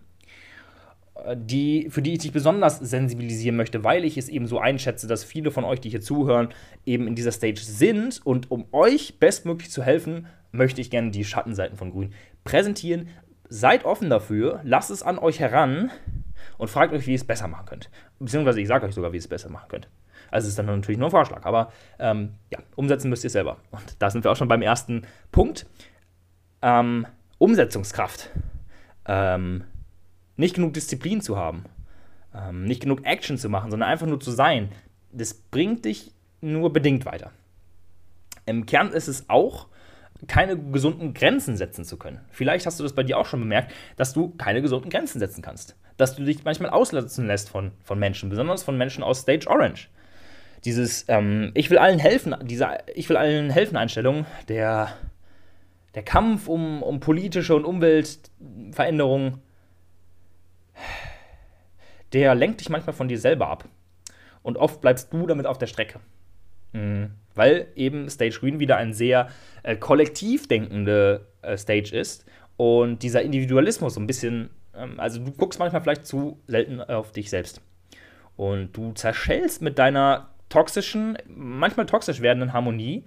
äh, 1.23 1.37
die, 1.37 1.89
für 1.91 2.01
die 2.01 2.13
ich 2.13 2.19
dich 2.19 2.31
besonders 2.31 2.79
sensibilisieren 2.79 3.55
möchte, 3.55 3.83
weil 3.83 4.03
ich 4.05 4.17
es 4.17 4.27
eben 4.27 4.47
so 4.47 4.57
einschätze, 4.57 5.05
dass 5.05 5.23
viele 5.23 5.51
von 5.51 5.63
euch, 5.63 5.81
die 5.81 5.89
hier 5.89 6.01
zuhören, 6.01 6.49
eben 6.83 7.05
in 7.05 7.13
dieser 7.13 7.31
Stage 7.31 7.61
sind. 7.61 8.25
Und 8.25 8.49
um 8.49 8.65
euch 8.71 9.19
bestmöglich 9.19 9.69
zu 9.69 9.83
helfen, 9.83 10.25
möchte 10.51 10.81
ich 10.81 10.89
gerne 10.89 11.11
die 11.11 11.23
Schattenseiten 11.23 11.77
von 11.77 11.91
Grün 11.91 12.11
präsentieren. 12.43 13.09
Seid 13.49 13.85
offen 13.85 14.09
dafür, 14.09 14.61
lasst 14.63 14.89
es 14.89 15.03
an 15.03 15.19
euch 15.19 15.39
heran 15.39 15.91
und 16.57 16.71
fragt 16.71 16.91
euch, 16.91 17.05
wie 17.05 17.11
ihr 17.11 17.17
es 17.17 17.23
besser 17.23 17.47
machen 17.47 17.67
könnt. 17.67 17.91
Beziehungsweise 18.17 18.61
ich 18.61 18.67
sage 18.67 18.87
euch 18.87 18.95
sogar, 18.95 19.11
wie 19.11 19.17
ihr 19.17 19.21
es 19.21 19.27
besser 19.27 19.51
machen 19.51 19.69
könnt. 19.69 19.87
Also 20.31 20.47
ist 20.47 20.57
dann 20.57 20.65
natürlich 20.65 20.97
nur 20.97 21.07
ein 21.07 21.11
Vorschlag, 21.11 21.45
aber 21.45 21.71
ähm, 21.99 22.33
ja, 22.49 22.59
umsetzen 22.75 23.09
müsst 23.09 23.23
ihr 23.23 23.29
selber. 23.29 23.57
Und 23.71 23.95
da 23.99 24.09
sind 24.09 24.23
wir 24.23 24.31
auch 24.31 24.35
schon 24.35 24.47
beim 24.47 24.61
ersten 24.61 25.03
Punkt. 25.31 25.65
Ähm, 26.61 27.05
Umsetzungskraft. 27.37 28.31
Ähm, 29.05 29.63
nicht 30.35 30.55
genug 30.55 30.73
Disziplin 30.73 31.21
zu 31.21 31.37
haben. 31.37 31.65
Ähm, 32.33 32.65
nicht 32.65 32.81
genug 32.81 33.05
Action 33.05 33.37
zu 33.37 33.49
machen, 33.49 33.71
sondern 33.71 33.89
einfach 33.89 34.07
nur 34.07 34.19
zu 34.19 34.31
sein. 34.31 34.69
Das 35.11 35.33
bringt 35.33 35.85
dich 35.85 36.11
nur 36.41 36.71
bedingt 36.73 37.05
weiter. 37.05 37.31
Im 38.45 38.65
Kern 38.65 38.91
ist 38.91 39.07
es 39.07 39.29
auch, 39.29 39.67
keine 40.27 40.57
gesunden 40.57 41.13
Grenzen 41.13 41.57
setzen 41.57 41.85
zu 41.85 41.97
können. 41.97 42.21
Vielleicht 42.31 42.65
hast 42.65 42.79
du 42.79 42.83
das 42.83 42.93
bei 42.93 43.03
dir 43.03 43.19
auch 43.19 43.27
schon 43.27 43.39
bemerkt, 43.39 43.71
dass 43.97 44.13
du 44.13 44.29
keine 44.35 44.61
gesunden 44.63 44.89
Grenzen 44.89 45.19
setzen 45.19 45.43
kannst. 45.43 45.75
Dass 45.97 46.15
du 46.15 46.23
dich 46.23 46.43
manchmal 46.43 46.71
auslassen 46.71 47.27
lässt 47.27 47.49
von, 47.49 47.71
von 47.83 47.99
Menschen, 47.99 48.29
besonders 48.29 48.63
von 48.63 48.77
Menschen 48.77 49.03
aus 49.03 49.21
Stage 49.21 49.47
Orange 49.47 49.89
dieses 50.65 51.05
ähm, 51.07 51.51
Ich 51.53 51.69
will 51.69 51.77
allen 51.77 51.99
helfen, 51.99 52.35
diese 52.43 52.77
Ich 52.95 53.09
will 53.09 53.17
allen 53.17 53.49
helfen 53.49 53.77
Einstellung, 53.77 54.25
der, 54.47 54.93
der 55.95 56.03
Kampf 56.03 56.47
um, 56.47 56.83
um 56.83 56.99
politische 56.99 57.55
und 57.55 57.65
Umweltveränderungen, 57.65 59.41
der 62.13 62.35
lenkt 62.35 62.61
dich 62.61 62.69
manchmal 62.69 62.93
von 62.93 63.07
dir 63.07 63.19
selber 63.19 63.49
ab. 63.49 63.65
Und 64.41 64.57
oft 64.57 64.81
bleibst 64.81 65.11
du 65.11 65.27
damit 65.27 65.45
auf 65.45 65.57
der 65.57 65.67
Strecke. 65.67 65.99
Mhm. 66.73 67.11
Weil 67.35 67.67
eben 67.75 68.09
Stage 68.09 68.39
Green 68.39 68.59
wieder 68.59 68.77
ein 68.77 68.93
sehr 68.93 69.29
äh, 69.63 69.75
kollektiv 69.75 70.47
denkende 70.47 71.27
äh, 71.41 71.57
Stage 71.57 71.95
ist 71.95 72.25
und 72.57 73.03
dieser 73.03 73.21
Individualismus 73.21 73.93
so 73.93 73.99
ein 73.99 74.07
bisschen, 74.07 74.49
ähm, 74.75 74.99
also 74.99 75.23
du 75.23 75.31
guckst 75.31 75.59
manchmal 75.59 75.81
vielleicht 75.81 76.05
zu 76.05 76.41
selten 76.47 76.81
auf 76.81 77.11
dich 77.11 77.29
selbst. 77.29 77.61
Und 78.35 78.75
du 78.75 78.91
zerschellst 78.93 79.61
mit 79.61 79.79
deiner 79.79 80.29
toxischen, 80.49 81.17
manchmal 81.27 81.85
toxisch 81.85 82.21
werdenden 82.21 82.53
Harmonie 82.53 83.03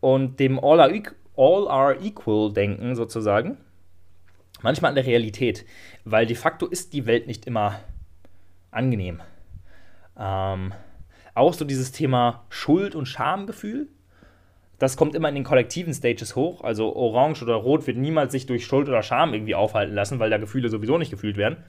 und 0.00 0.38
dem 0.40 0.58
All 0.58 0.80
are, 0.80 1.02
all 1.36 1.68
are 1.68 1.96
equal 2.00 2.52
Denken 2.52 2.94
sozusagen, 2.94 3.58
manchmal 4.62 4.90
an 4.90 4.94
der 4.96 5.06
Realität, 5.06 5.64
weil 6.04 6.26
de 6.26 6.36
facto 6.36 6.66
ist 6.66 6.92
die 6.92 7.06
Welt 7.06 7.26
nicht 7.26 7.46
immer 7.46 7.80
angenehm. 8.70 9.20
Ähm, 10.18 10.72
auch 11.34 11.54
so 11.54 11.64
dieses 11.64 11.92
Thema 11.92 12.44
Schuld- 12.48 12.94
und 12.94 13.06
Schamgefühl, 13.06 13.88
das 14.78 14.96
kommt 14.96 15.14
immer 15.14 15.28
in 15.28 15.34
den 15.34 15.44
kollektiven 15.44 15.94
Stages 15.94 16.36
hoch. 16.36 16.62
Also 16.62 16.94
Orange 16.94 17.42
oder 17.42 17.54
Rot 17.54 17.86
wird 17.86 17.96
niemals 17.96 18.32
sich 18.32 18.46
durch 18.46 18.66
Schuld 18.66 18.88
oder 18.88 19.02
Scham 19.02 19.32
irgendwie 19.32 19.54
aufhalten 19.54 19.94
lassen, 19.94 20.18
weil 20.18 20.30
da 20.30 20.38
Gefühle 20.38 20.68
sowieso 20.68 20.98
nicht 20.98 21.10
gefühlt 21.10 21.36
werden. 21.36 21.56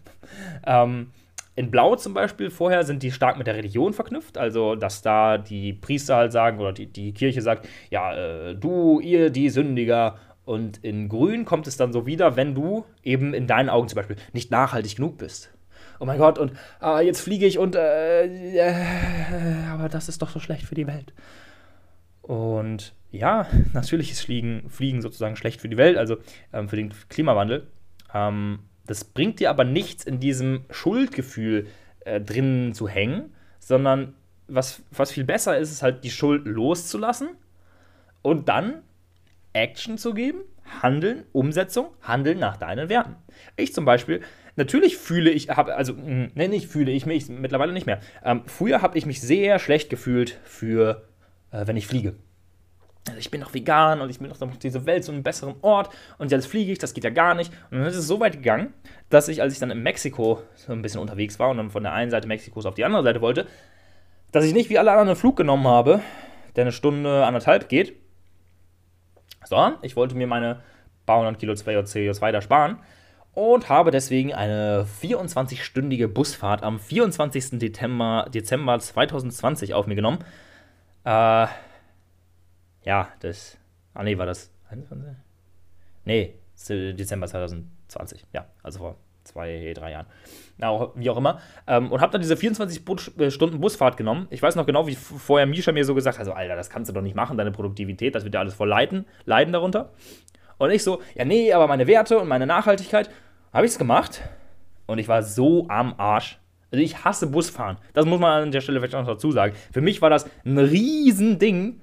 Ähm, 0.68 1.12
in 1.56 1.72
Blau 1.72 1.96
zum 1.96 2.14
Beispiel 2.14 2.50
vorher 2.50 2.84
sind 2.84 3.02
die 3.02 3.12
stark 3.12 3.38
mit 3.38 3.48
der 3.48 3.56
Religion 3.56 3.94
verknüpft, 3.94 4.38
also 4.38 4.76
dass 4.76 5.02
da 5.02 5.38
die 5.38 5.74
Priester 5.74 6.18
halt 6.18 6.32
sagen 6.32 6.60
oder 6.60 6.74
die, 6.74 6.88
die 6.88 7.14
Kirche 7.14 7.42
sagt, 7.42 7.68
ja, 7.90 8.14
äh, 8.14 8.56
du, 8.56 9.00
ihr, 9.00 9.30
die 9.30 9.50
Sündiger. 9.50 10.18
Und 10.44 10.84
in 10.84 11.10
Grün 11.10 11.44
kommt 11.44 11.66
es 11.66 11.76
dann 11.76 11.92
so 11.92 12.06
wieder, 12.06 12.36
wenn 12.36 12.54
du 12.54 12.86
eben 13.04 13.34
in 13.34 13.48
deinen 13.48 13.70
Augen 13.70 13.88
zum 13.88 13.96
Beispiel 13.96 14.18
nicht 14.32 14.52
nachhaltig 14.52 14.98
genug 14.98 15.18
bist. 15.18 15.50
Oh 16.00 16.06
mein 16.06 16.20
Gott, 16.20 16.38
und 16.38 16.52
äh, 16.84 17.06
jetzt 17.06 17.22
fliege 17.22 17.46
ich 17.46 17.58
und 17.58 17.76
äh, 17.76 18.26
äh, 18.26 19.66
aber 19.72 19.88
das 19.88 20.10
ist 20.10 20.22
doch 20.22 20.30
so 20.30 20.40
schlecht 20.40 20.66
für 20.66 20.76
die 20.76 20.88
Welt. 20.88 21.14
Und 22.22 22.94
ja, 23.12 23.48
natürlich 23.74 24.12
ist 24.12 24.22
Fliegen, 24.22 24.70
Fliegen 24.70 25.02
sozusagen 25.02 25.38
schlecht 25.38 25.62
für 25.62 25.70
die 25.70 25.78
Welt, 25.78 25.98
also 25.98 26.18
ähm, 26.52 26.68
für 26.68 26.76
den 26.76 26.94
Klimawandel. 27.10 27.68
Ähm, 28.14 28.60
das 28.88 29.04
bringt 29.04 29.40
dir 29.40 29.50
aber 29.50 29.64
nichts, 29.64 30.06
in 30.06 30.20
diesem 30.20 30.66
Schuldgefühl 30.70 31.68
äh, 32.02 32.22
drin 32.22 32.74
zu 32.74 32.88
hängen, 32.88 33.34
sondern 33.60 34.14
was, 34.48 34.84
was 34.92 35.12
viel 35.12 35.24
besser 35.24 35.58
ist, 35.58 35.72
ist 35.72 35.82
halt 35.82 36.04
die 36.04 36.12
Schuld 36.12 36.46
loszulassen 36.46 37.30
und 38.22 38.48
dann 38.48 38.82
Action 39.54 39.98
zu 39.98 40.14
geben, 40.14 40.42
Handeln, 40.82 41.24
Umsetzung, 41.32 41.88
Handeln 42.02 42.40
nach 42.40 42.58
deinen 42.58 42.90
Werten. 42.90 43.16
Ich 43.56 43.74
zum 43.74 43.86
Beispiel, 43.86 44.22
natürlich 44.56 44.98
fühle 44.98 45.32
ich, 45.32 45.50
habe, 45.50 45.76
also, 45.76 45.94
ne, 45.94 46.48
nicht 46.48 46.68
fühle 46.68 46.92
ich 46.92 47.06
mich, 47.06 47.30
mittlerweile 47.30 47.74
nicht 47.74 47.86
mehr. 47.86 48.00
Ähm, 48.24 48.44
früher 48.46 48.82
habe 48.82 48.98
ich 48.98 49.06
mich 49.06 49.22
sehr 49.22 49.60
schlecht 49.60 49.90
gefühlt 49.90 50.40
für, 50.44 51.08
äh, 51.52 51.66
wenn 51.68 51.78
ich 51.78 51.88
fliege 51.88 52.16
also 53.08 53.20
ich 53.20 53.30
bin 53.30 53.42
doch 53.42 53.54
vegan 53.54 54.02
und 54.02 54.10
ich 54.10 54.20
will 54.20 54.30
doch 54.30 54.56
diese 54.58 54.86
Welt 54.86 55.04
zu 55.04 55.12
einem 55.12 55.24
besseren 55.24 55.56
Ort 55.62 55.90
und 56.18 56.32
jetzt 56.32 56.48
fliege 56.48 56.72
ich, 56.72 56.80
das 56.80 56.94
geht 56.94 57.04
ja 57.04 57.12
gar 57.12 57.36
nicht. 57.36 57.52
Und 57.70 57.78
dann 57.78 57.88
ist 57.88 57.96
es 57.96 58.08
so 58.08 58.20
weit 58.20 58.34
gegangen, 58.34 58.74
dass 59.10 59.28
ich, 59.28 59.42
als 59.42 59.54
ich 59.54 59.60
dann 59.60 59.72
in 59.72 59.84
Mexiko 59.84 60.42
so 60.56 60.72
ein 60.72 60.82
bisschen 60.82 61.00
unterwegs 61.00 61.38
war 61.38 61.50
und 61.50 61.58
dann 61.58 61.70
von 61.70 61.84
der 61.84 61.94
einen 61.94 62.10
Seite 62.10 62.28
Mexikos 62.28 62.66
auf 62.66 62.74
die 62.74 62.84
andere 62.84 63.04
Seite 63.04 63.22
wollte, 63.22 63.48
dass 64.32 64.44
ich 64.44 64.54
nicht 64.54 64.70
wie 64.70 64.80
alle 64.80 64.92
anderen 64.92 65.10
einen 65.10 65.18
Flug 65.18 65.38
genommen 65.38 65.68
habe, 65.68 66.02
der 66.56 66.64
eine 66.64 66.72
Stunde, 66.72 67.26
anderthalb 67.26 67.70
geht, 67.70 67.94
sondern 69.44 69.78
ich 69.82 69.96
wollte 69.96 70.16
mir 70.16 70.28
meine 70.28 70.62
paar 71.06 71.20
hundert 71.20 71.40
Kilo 71.40 71.54
CO2 71.54 72.32
da 72.32 72.42
sparen 72.42 72.80
und 73.36 73.70
habe 73.70 73.92
deswegen 73.92 74.34
eine 74.34 74.88
24-stündige 75.02 76.08
Busfahrt 76.08 76.64
am 76.64 76.80
24. 76.80 77.60
Dezember, 77.60 78.28
Dezember 78.34 78.80
2020 78.80 79.74
auf 79.74 79.88
mir 79.88 79.96
genommen. 79.96 80.20
Äh, 81.04 81.48
ja, 82.86 83.10
das. 83.20 83.58
Ah, 83.94 84.04
nee, 84.04 84.18
war 84.18 84.26
das 84.26 84.52
21? 84.70 85.16
Nee, 86.06 86.36
Dezember 86.70 87.28
2020. 87.28 88.26
Ja, 88.34 88.46
also 88.64 88.80
vor 88.80 88.96
zwei, 89.24 89.74
drei 89.76 89.92
Jahren. 89.92 90.06
Na, 90.58 90.92
wie 90.96 91.10
auch 91.10 91.18
immer. 91.18 91.40
Ähm, 91.68 91.92
und 91.92 92.00
habe 92.00 92.12
dann 92.12 92.22
diese 92.22 92.38
24 92.38 92.82
äh, 93.18 93.32
Stunden 93.32 93.60
Busfahrt 93.60 93.98
genommen. 93.98 94.28
Ich 94.30 94.42
weiß 94.42 94.56
noch 94.56 94.66
genau, 94.66 94.88
wie 94.88 94.96
vorher 94.96 95.46
Misha 95.48 95.72
mir 95.72 95.84
so 95.84 95.96
gesagt 95.96 96.18
hat: 96.18 96.22
also, 96.22 96.34
Alter, 96.34 96.56
das 96.56 96.70
kannst 96.70 96.90
du 96.90 96.94
doch 96.94 97.02
nicht 97.02 97.16
machen, 97.16 97.38
deine 97.38 97.52
Produktivität, 97.52 98.16
das 98.16 98.24
wird 98.24 98.34
ja 98.34 98.40
alles 98.40 98.54
voll 98.54 98.70
leiden, 98.70 99.06
leiden 99.26 99.52
darunter. 99.52 99.92
Und 100.58 100.72
ich 100.72 100.84
so: 100.84 101.02
Ja, 101.16 101.26
nee, 101.26 101.52
aber 101.52 101.68
meine 101.68 101.88
Werte 101.88 102.20
und 102.20 102.28
meine 102.28 102.46
Nachhaltigkeit. 102.46 103.10
Habe 103.52 103.66
ich 103.66 103.72
es 103.72 103.78
gemacht. 103.78 104.22
Und 104.86 105.00
ich 105.00 105.08
war 105.08 105.24
so 105.24 105.68
am 105.70 105.96
Arsch. 105.98 106.40
Also, 106.72 106.84
ich 106.84 107.04
hasse 107.04 107.28
Busfahren. 107.28 107.78
Das 107.94 108.06
muss 108.06 108.20
man 108.20 108.44
an 108.44 108.52
der 108.52 108.62
Stelle 108.62 108.80
vielleicht 108.80 108.94
noch 108.94 109.08
dazu 109.08 109.32
sagen. 109.32 109.56
Für 109.72 109.82
mich 109.82 110.02
war 110.02 110.10
das 110.10 110.30
ein 110.46 110.58
Riesending 110.58 111.82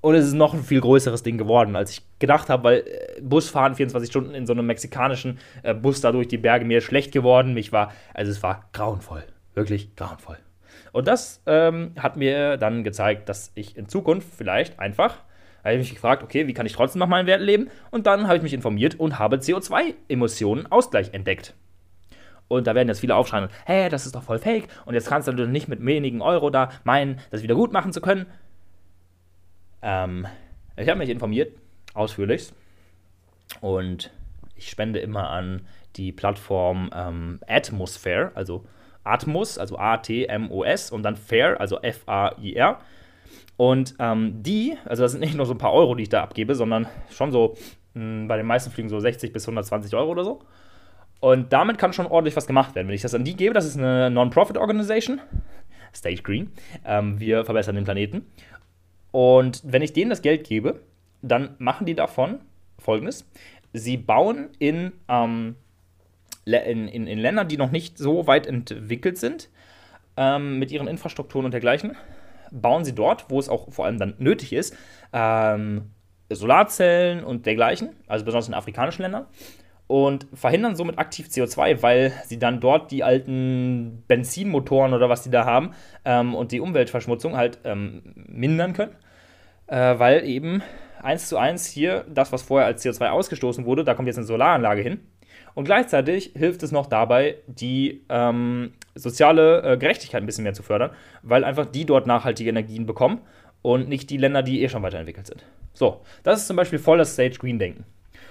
und 0.00 0.14
es 0.14 0.26
ist 0.26 0.34
noch 0.34 0.54
ein 0.54 0.62
viel 0.62 0.80
größeres 0.80 1.22
Ding 1.22 1.38
geworden, 1.38 1.74
als 1.74 1.90
ich 1.90 2.02
gedacht 2.18 2.48
habe, 2.48 2.64
weil 2.64 2.78
äh, 2.78 3.20
Busfahren 3.20 3.74
24 3.74 4.10
Stunden 4.10 4.34
in 4.34 4.46
so 4.46 4.52
einem 4.52 4.66
mexikanischen 4.66 5.38
äh, 5.62 5.74
Bus 5.74 6.00
da 6.00 6.12
durch 6.12 6.28
die 6.28 6.38
Berge 6.38 6.64
mir 6.64 6.80
schlecht 6.80 7.12
geworden. 7.12 7.54
Mich 7.54 7.72
war, 7.72 7.92
also 8.14 8.30
es 8.30 8.42
war 8.42 8.68
grauenvoll. 8.72 9.24
Wirklich 9.54 9.96
grauenvoll. 9.96 10.38
Und 10.92 11.08
das 11.08 11.42
ähm, 11.46 11.92
hat 11.98 12.16
mir 12.16 12.56
dann 12.56 12.84
gezeigt, 12.84 13.28
dass 13.28 13.52
ich 13.54 13.76
in 13.76 13.88
Zukunft 13.88 14.28
vielleicht 14.36 14.78
einfach, 14.78 15.18
habe 15.64 15.74
ich 15.74 15.80
mich 15.80 15.94
gefragt, 15.94 16.22
okay, 16.22 16.46
wie 16.46 16.54
kann 16.54 16.66
ich 16.66 16.72
trotzdem 16.74 17.00
nach 17.00 17.08
meinen 17.08 17.26
Werten 17.26 17.44
leben? 17.44 17.70
Und 17.90 18.06
dann 18.06 18.28
habe 18.28 18.36
ich 18.36 18.42
mich 18.42 18.54
informiert 18.54 18.98
und 19.00 19.18
habe 19.18 19.36
CO2-Emissionen 19.36 20.70
Ausgleich 20.70 21.12
entdeckt. 21.12 21.54
Und 22.48 22.66
da 22.66 22.74
werden 22.74 22.88
jetzt 22.88 23.00
viele 23.00 23.16
aufschreien, 23.16 23.48
hä, 23.66 23.88
das 23.88 24.06
ist 24.06 24.14
doch 24.14 24.22
voll 24.22 24.38
fake. 24.38 24.68
Und 24.84 24.94
jetzt 24.94 25.08
kannst 25.08 25.26
du 25.26 25.32
nicht 25.32 25.68
mit 25.68 25.84
wenigen 25.84 26.22
Euro 26.22 26.50
da 26.50 26.70
meinen, 26.84 27.18
das 27.30 27.42
wieder 27.42 27.56
gut 27.56 27.72
machen 27.72 27.92
zu 27.92 28.00
können. 28.00 28.26
Ähm, 29.82 30.26
ich 30.76 30.88
habe 30.88 30.98
mich 30.98 31.10
informiert, 31.10 31.52
ausführlich. 31.94 32.50
Und 33.60 34.10
ich 34.56 34.70
spende 34.70 34.98
immer 34.98 35.30
an 35.30 35.66
die 35.96 36.12
Plattform 36.12 36.90
ähm, 36.94 37.40
Atmosphere, 37.46 38.32
also 38.34 38.64
Atmos, 39.04 39.58
also 39.58 39.78
A-T-M-O-S 39.78 40.90
und 40.90 41.02
dann 41.02 41.16
Fair, 41.16 41.60
also 41.60 41.80
F-A-I-R. 41.80 42.78
Und 43.56 43.94
ähm, 43.98 44.42
die, 44.42 44.76
also 44.84 45.02
das 45.02 45.12
sind 45.12 45.20
nicht 45.20 45.34
nur 45.34 45.46
so 45.46 45.54
ein 45.54 45.58
paar 45.58 45.72
Euro, 45.72 45.94
die 45.94 46.02
ich 46.02 46.08
da 46.08 46.22
abgebe, 46.22 46.54
sondern 46.54 46.86
schon 47.10 47.32
so 47.32 47.56
mh, 47.94 48.02
hm, 48.02 48.28
bei 48.28 48.36
den 48.36 48.46
meisten 48.46 48.70
Flügen 48.70 48.88
so 48.88 49.00
60 49.00 49.32
bis 49.32 49.44
120 49.44 49.94
Euro 49.94 50.10
oder 50.10 50.24
so. 50.24 50.42
Und 51.20 51.52
damit 51.52 51.78
kann 51.78 51.94
schon 51.94 52.06
ordentlich 52.06 52.36
was 52.36 52.46
gemacht 52.46 52.74
werden. 52.74 52.88
Wenn 52.88 52.94
ich 52.94 53.02
das 53.02 53.14
an 53.14 53.24
die 53.24 53.36
gebe, 53.36 53.54
das 53.54 53.64
ist 53.64 53.78
eine 53.78 54.10
Non-Profit-Organisation, 54.10 55.20
Stage 55.94 56.22
Green. 56.22 56.52
Ähm, 56.84 57.18
wir 57.18 57.44
verbessern 57.46 57.76
den 57.76 57.84
Planeten. 57.84 58.26
Und 59.16 59.62
wenn 59.64 59.80
ich 59.80 59.94
denen 59.94 60.10
das 60.10 60.20
Geld 60.20 60.46
gebe, 60.46 60.82
dann 61.22 61.54
machen 61.56 61.86
die 61.86 61.94
davon 61.94 62.40
folgendes: 62.78 63.26
Sie 63.72 63.96
bauen 63.96 64.50
in, 64.58 64.92
ähm, 65.08 65.56
in, 66.44 66.86
in, 66.86 67.06
in 67.06 67.18
Ländern, 67.18 67.48
die 67.48 67.56
noch 67.56 67.70
nicht 67.70 67.96
so 67.96 68.26
weit 68.26 68.46
entwickelt 68.46 69.16
sind, 69.16 69.48
ähm, 70.18 70.58
mit 70.58 70.70
ihren 70.70 70.86
Infrastrukturen 70.86 71.46
und 71.46 71.52
dergleichen, 71.52 71.96
bauen 72.50 72.84
sie 72.84 72.94
dort, 72.94 73.30
wo 73.30 73.38
es 73.38 73.48
auch 73.48 73.72
vor 73.72 73.86
allem 73.86 73.96
dann 73.96 74.16
nötig 74.18 74.52
ist, 74.52 74.76
ähm, 75.14 75.92
Solarzellen 76.28 77.24
und 77.24 77.46
dergleichen, 77.46 77.96
also 78.08 78.22
besonders 78.22 78.48
in 78.48 78.54
afrikanischen 78.54 79.00
Ländern, 79.00 79.24
und 79.86 80.26
verhindern 80.34 80.76
somit 80.76 80.98
aktiv 80.98 81.28
CO2, 81.28 81.80
weil 81.80 82.12
sie 82.26 82.38
dann 82.38 82.60
dort 82.60 82.90
die 82.90 83.02
alten 83.02 84.02
Benzinmotoren 84.08 84.92
oder 84.92 85.08
was 85.08 85.22
die 85.22 85.30
da 85.30 85.46
haben 85.46 85.70
ähm, 86.04 86.34
und 86.34 86.52
die 86.52 86.60
Umweltverschmutzung 86.60 87.34
halt 87.34 87.60
ähm, 87.64 88.02
mindern 88.28 88.74
können, 88.74 88.92
äh, 89.66 89.98
weil 89.98 90.24
eben 90.24 90.62
eins 91.02 91.28
zu 91.28 91.36
eins 91.36 91.66
hier 91.66 92.04
das, 92.08 92.32
was 92.32 92.42
vorher 92.42 92.66
als 92.66 92.84
CO2 92.84 93.10
ausgestoßen 93.10 93.64
wurde, 93.64 93.84
da 93.84 93.94
kommt 93.94 94.08
jetzt 94.08 94.18
eine 94.18 94.26
Solaranlage 94.26 94.82
hin. 94.82 95.00
Und 95.54 95.64
gleichzeitig 95.64 96.32
hilft 96.36 96.62
es 96.62 96.72
noch 96.72 96.86
dabei, 96.86 97.36
die 97.46 98.02
ähm, 98.10 98.72
soziale 98.94 99.62
äh, 99.62 99.76
Gerechtigkeit 99.78 100.22
ein 100.22 100.26
bisschen 100.26 100.44
mehr 100.44 100.52
zu 100.52 100.62
fördern, 100.62 100.90
weil 101.22 101.44
einfach 101.44 101.64
die 101.66 101.86
dort 101.86 102.06
nachhaltige 102.06 102.50
Energien 102.50 102.84
bekommen 102.84 103.22
und 103.62 103.88
nicht 103.88 104.10
die 104.10 104.18
Länder, 104.18 104.42
die 104.42 104.62
eh 104.62 104.68
schon 104.68 104.82
weiterentwickelt 104.82 105.26
sind. 105.26 105.46
So, 105.72 106.02
das 106.22 106.40
ist 106.40 106.46
zum 106.46 106.56
Beispiel 106.56 106.78
voll 106.78 106.98
das 106.98 107.14
Stage 107.14 107.38
Green 107.38 107.58
Denken. 107.58 107.84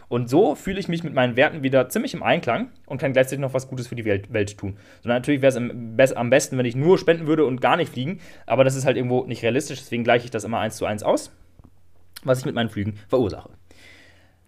Und 0.08 0.30
so 0.30 0.56
fühle 0.56 0.80
ich 0.80 0.88
mich 0.88 1.03
mit 1.03 1.14
meinen 1.14 1.36
Werten 1.36 1.64
wieder 1.64 1.89
ziemlich 1.89 2.14
im 2.14 2.24
Einklang 2.24 2.70
und 2.86 2.99
kann 2.99 3.14
gleichzeitig 3.14 3.39
noch 3.39 3.53
was 3.53 3.68
Gutes 3.68 3.88
für 3.88 3.95
die 3.95 4.06
Welt, 4.06 4.32
Welt 4.32 4.58
tun. 4.58 4.78
Sondern 5.01 5.18
natürlich 5.18 5.41
wäre 5.41 5.95
es 5.97 6.14
am 6.14 6.30
besten, 6.30 6.58
wenn 6.58 6.66
ich 6.66 6.76
nur 6.76 6.97
spenden 6.97 7.28
würde 7.28 7.45
und 7.45 7.62
gar 7.62 7.78
nicht 7.78 7.91
fliegen, 7.91 8.20
aber 8.45 8.64
das 8.64 8.76
ist 8.76 8.86
halt 8.86 8.97
irgendwo 8.97 9.26
nicht 9.26 9.43
realistisch, 9.43 9.80
deswegen 9.80 10.03
gleiche 10.03 10.26
ich 10.26 10.32
das 10.32 10.43
immer 10.43 10.60
eins 10.60 10.78
zu 10.78 10.86
eins 10.86 11.03
aus, 11.03 11.32
was 12.24 12.39
ich 12.39 12.45
mit 12.45 12.56
meinen 12.56 12.70
Flügen 12.70 12.99
verursache. 13.08 13.49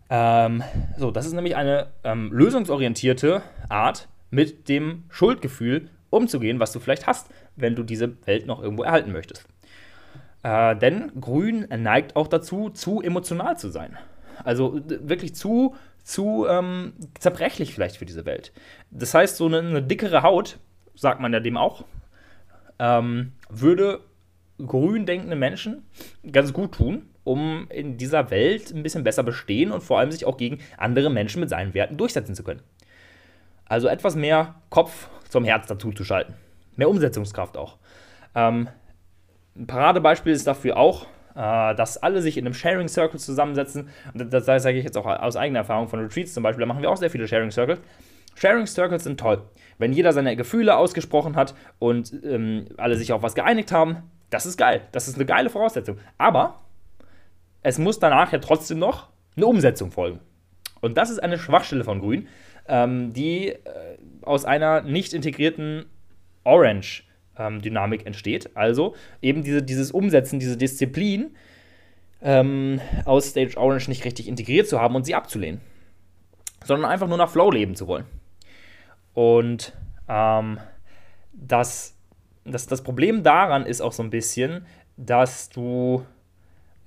Ähm, 0.09 0.63
so, 0.97 1.11
das 1.11 1.25
ist 1.25 1.33
nämlich 1.33 1.55
eine 1.55 1.87
ähm, 2.03 2.31
lösungsorientierte 2.31 3.41
Art, 3.67 4.07
mit 4.29 4.67
dem 4.69 5.03
Schuldgefühl 5.09 5.89
umzugehen, 6.09 6.59
was 6.59 6.71
du 6.71 6.79
vielleicht 6.79 7.07
hast, 7.07 7.29
wenn 7.55 7.75
du 7.75 7.83
diese 7.83 8.25
Welt 8.25 8.45
noch 8.45 8.61
irgendwo 8.61 8.83
erhalten 8.83 9.11
möchtest. 9.11 9.45
Äh, 10.43 10.75
denn 10.75 11.11
Grün 11.19 11.67
neigt 11.69 12.15
auch 12.15 12.27
dazu, 12.27 12.69
zu 12.69 13.01
emotional 13.01 13.57
zu 13.57 13.69
sein. 13.69 13.97
Also 14.43 14.79
wirklich 14.85 15.35
zu, 15.35 15.75
zu 16.03 16.45
ähm, 16.47 16.93
zerbrechlich 17.19 17.73
vielleicht 17.73 17.97
für 17.97 18.05
diese 18.05 18.25
Welt. 18.25 18.51
Das 18.91 19.13
heißt, 19.13 19.37
so 19.37 19.45
eine, 19.45 19.59
eine 19.59 19.83
dickere 19.83 20.23
Haut, 20.23 20.59
sagt 20.95 21.19
man 21.19 21.33
ja 21.33 21.39
dem 21.39 21.57
auch, 21.57 21.85
ähm, 22.79 23.33
würde 23.49 24.01
grün 24.65 25.05
denkende 25.05 25.35
Menschen 25.35 25.83
ganz 26.31 26.53
gut 26.53 26.73
tun, 26.73 27.09
um 27.23 27.67
in 27.69 27.97
dieser 27.97 28.31
Welt 28.31 28.71
ein 28.71 28.83
bisschen 28.83 29.03
besser 29.03 29.23
bestehen 29.23 29.71
und 29.71 29.83
vor 29.83 29.99
allem 29.99 30.11
sich 30.11 30.25
auch 30.25 30.37
gegen 30.37 30.59
andere 30.77 31.09
Menschen 31.09 31.39
mit 31.39 31.49
seinen 31.49 31.73
Werten 31.73 31.97
durchsetzen 31.97 32.35
zu 32.35 32.43
können. 32.43 32.61
Also 33.65 33.87
etwas 33.87 34.15
mehr 34.15 34.55
Kopf 34.69 35.09
zum 35.29 35.43
Herz 35.43 35.67
dazu 35.67 35.91
zu 35.91 36.03
schalten. 36.03 36.33
Mehr 36.75 36.89
Umsetzungskraft 36.89 37.57
auch. 37.57 37.77
Ähm, 38.33 38.69
ein 39.55 39.67
Paradebeispiel 39.67 40.31
ist 40.31 40.47
dafür 40.47 40.77
auch, 40.77 41.07
dass 41.37 41.97
alle 41.97 42.21
sich 42.21 42.37
in 42.37 42.45
einem 42.45 42.53
Sharing 42.53 42.87
Circle 42.87 43.19
zusammensetzen. 43.19 43.89
Und 44.13 44.33
das, 44.33 44.45
das 44.45 44.63
sage 44.63 44.77
ich 44.77 44.83
jetzt 44.83 44.97
auch 44.97 45.05
aus 45.05 45.35
eigener 45.35 45.59
Erfahrung 45.59 45.87
von 45.87 45.99
Retreats 45.99 46.33
zum 46.33 46.43
Beispiel. 46.43 46.61
Da 46.61 46.65
machen 46.65 46.81
wir 46.81 46.89
auch 46.89 46.97
sehr 46.97 47.09
viele 47.09 47.27
Sharing 47.27 47.51
Circles. 47.51 47.79
Sharing 48.35 48.67
Circles 48.67 49.03
sind 49.03 49.19
toll. 49.19 49.43
Wenn 49.77 49.93
jeder 49.93 50.13
seine 50.13 50.35
Gefühle 50.35 50.77
ausgesprochen 50.77 51.35
hat 51.35 51.55
und 51.79 52.13
ähm, 52.23 52.65
alle 52.77 52.95
sich 52.95 53.13
auf 53.13 53.23
was 53.23 53.35
geeinigt 53.35 53.71
haben, 53.71 54.03
das 54.29 54.45
ist 54.45 54.57
geil. 54.57 54.81
Das 54.91 55.07
ist 55.07 55.15
eine 55.15 55.25
geile 55.25 55.49
Voraussetzung. 55.49 55.97
Aber 56.17 56.59
es 57.63 57.79
muss 57.79 57.99
danach 57.99 58.31
ja 58.31 58.39
trotzdem 58.39 58.79
noch 58.79 59.09
eine 59.35 59.45
Umsetzung 59.45 59.91
folgen. 59.91 60.19
Und 60.81 60.97
das 60.97 61.09
ist 61.09 61.19
eine 61.19 61.37
Schwachstelle 61.37 61.83
von 61.83 61.99
Grün, 61.99 62.27
ähm, 62.67 63.13
die 63.13 63.49
äh, 63.49 63.57
aus 64.21 64.45
einer 64.45 64.81
nicht 64.81 65.13
integrierten 65.13 65.85
Orange 66.43 67.06
ähm, 67.39 67.61
Dynamik 67.61 68.05
entsteht. 68.05 68.55
Also 68.55 68.95
eben 69.21 69.43
diese, 69.43 69.63
dieses 69.63 69.91
Umsetzen, 69.91 70.39
diese 70.39 70.57
Disziplin 70.57 71.35
ähm, 72.21 72.81
aus 73.05 73.29
Stage 73.29 73.57
Orange 73.57 73.89
nicht 73.89 74.05
richtig 74.05 74.27
integriert 74.27 74.67
zu 74.67 74.81
haben 74.81 74.95
und 74.95 75.05
sie 75.05 75.15
abzulehnen. 75.15 75.61
Sondern 76.63 76.89
einfach 76.89 77.07
nur 77.07 77.17
nach 77.17 77.29
Flow 77.29 77.51
leben 77.51 77.75
zu 77.75 77.87
wollen. 77.87 78.05
Und 79.13 79.73
ähm, 80.07 80.59
das, 81.33 81.95
das, 82.45 82.67
das 82.67 82.83
Problem 82.83 83.23
daran 83.23 83.65
ist 83.65 83.81
auch 83.81 83.93
so 83.93 84.03
ein 84.03 84.09
bisschen, 84.09 84.65
dass 84.97 85.49
du 85.49 86.05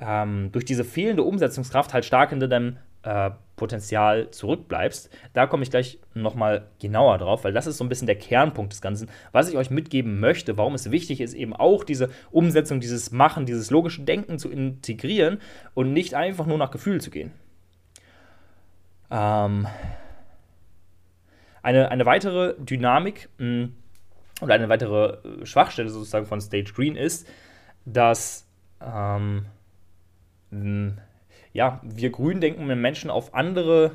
ähm, 0.01 0.51
durch 0.53 0.64
diese 0.64 0.84
fehlende 0.84 1.22
Umsetzungskraft 1.22 1.94
halt 1.94 2.05
stark 2.05 2.30
hinter 2.30 2.48
deinem 2.48 2.76
äh, 3.03 3.30
Potenzial 3.57 4.30
zurückbleibst. 4.30 5.11
Da 5.34 5.46
komme 5.46 5.62
ich 5.62 5.70
gleich 5.70 5.98
nochmal 6.14 6.68
genauer 6.80 7.18
drauf, 7.18 7.44
weil 7.44 7.53
das 7.53 7.66
ist 7.66 7.76
so 7.76 7.84
ein 7.84 7.90
bisschen 7.90 8.07
der 8.07 8.16
Kernpunkt 8.16 8.72
des 8.72 8.80
Ganzen, 8.80 9.11
was 9.32 9.51
ich 9.51 9.57
euch 9.57 9.70
mitgeben 9.70 10.18
möchte, 10.18 10.57
warum 10.57 10.74
es 10.74 10.90
wichtig 10.90 11.20
ist, 11.20 11.34
eben 11.34 11.55
auch 11.55 11.84
diese 11.84 12.09
Umsetzung, 12.30 12.80
dieses 12.80 13.12
Machen, 13.12 13.44
dieses 13.44 13.70
logische 13.70 14.03
Denken 14.03 14.38
zu 14.38 14.51
integrieren 14.51 15.40
und 15.74 15.92
nicht 15.92 16.14
einfach 16.14 16.46
nur 16.46 16.57
nach 16.57 16.70
Gefühl 16.70 17.03
zu 17.03 17.11
gehen. 17.11 17.32
Ähm, 19.11 19.66
eine, 21.62 21.90
eine 21.90 22.07
weitere 22.07 22.55
Dynamik 22.59 23.28
mh, 23.38 23.46
hm, 23.46 23.74
oder 24.40 24.55
eine 24.55 24.70
weitere 24.70 25.18
äh, 25.42 25.46
Schwachstelle 25.46 25.90
sozusagen 25.90 26.24
von 26.24 26.40
Stage 26.40 26.72
Green 26.74 26.96
ist, 26.96 27.28
dass 27.84 28.46
ähm, 28.80 29.44
mh, 30.51 30.94
ja, 31.53 31.80
wir 31.82 32.11
grün 32.11 32.40
denken 32.40 32.68
wenn 32.68 32.80
Menschen 32.80 33.11
auf 33.11 33.34
andere 33.34 33.92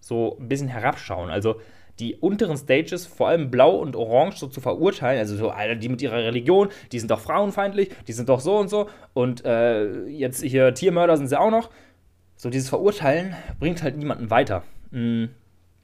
so 0.00 0.36
ein 0.40 0.48
bisschen 0.48 0.68
herabschauen. 0.68 1.30
Also 1.30 1.60
die 2.00 2.16
unteren 2.16 2.56
Stages, 2.56 3.06
vor 3.06 3.28
allem 3.28 3.50
blau 3.50 3.76
und 3.76 3.94
orange, 3.94 4.38
so 4.38 4.46
zu 4.46 4.60
verurteilen. 4.60 5.18
Also 5.18 5.36
so, 5.36 5.50
Alter, 5.50 5.76
die 5.76 5.88
mit 5.88 6.02
ihrer 6.02 6.16
Religion, 6.16 6.70
die 6.92 6.98
sind 6.98 7.10
doch 7.10 7.20
frauenfeindlich, 7.20 7.90
die 8.08 8.12
sind 8.12 8.28
doch 8.28 8.40
so 8.40 8.56
und 8.56 8.68
so. 8.68 8.88
Und 9.12 9.44
äh, 9.44 10.06
jetzt 10.06 10.42
hier 10.42 10.74
Tiermörder 10.74 11.16
sind 11.16 11.28
sie 11.28 11.38
auch 11.38 11.50
noch. 11.50 11.70
So 12.36 12.48
dieses 12.48 12.70
Verurteilen 12.70 13.36
bringt 13.58 13.82
halt 13.82 13.98
niemanden 13.98 14.30
weiter. 14.30 14.64
Mhm. 14.90 15.30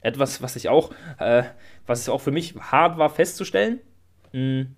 Etwas, 0.01 0.41
was 0.41 0.55
ich 0.55 0.69
auch, 0.69 0.91
äh, 1.19 1.43
was 1.85 2.09
auch 2.09 2.21
für 2.21 2.31
mich 2.31 2.55
hart 2.55 2.97
war 2.97 3.09
festzustellen. 3.09 3.79
Mhm. 4.33 4.75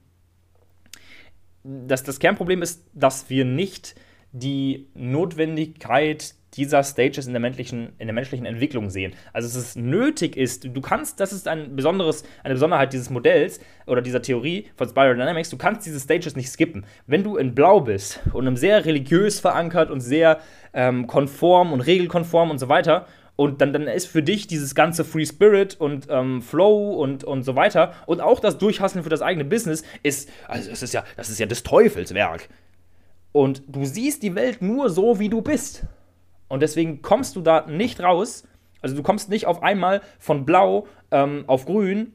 Das, 1.63 2.03
das 2.03 2.19
Kernproblem 2.19 2.61
ist, 2.61 2.85
dass 2.93 3.29
wir 3.29 3.45
nicht 3.45 3.95
die 4.31 4.87
Notwendigkeit 4.93 6.35
dieser 6.55 6.83
Stages 6.83 7.27
in 7.27 7.33
der, 7.33 7.39
menschlichen, 7.39 7.93
in 7.99 8.07
der 8.07 8.13
menschlichen 8.13 8.45
Entwicklung 8.45 8.89
sehen. 8.89 9.13
Also 9.33 9.47
dass 9.47 9.55
es 9.55 9.75
nötig 9.75 10.35
ist, 10.35 10.65
du 10.65 10.81
kannst, 10.81 11.19
das 11.19 11.31
ist 11.31 11.47
ein 11.47 11.75
besonderes, 11.75 12.23
eine 12.43 12.55
Besonderheit 12.55 12.91
dieses 12.91 13.09
Modells 13.09 13.59
oder 13.85 14.01
dieser 14.01 14.21
Theorie 14.21 14.67
von 14.75 14.89
Spiral 14.89 15.15
Dynamics, 15.15 15.49
du 15.49 15.57
kannst 15.57 15.85
diese 15.85 15.99
Stages 15.99 16.35
nicht 16.35 16.49
skippen. 16.49 16.85
Wenn 17.05 17.23
du 17.23 17.37
in 17.37 17.53
Blau 17.53 17.81
bist 17.81 18.19
und 18.33 18.47
einem 18.47 18.57
sehr 18.57 18.85
religiös 18.85 19.39
verankert 19.39 19.91
und 19.91 20.01
sehr 20.01 20.39
ähm, 20.73 21.07
konform 21.07 21.71
und 21.71 21.81
regelkonform 21.81 22.51
und 22.51 22.57
so 22.57 22.69
weiter, 22.69 23.05
und 23.35 23.61
dann, 23.61 23.71
dann 23.71 23.87
ist 23.87 24.07
für 24.07 24.21
dich 24.21 24.47
dieses 24.47 24.75
ganze 24.75 25.05
Free 25.05 25.25
Spirit 25.25 25.79
und 25.79 26.07
ähm, 26.09 26.41
Flow 26.41 26.91
und, 27.01 27.23
und 27.23 27.43
so 27.43 27.55
weiter 27.55 27.93
und 28.05 28.19
auch 28.19 28.41
das 28.41 28.57
Durchhasseln 28.57 29.01
für 29.01 29.09
das 29.09 29.21
eigene 29.21 29.45
Business 29.45 29.83
ist, 30.03 30.29
also 30.49 30.69
es 30.69 30.83
ist 30.83 30.93
ja, 30.93 31.05
das 31.15 31.29
ist 31.29 31.39
ja 31.39 31.45
des 31.45 31.63
Teufels 31.63 32.13
Werk. 32.13 32.49
Und 33.31 33.63
du 33.67 33.85
siehst 33.85 34.23
die 34.23 34.35
Welt 34.35 34.61
nur 34.61 34.89
so, 34.89 35.19
wie 35.19 35.29
du 35.29 35.41
bist. 35.41 35.85
Und 36.47 36.61
deswegen 36.61 37.01
kommst 37.01 37.35
du 37.35 37.41
da 37.41 37.65
nicht 37.67 38.01
raus. 38.01 38.43
Also 38.81 38.95
du 38.95 39.03
kommst 39.03 39.29
nicht 39.29 39.45
auf 39.45 39.61
einmal 39.61 40.01
von 40.19 40.45
blau 40.45 40.87
ähm, 41.11 41.43
auf 41.47 41.65
grün, 41.65 42.13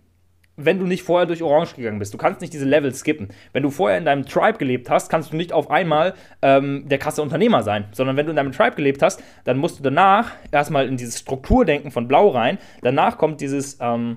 wenn 0.56 0.78
du 0.78 0.86
nicht 0.86 1.02
vorher 1.02 1.26
durch 1.26 1.42
orange 1.42 1.74
gegangen 1.74 1.98
bist. 1.98 2.14
Du 2.14 2.18
kannst 2.18 2.40
nicht 2.40 2.52
diese 2.52 2.64
Level 2.64 2.94
skippen. 2.94 3.28
Wenn 3.52 3.62
du 3.62 3.70
vorher 3.70 3.98
in 3.98 4.04
deinem 4.04 4.24
Tribe 4.24 4.58
gelebt 4.58 4.88
hast, 4.88 5.08
kannst 5.08 5.32
du 5.32 5.36
nicht 5.36 5.52
auf 5.52 5.70
einmal 5.70 6.14
ähm, 6.42 6.88
der 6.88 6.98
krasse 6.98 7.22
Unternehmer 7.22 7.62
sein. 7.62 7.86
Sondern 7.92 8.16
wenn 8.16 8.26
du 8.26 8.30
in 8.30 8.36
deinem 8.36 8.52
Tribe 8.52 8.76
gelebt 8.76 9.02
hast, 9.02 9.22
dann 9.44 9.58
musst 9.58 9.78
du 9.78 9.82
danach 9.82 10.32
erstmal 10.52 10.86
in 10.86 10.96
dieses 10.96 11.18
Strukturdenken 11.18 11.90
von 11.90 12.08
blau 12.08 12.28
rein. 12.28 12.58
Danach 12.82 13.18
kommt 13.18 13.40
dieses... 13.40 13.78
Ähm, 13.80 14.16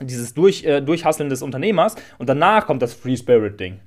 dieses 0.00 0.34
Durch, 0.34 0.64
äh, 0.64 0.80
Durchhasseln 0.82 1.30
des 1.30 1.42
Unternehmers 1.42 1.96
und 2.18 2.28
danach 2.28 2.66
kommt 2.66 2.82
das 2.82 2.92
Free 2.92 3.16
Spirit 3.16 3.58
Ding. 3.58 3.80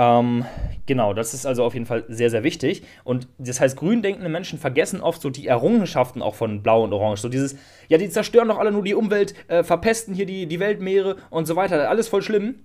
Ähm, 0.00 0.46
genau, 0.86 1.12
das 1.12 1.34
ist 1.34 1.44
also 1.44 1.62
auf 1.62 1.74
jeden 1.74 1.84
Fall 1.84 2.04
sehr, 2.08 2.30
sehr 2.30 2.42
wichtig. 2.42 2.84
Und 3.04 3.28
das 3.36 3.60
heißt, 3.60 3.76
grün 3.76 4.00
denkende 4.00 4.30
Menschen 4.30 4.58
vergessen 4.58 5.02
oft 5.02 5.20
so 5.20 5.28
die 5.28 5.46
Errungenschaften 5.46 6.22
auch 6.22 6.36
von 6.36 6.62
Blau 6.62 6.84
und 6.84 6.94
Orange. 6.94 7.20
So 7.20 7.28
dieses, 7.28 7.56
ja, 7.88 7.98
die 7.98 8.08
zerstören 8.08 8.48
doch 8.48 8.58
alle 8.58 8.72
nur 8.72 8.82
die 8.82 8.94
Umwelt, 8.94 9.34
äh, 9.48 9.62
verpesten 9.62 10.14
hier 10.14 10.24
die, 10.24 10.46
die 10.46 10.58
Weltmeere 10.58 11.16
und 11.28 11.44
so 11.44 11.54
weiter. 11.54 11.90
Alles 11.90 12.08
voll 12.08 12.22
schlimm. 12.22 12.60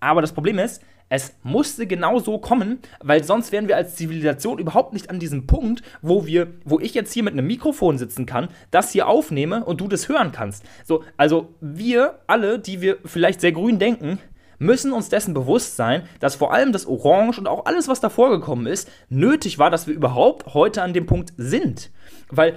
Aber 0.00 0.20
das 0.20 0.32
Problem 0.32 0.58
ist, 0.58 0.82
es 1.08 1.34
musste 1.42 1.86
genau 1.86 2.18
so 2.18 2.36
kommen, 2.36 2.80
weil 3.00 3.24
sonst 3.24 3.50
wären 3.50 3.66
wir 3.66 3.76
als 3.76 3.94
Zivilisation 3.94 4.58
überhaupt 4.58 4.92
nicht 4.92 5.08
an 5.08 5.18
diesem 5.18 5.46
Punkt, 5.46 5.80
wo 6.02 6.26
wir, 6.26 6.48
wo 6.66 6.80
ich 6.80 6.92
jetzt 6.92 7.14
hier 7.14 7.22
mit 7.22 7.32
einem 7.32 7.46
Mikrofon 7.46 7.96
sitzen 7.96 8.26
kann, 8.26 8.48
das 8.70 8.92
hier 8.92 9.08
aufnehme 9.08 9.64
und 9.64 9.80
du 9.80 9.88
das 9.88 10.10
hören 10.10 10.32
kannst. 10.32 10.64
So, 10.84 11.02
also 11.16 11.54
wir 11.62 12.18
alle, 12.26 12.58
die 12.58 12.82
wir 12.82 12.98
vielleicht 13.06 13.40
sehr 13.40 13.52
grün 13.52 13.78
denken, 13.78 14.18
müssen 14.58 14.92
uns 14.92 15.08
dessen 15.08 15.34
bewusst 15.34 15.76
sein, 15.76 16.02
dass 16.20 16.36
vor 16.36 16.52
allem 16.52 16.72
das 16.72 16.86
Orange 16.86 17.38
und 17.38 17.46
auch 17.46 17.66
alles, 17.66 17.88
was 17.88 18.00
davor 18.00 18.30
gekommen 18.30 18.66
ist, 18.66 18.90
nötig 19.08 19.58
war, 19.58 19.70
dass 19.70 19.86
wir 19.86 19.94
überhaupt 19.94 20.54
heute 20.54 20.82
an 20.82 20.92
dem 20.92 21.06
Punkt 21.06 21.32
sind. 21.36 21.90
Weil 22.28 22.54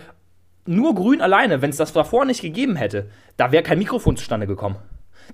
nur 0.66 0.96
Grün 0.96 1.22
alleine, 1.22 1.62
wenn 1.62 1.70
es 1.70 1.78
das 1.78 1.94
davor 1.94 2.26
nicht 2.26 2.42
gegeben 2.42 2.76
hätte, 2.76 3.10
da 3.38 3.52
wäre 3.52 3.64
kein 3.64 3.80
Mikrofon 3.80 4.18
zustande 4.18 4.48
gekommen. 4.48 4.78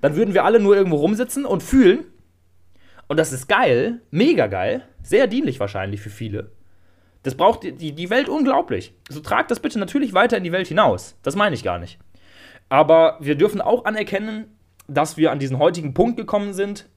Dann 0.00 0.16
würden 0.16 0.34
wir 0.34 0.44
alle 0.44 0.60
nur 0.60 0.76
irgendwo 0.76 0.96
rumsitzen 0.96 1.44
und 1.44 1.62
fühlen. 1.62 2.04
Und 3.06 3.18
das 3.18 3.32
ist 3.32 3.48
geil, 3.48 4.00
mega 4.10 4.46
geil, 4.46 4.82
sehr 5.02 5.26
dienlich 5.26 5.60
wahrscheinlich 5.60 6.00
für 6.00 6.10
viele. 6.10 6.52
Das 7.22 7.34
braucht 7.34 7.62
die, 7.62 7.92
die 7.92 8.10
Welt 8.10 8.28
unglaublich. 8.28 8.94
So 9.08 9.20
tragt 9.20 9.50
das 9.50 9.60
bitte 9.60 9.78
natürlich 9.78 10.12
weiter 10.14 10.36
in 10.36 10.44
die 10.44 10.52
Welt 10.52 10.68
hinaus. 10.68 11.16
Das 11.22 11.36
meine 11.36 11.54
ich 11.54 11.64
gar 11.64 11.78
nicht. 11.78 11.98
Aber 12.68 13.18
wir 13.20 13.34
dürfen 13.34 13.60
auch 13.60 13.84
anerkennen, 13.84 14.46
dass 14.86 15.16
wir 15.16 15.32
an 15.32 15.38
diesen 15.38 15.58
heutigen 15.58 15.94
Punkt 15.94 16.16
gekommen 16.16 16.52
sind, 16.52 16.88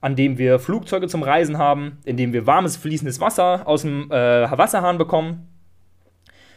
an 0.00 0.16
dem 0.16 0.38
wir 0.38 0.58
Flugzeuge 0.58 1.08
zum 1.08 1.22
Reisen 1.22 1.58
haben, 1.58 1.98
in 2.04 2.16
dem 2.16 2.32
wir 2.32 2.46
warmes, 2.46 2.76
fließendes 2.76 3.20
Wasser 3.20 3.66
aus 3.66 3.82
dem 3.82 4.10
äh, 4.10 4.50
Wasserhahn 4.50 4.98
bekommen, 4.98 5.48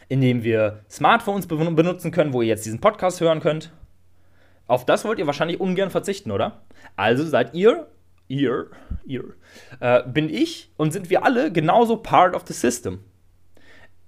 in 0.08 0.20
dem 0.20 0.42
wir 0.42 0.84
Smartphones 0.90 1.46
benutzen 1.46 2.10
können, 2.10 2.32
wo 2.32 2.42
ihr 2.42 2.48
jetzt 2.48 2.66
diesen 2.66 2.80
Podcast 2.80 3.20
hören 3.20 3.40
könnt. 3.40 3.72
Auf 4.66 4.84
das 4.84 5.04
wollt 5.04 5.18
ihr 5.18 5.26
wahrscheinlich 5.26 5.60
ungern 5.60 5.90
verzichten, 5.90 6.30
oder? 6.30 6.62
Also 6.94 7.24
seid 7.24 7.54
ihr, 7.54 7.88
ihr, 8.28 8.66
ihr, 9.06 9.24
äh, 9.80 10.02
bin 10.06 10.28
ich 10.28 10.70
und 10.76 10.92
sind 10.92 11.08
wir 11.08 11.24
alle 11.24 11.50
genauso 11.50 11.96
part 11.96 12.34
of 12.34 12.44
the 12.46 12.52
system. 12.52 13.00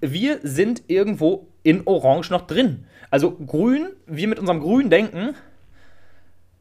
Wir 0.00 0.38
sind 0.42 0.82
irgendwo 0.88 1.48
in 1.62 1.86
Orange 1.86 2.30
noch 2.30 2.42
drin. 2.42 2.86
Also 3.10 3.32
grün, 3.32 3.88
wir 4.06 4.28
mit 4.28 4.38
unserem 4.38 4.60
grünen 4.60 4.90
Denken, 4.90 5.34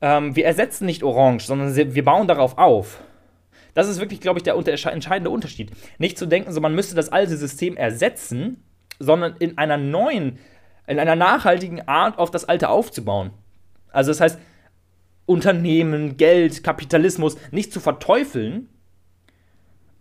ähm, 0.02 0.36
wir 0.36 0.46
ersetzen 0.46 0.86
nicht 0.86 1.04
Orange, 1.04 1.46
sondern 1.46 1.76
wir 1.76 2.06
bauen 2.06 2.28
darauf 2.28 2.58
auf. 2.58 3.02
Das 3.74 3.88
ist 3.88 4.00
wirklich, 4.00 4.22
glaube 4.22 4.40
ich, 4.40 4.44
der 4.44 4.58
unter 4.58 4.72
entscheidende 4.72 5.30
Unterschied. 5.30 5.72
Nicht 5.98 6.18
zu 6.18 6.26
denken, 6.26 6.52
so 6.52 6.62
man 6.62 6.76
müsste 6.76 6.96
das 6.96 7.10
alte 7.10 7.38
System 7.38 7.78
ersetzen, 7.78 8.64
sondern 9.00 9.36
in 9.40 9.58
einer 9.58 9.78
neuen, 9.78 10.40
in 10.88 11.00
einer 11.00 11.16
nachhaltigen 11.16 11.88
Art 11.88 12.18
auf 12.18 12.32
das 12.32 12.46
alte 12.46 12.70
aufzubauen. 12.70 13.32
Also 13.92 14.12
das 14.12 14.22
heißt, 14.22 14.40
Unternehmen, 15.26 16.18
Geld, 16.18 16.64
Kapitalismus 16.64 17.38
nicht 17.52 17.72
zu 17.72 17.80
verteufeln, 17.80 18.68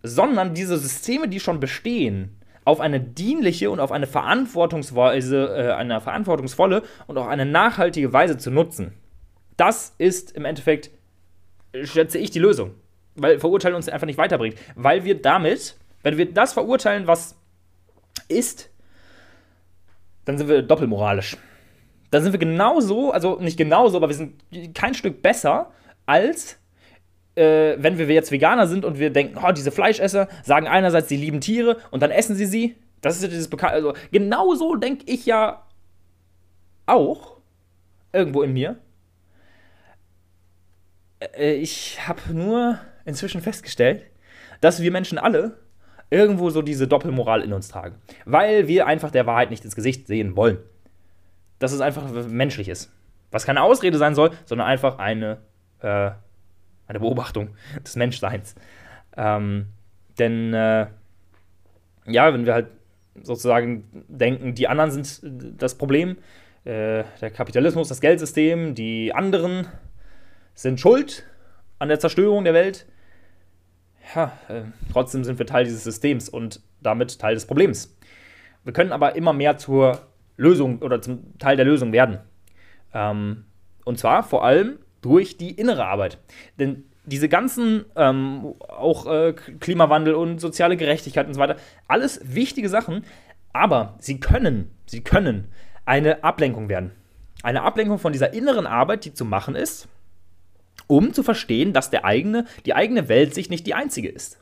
sondern 0.03 0.55
diese 0.55 0.79
Systeme, 0.79 1.29
die 1.29 1.41
schon 1.41 1.61
bestehen, 1.61 2.39
auf 2.65 2.81
eine 2.81 3.01
dienliche 3.01 3.71
und 3.71 3.81
auf 3.81 3.93
eine 3.93 4.07
Verantwortungsweise, 4.07 5.47
äh, 5.57 5.73
eine 5.73 6.01
verantwortungsvolle 6.01 6.83
und 7.07 7.17
auch 7.19 7.27
eine 7.27 7.47
nachhaltige 7.47 8.13
Weise 8.13 8.37
zu 8.39 8.51
nutzen. 8.51 8.93
Das 9.59 9.95
ist 9.99 10.33
im 10.33 10.47
Endeffekt, 10.47 10.91
schätze 11.83 12.17
ich, 12.17 12.31
die 12.31 12.39
Lösung. 12.39 12.75
Weil 13.17 13.39
Verurteilen 13.39 13.77
uns 13.77 13.89
einfach 13.91 14.07
nicht 14.07 14.17
weiterbringt. 14.17 14.57
Weil 14.75 15.05
wir 15.05 15.21
damit, 15.21 15.77
wenn 16.03 16.17
wir 16.17 16.33
das 16.33 16.55
verurteilen, 16.55 17.07
was 17.07 17.37
ist, 18.29 18.71
dann 20.25 20.39
sind 20.39 20.49
wir 20.49 20.63
doppelmoralisch. 20.63 21.37
Dann 22.11 22.23
sind 22.23 22.33
wir 22.33 22.39
genauso, 22.39 23.11
also 23.11 23.39
nicht 23.41 23.59
genauso, 23.59 23.99
aber 23.99 24.09
wir 24.09 24.15
sind 24.15 24.41
kein 24.75 24.95
Stück 24.95 25.21
besser 25.21 25.73
als 26.07 26.59
äh, 27.35 27.77
wenn 27.79 27.99
wir 27.99 28.07
jetzt 28.07 28.33
Veganer 28.33 28.67
sind 28.67 28.85
und 28.85 28.99
wir 28.99 29.11
denken, 29.11 29.39
oh, 29.43 29.53
diese 29.53 29.71
Fleischesser 29.71 30.29
sagen 30.43 30.67
einerseits, 30.67 31.09
sie 31.09 31.17
lieben 31.17 31.41
Tiere 31.41 31.79
und 31.91 32.03
dann 32.03 32.11
essen 32.11 32.35
sie 32.35 32.47
sie. 32.47 32.77
Das 33.01 33.17
ist 33.17 33.23
ja 33.23 33.29
dieses 33.29 33.49
bekannte. 33.49 33.75
Also, 33.75 33.95
genauso 34.11 34.75
denke 34.75 35.05
ich 35.07 35.27
ja 35.27 35.63
auch. 36.87 37.37
Irgendwo 38.13 38.43
in 38.43 38.55
mir. 38.55 38.77
Äh, 41.21 41.55
ich 41.55 42.07
habe 42.07 42.21
nur 42.33 42.79
inzwischen 43.05 43.41
festgestellt, 43.41 44.05
dass 44.61 44.83
wir 44.83 44.91
Menschen 44.91 45.19
alle 45.19 45.59
irgendwo 46.11 46.51
so 46.51 46.63
diese 46.63 46.89
Doppelmoral 46.89 47.43
in 47.43 47.53
uns 47.53 47.69
tragen. 47.69 47.97
Weil 48.25 48.67
wir 48.67 48.87
einfach 48.87 49.11
der 49.11 49.27
Wahrheit 49.27 49.51
nicht 49.51 49.65
ins 49.65 49.77
Gesicht 49.77 50.07
sehen 50.07 50.37
wollen. 50.37 50.59
Dass 51.59 51.73
es 51.73 51.81
einfach 51.81 52.11
menschlich 52.29 52.69
ist. 52.69 52.93
Was 53.31 53.45
keine 53.45 53.63
Ausrede 53.63 53.99
sein 53.99 54.15
soll, 54.15 54.31
sondern 54.47 54.67
einfach 54.67 54.99
eine 54.99 55.39
äh, 55.81 56.11
eine 56.89 57.01
Beobachtung 57.01 57.51
des 57.85 57.97
Menschseins. 57.97 58.55
Ähm, 59.17 59.67
denn 60.19 60.53
äh, 60.55 60.87
ja, 62.07 62.33
wenn 62.33 62.47
wir 62.47 62.55
halt 62.55 62.69
sozusagen 63.23 63.85
denken, 64.09 64.55
die 64.55 64.69
anderen 64.69 64.91
sind 64.91 65.21
das 65.61 65.77
Problem, 65.77 66.17
äh, 66.65 67.05
der 67.21 67.31
Kapitalismus, 67.31 67.89
das 67.89 68.01
Geldsystem, 68.01 68.75
die 68.75 69.13
anderen 69.15 69.67
sind 70.59 70.81
schuld 70.81 71.25
an 71.79 71.89
der 71.89 72.01
Zerstörung 72.01 72.43
der 72.43 72.53
Welt, 72.53 72.85
ja, 74.15 74.33
äh, 74.49 74.63
trotzdem 74.93 75.23
sind 75.23 75.39
wir 75.39 75.47
Teil 75.47 75.65
dieses 75.65 75.85
Systems 75.85 76.29
und 76.29 76.61
damit 76.81 77.21
Teil 77.21 77.35
des 77.35 77.47
Problems. 77.47 77.97
Wir 78.65 78.73
können 78.73 78.91
aber 78.91 79.15
immer 79.15 79.33
mehr 79.33 79.59
zur 79.59 80.01
Lösung 80.37 80.83
oder 80.83 81.01
zum 81.01 81.39
Teil 81.39 81.57
der 81.57 81.65
Lösung 81.65 81.93
werden. 81.93 82.19
Ähm, 82.93 83.45
und 83.85 84.01
zwar 84.01 84.25
vor 84.25 84.45
allem 84.45 84.81
durch 85.01 85.37
die 85.37 85.53
innere 85.53 85.87
Arbeit. 85.87 86.19
Denn 86.59 86.85
diese 87.05 87.29
ganzen, 87.29 87.85
ähm, 87.95 88.55
auch 88.59 89.07
äh, 89.07 89.35
Klimawandel 89.61 90.15
und 90.15 90.41
soziale 90.41 90.77
Gerechtigkeit 90.77 91.29
und 91.29 91.35
so 91.35 91.41
weiter, 91.41 91.57
alles 91.87 92.21
wichtige 92.25 92.69
Sachen, 92.69 93.05
aber 93.53 93.95
sie 94.01 94.19
können, 94.19 94.71
sie 94.87 95.05
können 95.05 95.53
eine 95.85 96.25
Ablenkung 96.25 96.69
werden. 96.69 96.91
Eine 97.45 97.63
Ablenkung 97.63 97.99
von 97.99 98.13
dieser 98.13 98.33
inneren 98.33 98.67
Arbeit, 98.67 99.05
die 99.05 99.15
zu 99.15 99.25
machen 99.25 99.55
ist, 99.55 99.89
um 100.87 101.13
zu 101.13 101.23
verstehen, 101.23 101.73
dass 101.73 101.91
der 101.91 102.05
eigene, 102.05 102.47
die 102.67 102.75
eigene 102.75 103.09
Welt 103.09 103.35
sich 103.35 103.51
nicht 103.51 103.67
die 103.67 103.75
einzige 103.75 104.09
ist. 104.09 104.39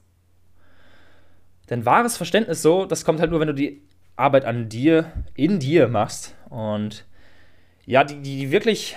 Denn 1.71 1.85
wahres 1.85 2.17
Verständnis 2.17 2.63
so, 2.63 2.87
das 2.87 3.05
kommt 3.05 3.21
halt 3.21 3.31
nur, 3.31 3.41
wenn 3.41 3.49
du 3.49 3.55
die 3.55 3.83
Arbeit 4.15 4.45
an 4.45 4.69
dir, 4.69 5.13
in 5.35 5.59
dir 5.59 5.89
machst. 5.89 6.35
Und 6.49 7.05
ja, 7.87 8.05
die, 8.05 8.21
die 8.21 8.51
wirklich 8.53 8.97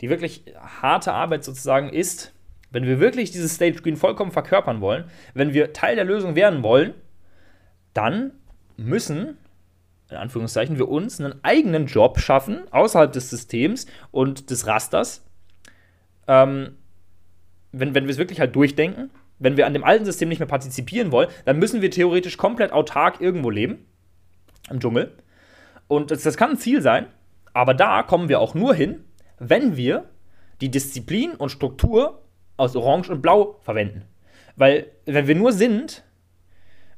die 0.00 0.10
wirklich 0.10 0.42
harte 0.82 1.12
Arbeit 1.12 1.44
sozusagen 1.44 1.88
ist, 1.88 2.32
wenn 2.70 2.84
wir 2.84 3.00
wirklich 3.00 3.30
dieses 3.30 3.54
Stage 3.54 3.78
Screen 3.78 3.96
vollkommen 3.96 4.32
verkörpern 4.32 4.80
wollen, 4.80 5.04
wenn 5.34 5.54
wir 5.54 5.72
Teil 5.72 5.96
der 5.96 6.04
Lösung 6.04 6.34
werden 6.34 6.62
wollen, 6.62 6.94
dann 7.94 8.32
müssen, 8.76 9.38
in 10.10 10.16
Anführungszeichen, 10.16 10.76
wir 10.76 10.88
uns 10.88 11.20
einen 11.20 11.42
eigenen 11.42 11.86
Job 11.86 12.20
schaffen, 12.20 12.60
außerhalb 12.70 13.12
des 13.12 13.30
Systems 13.30 13.86
und 14.10 14.50
des 14.50 14.66
Rasters. 14.66 15.25
Ähm, 16.28 16.76
wenn, 17.72 17.94
wenn 17.94 18.04
wir 18.04 18.10
es 18.10 18.18
wirklich 18.18 18.40
halt 18.40 18.54
durchdenken, 18.56 19.10
wenn 19.38 19.56
wir 19.56 19.66
an 19.66 19.74
dem 19.74 19.84
alten 19.84 20.04
System 20.04 20.28
nicht 20.28 20.38
mehr 20.38 20.48
partizipieren 20.48 21.12
wollen, 21.12 21.28
dann 21.44 21.58
müssen 21.58 21.82
wir 21.82 21.90
theoretisch 21.90 22.36
komplett 22.36 22.72
autark 22.72 23.20
irgendwo 23.20 23.50
leben, 23.50 23.86
im 24.70 24.80
Dschungel. 24.80 25.12
Und 25.88 26.10
das, 26.10 26.22
das 26.22 26.36
kann 26.36 26.50
ein 26.50 26.58
Ziel 26.58 26.80
sein, 26.82 27.06
aber 27.52 27.74
da 27.74 28.02
kommen 28.02 28.28
wir 28.28 28.40
auch 28.40 28.54
nur 28.54 28.74
hin, 28.74 29.04
wenn 29.38 29.76
wir 29.76 30.08
die 30.60 30.70
Disziplin 30.70 31.32
und 31.32 31.50
Struktur 31.50 32.22
aus 32.56 32.74
Orange 32.74 33.10
und 33.10 33.20
Blau 33.20 33.60
verwenden. 33.62 34.04
Weil, 34.56 34.86
wenn 35.04 35.26
wir 35.26 35.34
nur 35.34 35.52
sind 35.52 36.02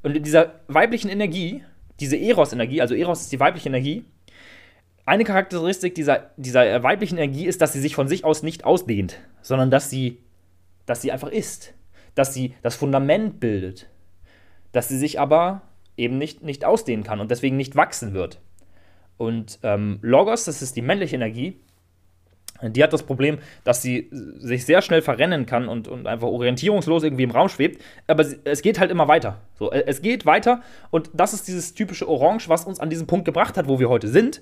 und 0.02 0.16
in 0.16 0.22
dieser 0.22 0.60
weiblichen 0.68 1.10
Energie, 1.10 1.64
diese 1.98 2.16
Eros-Energie, 2.16 2.80
also 2.80 2.94
Eros 2.94 3.22
ist 3.22 3.32
die 3.32 3.40
weibliche 3.40 3.68
Energie, 3.68 4.04
eine 5.08 5.24
Charakteristik 5.24 5.94
dieser, 5.94 6.30
dieser 6.36 6.82
weiblichen 6.82 7.16
Energie 7.16 7.46
ist, 7.46 7.60
dass 7.60 7.72
sie 7.72 7.80
sich 7.80 7.94
von 7.94 8.08
sich 8.08 8.24
aus 8.24 8.42
nicht 8.42 8.64
ausdehnt, 8.64 9.18
sondern 9.42 9.70
dass 9.70 9.90
sie, 9.90 10.18
dass 10.86 11.02
sie 11.02 11.12
einfach 11.12 11.30
ist. 11.30 11.74
Dass 12.14 12.34
sie 12.34 12.54
das 12.62 12.76
Fundament 12.76 13.40
bildet. 13.40 13.88
Dass 14.72 14.88
sie 14.88 14.98
sich 14.98 15.18
aber 15.18 15.62
eben 15.96 16.18
nicht, 16.18 16.42
nicht 16.42 16.64
ausdehnen 16.64 17.04
kann 17.04 17.20
und 17.20 17.30
deswegen 17.30 17.56
nicht 17.56 17.74
wachsen 17.74 18.12
wird. 18.12 18.40
Und 19.16 19.58
ähm, 19.62 19.98
Logos, 20.02 20.44
das 20.44 20.62
ist 20.62 20.76
die 20.76 20.82
männliche 20.82 21.16
Energie, 21.16 21.58
die 22.62 22.82
hat 22.82 22.92
das 22.92 23.04
Problem, 23.04 23.38
dass 23.62 23.82
sie 23.82 24.08
sich 24.10 24.66
sehr 24.66 24.82
schnell 24.82 25.00
verrennen 25.00 25.46
kann 25.46 25.68
und, 25.68 25.86
und 25.86 26.06
einfach 26.06 26.26
orientierungslos 26.26 27.04
irgendwie 27.04 27.22
im 27.22 27.30
Raum 27.30 27.48
schwebt. 27.48 27.80
Aber 28.06 28.24
es 28.44 28.62
geht 28.62 28.80
halt 28.80 28.90
immer 28.90 29.06
weiter. 29.06 29.40
So, 29.54 29.70
es 29.70 30.02
geht 30.02 30.26
weiter 30.26 30.62
und 30.90 31.10
das 31.14 31.34
ist 31.34 31.46
dieses 31.46 31.74
typische 31.74 32.08
Orange, 32.08 32.48
was 32.48 32.64
uns 32.64 32.80
an 32.80 32.90
diesen 32.90 33.06
Punkt 33.06 33.24
gebracht 33.24 33.56
hat, 33.56 33.68
wo 33.68 33.78
wir 33.78 33.88
heute 33.88 34.08
sind. 34.08 34.40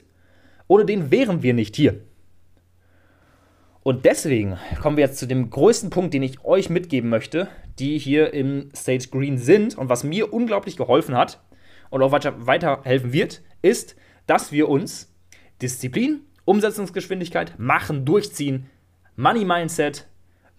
Ohne 0.68 0.84
den 0.84 1.10
wären 1.10 1.42
wir 1.42 1.54
nicht 1.54 1.76
hier. 1.76 2.00
Und 3.82 4.04
deswegen 4.04 4.58
kommen 4.82 4.96
wir 4.96 5.04
jetzt 5.04 5.18
zu 5.18 5.26
dem 5.26 5.48
größten 5.48 5.90
Punkt, 5.90 6.12
den 6.12 6.22
ich 6.22 6.44
euch 6.44 6.70
mitgeben 6.70 7.08
möchte, 7.08 7.48
die 7.78 7.98
hier 7.98 8.34
im 8.34 8.70
Stage 8.74 9.08
Green 9.10 9.38
sind 9.38 9.78
und 9.78 9.88
was 9.88 10.02
mir 10.02 10.32
unglaublich 10.32 10.76
geholfen 10.76 11.16
hat 11.16 11.40
und 11.90 12.02
auch 12.02 12.10
weiterhelfen 12.10 13.12
wird, 13.12 13.42
ist, 13.62 13.94
dass 14.26 14.50
wir 14.50 14.68
uns 14.68 15.14
Disziplin 15.62 16.22
Umsetzungsgeschwindigkeit, 16.46 17.58
machen, 17.58 18.06
durchziehen, 18.06 18.70
Money 19.16 19.44
Mindset, 19.44 20.06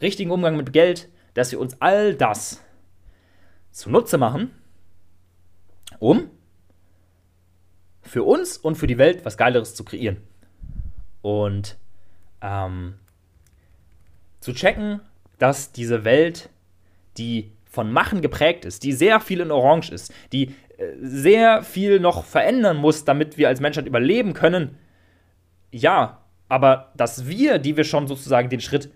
richtigen 0.02 0.32
Umgang 0.32 0.58
mit 0.58 0.74
Geld, 0.74 1.10
dass 1.34 1.52
wir 1.52 1.60
uns 1.60 1.82
all 1.82 2.14
das 2.14 2.62
zunutze 3.72 4.18
machen, 4.18 4.52
um 6.00 6.30
für 8.08 8.24
uns 8.24 8.58
und 8.58 8.76
für 8.76 8.88
die 8.88 8.98
Welt 8.98 9.26
was 9.26 9.38
Geileres 9.38 9.76
zu 9.76 9.84
kreieren. 9.84 10.18
Und 11.22 11.78
ähm, 12.42 12.96
zu 14.40 14.54
checken, 14.54 15.02
dass 15.40 15.72
diese 15.72 16.04
Welt, 16.04 16.50
die 17.18 17.52
von 17.66 17.92
Machen 17.92 18.22
geprägt 18.22 18.66
ist, 18.66 18.84
die 18.84 18.94
sehr 18.94 19.20
viel 19.20 19.40
in 19.40 19.52
Orange 19.52 19.92
ist, 19.92 20.14
die 20.32 20.56
äh, 20.78 20.94
sehr 21.02 21.64
viel 21.64 22.00
noch 22.00 22.24
verändern 22.24 22.78
muss, 22.78 23.06
damit 23.06 23.38
wir 23.38 23.50
als 23.50 23.60
Menschheit 23.60 23.86
überleben 23.86 24.34
können, 24.34 24.78
ja, 25.72 26.24
aber 26.50 26.94
dass 26.96 27.28
wir, 27.28 27.60
die 27.60 27.76
wir 27.76 27.84
schon 27.84 28.08
sozusagen 28.08 28.50
den 28.50 28.62
Schritt 28.62 28.90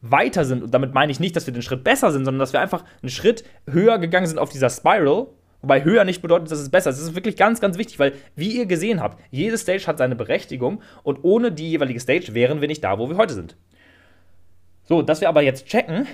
weiter 0.00 0.44
sind, 0.44 0.62
und 0.62 0.72
damit 0.72 0.94
meine 0.94 1.10
ich 1.10 1.20
nicht, 1.20 1.34
dass 1.34 1.46
wir 1.46 1.54
den 1.54 1.62
Schritt 1.62 1.82
besser 1.82 2.12
sind, 2.12 2.24
sondern 2.24 2.38
dass 2.38 2.52
wir 2.52 2.60
einfach 2.60 2.84
einen 3.02 3.10
Schritt 3.10 3.44
höher 3.68 3.98
gegangen 3.98 4.26
sind 4.26 4.38
auf 4.38 4.50
dieser 4.50 4.70
Spiral, 4.70 5.26
wobei 5.62 5.84
höher 5.84 6.04
nicht 6.04 6.22
bedeutet, 6.22 6.50
dass 6.50 6.58
es 6.58 6.70
besser 6.70 6.90
ist. 6.90 6.96
Das 6.96 7.08
ist 7.08 7.14
wirklich 7.14 7.36
ganz, 7.36 7.60
ganz 7.60 7.78
wichtig, 7.78 7.98
weil, 7.98 8.14
wie 8.36 8.56
ihr 8.56 8.66
gesehen 8.66 9.00
habt, 9.00 9.22
jede 9.30 9.58
Stage 9.58 9.86
hat 9.86 9.98
seine 9.98 10.16
Berechtigung 10.16 10.82
und 11.02 11.22
ohne 11.22 11.52
die 11.52 11.70
jeweilige 11.70 12.00
Stage 12.00 12.34
wären 12.34 12.60
wir 12.60 12.68
nicht 12.68 12.84
da, 12.84 12.98
wo 12.98 13.08
wir 13.08 13.16
heute 13.16 13.34
sind. 13.34 13.56
So, 14.84 15.02
dass 15.02 15.20
wir 15.20 15.28
aber 15.28 15.42
jetzt 15.42 15.66
checken, 15.66 16.06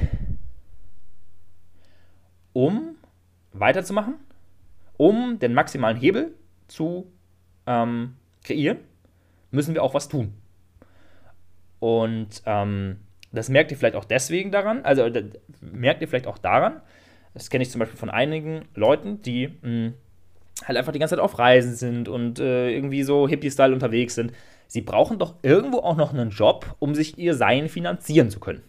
um 2.52 2.96
weiterzumachen, 3.52 4.14
um 4.96 5.38
den 5.38 5.54
maximalen 5.54 5.96
Hebel 5.96 6.34
zu 6.66 7.12
ähm, 7.66 8.16
kreieren, 8.42 8.78
müssen 9.50 9.74
wir 9.74 9.82
auch 9.82 9.94
was 9.94 10.08
tun. 10.08 10.34
Und 11.80 12.42
ähm, 12.46 12.98
das 13.32 13.48
merkt 13.48 13.70
ihr 13.70 13.76
vielleicht 13.76 13.96
auch 13.96 14.04
deswegen 14.04 14.50
daran, 14.50 14.84
also 14.84 15.08
merkt 15.60 16.00
ihr 16.02 16.08
vielleicht 16.08 16.26
auch 16.26 16.38
daran, 16.38 16.80
das 17.34 17.50
kenne 17.50 17.62
ich 17.62 17.70
zum 17.70 17.80
Beispiel 17.80 17.98
von 17.98 18.10
einigen 18.10 18.62
Leuten, 18.74 19.20
die 19.22 19.48
mh, 19.48 19.54
hm, 19.62 19.94
halt 20.64 20.78
einfach 20.78 20.92
die 20.92 20.98
ganze 20.98 21.16
Zeit 21.16 21.22
auf 21.22 21.38
Reisen 21.38 21.74
sind 21.74 22.08
und 22.08 22.38
äh, 22.38 22.70
irgendwie 22.70 23.02
so 23.02 23.28
Hippie-Style 23.28 23.74
unterwegs 23.74 24.14
sind. 24.14 24.32
Sie 24.68 24.80
brauchen 24.80 25.18
doch 25.18 25.34
irgendwo 25.42 25.78
auch 25.78 25.96
noch 25.96 26.12
einen 26.12 26.30
Job, 26.30 26.76
um 26.78 26.94
sich 26.94 27.18
ihr 27.18 27.34
Sein 27.34 27.68
finanzieren 27.68 28.30
zu 28.30 28.40
können. 28.40 28.62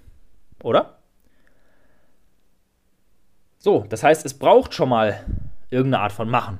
Oder? 0.63 0.97
So, 3.59 3.85
das 3.87 4.03
heißt, 4.03 4.25
es 4.25 4.37
braucht 4.37 4.73
schon 4.73 4.89
mal 4.89 5.23
irgendeine 5.69 6.03
Art 6.03 6.11
von 6.11 6.29
Machen. 6.29 6.59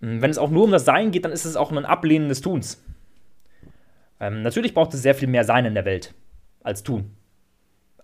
Hm, 0.00 0.22
wenn 0.22 0.30
es 0.30 0.38
auch 0.38 0.50
nur 0.50 0.64
um 0.64 0.70
das 0.70 0.84
Sein 0.84 1.10
geht, 1.10 1.24
dann 1.24 1.32
ist 1.32 1.44
es 1.44 1.56
auch 1.56 1.72
ein 1.72 1.84
Ablehnen 1.84 2.28
des 2.28 2.40
Tuns. 2.40 2.82
Ähm, 4.20 4.42
natürlich 4.42 4.72
braucht 4.72 4.94
es 4.94 5.02
sehr 5.02 5.16
viel 5.16 5.28
mehr 5.28 5.44
Sein 5.44 5.64
in 5.64 5.74
der 5.74 5.84
Welt 5.84 6.14
als 6.62 6.84
Tun. 6.84 7.16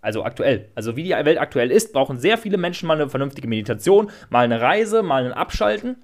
Also 0.00 0.24
aktuell. 0.24 0.70
Also 0.74 0.96
wie 0.96 1.02
die 1.02 1.10
Welt 1.10 1.38
aktuell 1.38 1.70
ist, 1.70 1.92
brauchen 1.92 2.18
sehr 2.18 2.38
viele 2.38 2.56
Menschen 2.56 2.86
mal 2.86 2.94
eine 2.94 3.08
vernünftige 3.08 3.48
Meditation, 3.48 4.10
mal 4.30 4.44
eine 4.44 4.60
Reise, 4.60 5.02
mal 5.02 5.24
ein 5.24 5.32
Abschalten. 5.32 5.96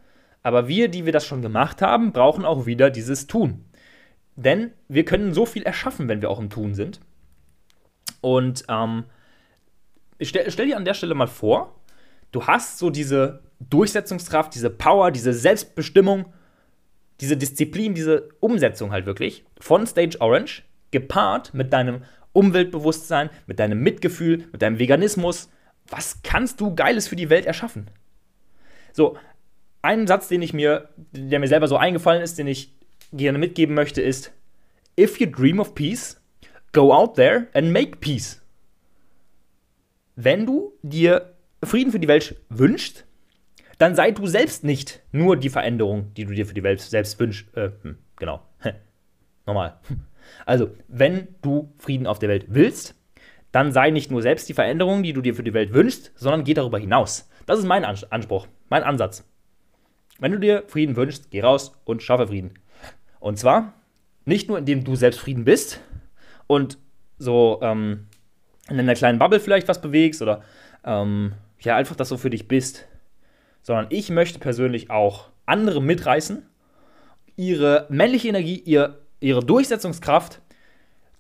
Aber 0.42 0.68
wir, 0.68 0.88
die 0.88 1.07
wir 1.07 1.12
das 1.12 1.26
schon 1.26 1.42
gemacht 1.42 1.80
haben, 1.80 2.12
brauchen 2.12 2.45
auch 2.45 2.66
wieder 2.66 2.90
dieses 2.90 3.26
Tun. 3.26 3.64
Denn 4.36 4.72
wir 4.88 5.05
können 5.05 5.32
so 5.32 5.47
viel 5.47 5.62
erschaffen, 5.62 6.09
wenn 6.09 6.20
wir 6.20 6.30
auch 6.30 6.40
im 6.40 6.51
Tun 6.51 6.74
sind. 6.74 7.01
Und 8.20 8.64
ähm, 8.68 9.05
stell, 10.20 10.51
stell 10.51 10.66
dir 10.66 10.76
an 10.76 10.84
der 10.84 10.95
Stelle 10.95 11.14
mal 11.14 11.28
vor, 11.28 11.80
du 12.32 12.47
hast 12.47 12.78
so 12.78 12.90
diese 12.90 13.42
Durchsetzungskraft, 13.61 14.55
diese 14.55 14.70
Power, 14.70 15.11
diese 15.11 15.32
Selbstbestimmung, 15.32 16.32
diese 17.20 17.36
Disziplin, 17.36 17.95
diese 17.95 18.28
Umsetzung 18.40 18.90
halt 18.90 19.07
wirklich 19.07 19.45
von 19.61 19.86
Stage 19.86 20.20
Orange, 20.20 20.62
gepaart 20.90 21.55
mit 21.55 21.72
deinem 21.72 22.03
Umweltbewusstsein, 22.35 23.30
mit 23.47 23.59
deinem 23.59 23.80
Mitgefühl, 23.80 24.45
mit 24.53 24.61
deinem 24.61 24.78
Veganismus. 24.78 25.49
Was 25.89 26.22
kannst 26.22 26.61
du 26.61 26.74
Geiles 26.74 27.09
für 27.09 27.16
die 27.16 27.30
Welt 27.30 27.47
erschaffen? 27.47 27.89
So, 28.93 29.16
ein 29.80 30.07
Satz, 30.07 30.28
den 30.28 30.43
ich 30.43 30.53
mir, 30.53 30.91
der 31.12 31.39
mir 31.39 31.49
selber 31.49 31.68
so 31.68 31.76
eingefallen 31.76 32.22
ist, 32.22 32.39
den 32.39 32.47
ich 32.47 32.74
gerne 33.12 33.39
mitgeben 33.39 33.74
möchte, 33.74 34.03
ist: 34.03 34.32
If 34.99 35.20
you 35.20 35.26
dream 35.26 35.61
of 35.61 35.74
peace, 35.74 36.20
go 36.72 36.93
out 36.93 37.14
there 37.14 37.47
and 37.55 37.72
make 37.72 37.97
peace. 37.97 38.43
Wenn 40.16 40.47
du 40.47 40.72
dir 40.82 41.35
Frieden 41.62 41.93
für 41.93 41.99
die 41.99 42.09
Welt 42.09 42.37
wünschst, 42.49 43.05
dann 43.78 43.95
sei 43.95 44.12
du 44.12 44.26
selbst 44.26 44.64
nicht 44.64 45.03
nur 45.12 45.37
die 45.37 45.51
Veränderung, 45.51 46.14
die 46.14 46.24
du 46.24 46.32
dir 46.32 46.47
für 46.47 46.55
die 46.55 46.62
Welt 46.62 46.80
selbst 46.80 47.18
wünschst. 47.18 47.55
Äh, 47.57 47.70
hm, 47.82 47.99
genau. 48.16 48.43
Nochmal. 49.47 49.80
Also, 50.47 50.70
wenn 50.89 51.28
du 51.43 51.72
Frieden 51.78 52.07
auf 52.07 52.18
der 52.18 52.28
Welt 52.28 52.47
willst, 52.49 52.95
dann 53.53 53.72
sei 53.72 53.91
nicht 53.91 54.11
nur 54.11 54.22
selbst 54.22 54.49
die 54.49 54.55
Veränderung, 54.55 55.03
die 55.03 55.12
du 55.12 55.20
dir 55.20 55.35
für 55.35 55.45
die 55.45 55.55
Welt 55.55 55.72
wünschst, 55.72 56.12
sondern 56.16 56.45
geh 56.45 56.55
darüber 56.55 56.78
hinaus. 56.78 57.30
Das 57.47 57.59
ist 57.59 57.66
mein 57.66 57.85
Anspruch, 57.85 58.49
mein 58.68 58.82
Ansatz. 58.82 59.24
Wenn 60.18 60.32
du 60.32 60.39
dir 60.39 60.64
Frieden 60.66 60.97
wünschst, 60.97 61.30
geh 61.30 61.41
raus 61.41 61.72
und 61.85 62.03
schaffe 62.03 62.28
Frieden. 62.28 62.55
Und 63.20 63.39
zwar 63.39 63.74
nicht 64.24 64.49
nur, 64.49 64.59
indem 64.59 64.85
du 64.85 64.97
selbst 64.97 65.20
Frieden 65.20 65.45
bist 65.45 65.80
und 66.47 66.78
so 67.18 67.61
ähm, 67.62 68.07
in 68.68 68.78
einer 68.78 68.95
kleinen 68.95 69.18
Bubble 69.18 69.41
vielleicht 69.41 69.68
was 69.68 69.80
bewegst 69.80 70.22
oder 70.22 70.43
ähm, 70.85 71.35
ja, 71.61 71.76
einfach 71.76 71.97
das 71.97 72.09
so 72.09 72.16
für 72.16 72.30
dich 72.30 72.49
bist, 72.49 72.87
sondern 73.62 73.87
ich 73.91 74.11
möchte 74.11 74.39
persönlich 74.39 74.91
auch 74.91 75.30
andere 75.47 75.82
mitreißen, 75.82 76.47
ihre 77.37 77.87
männliche 77.89 78.28
Energie, 78.28 78.61
ihr 78.61 79.03
ihre 79.21 79.45
Durchsetzungskraft 79.45 80.41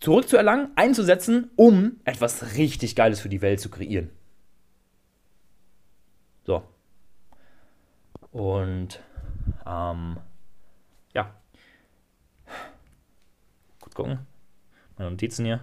zurückzuerlangen, 0.00 0.70
einzusetzen, 0.76 1.50
um 1.56 2.00
etwas 2.04 2.56
richtig 2.56 2.94
Geiles 2.94 3.20
für 3.20 3.28
die 3.28 3.42
Welt 3.42 3.60
zu 3.60 3.70
kreieren. 3.70 4.10
So. 6.44 6.62
Und 8.30 9.00
ähm, 9.66 10.18
ja. 11.14 11.34
Gut 13.80 13.94
gucken. 13.94 14.18
Meine 14.98 15.10
Notizen 15.10 15.44
hier. 15.44 15.60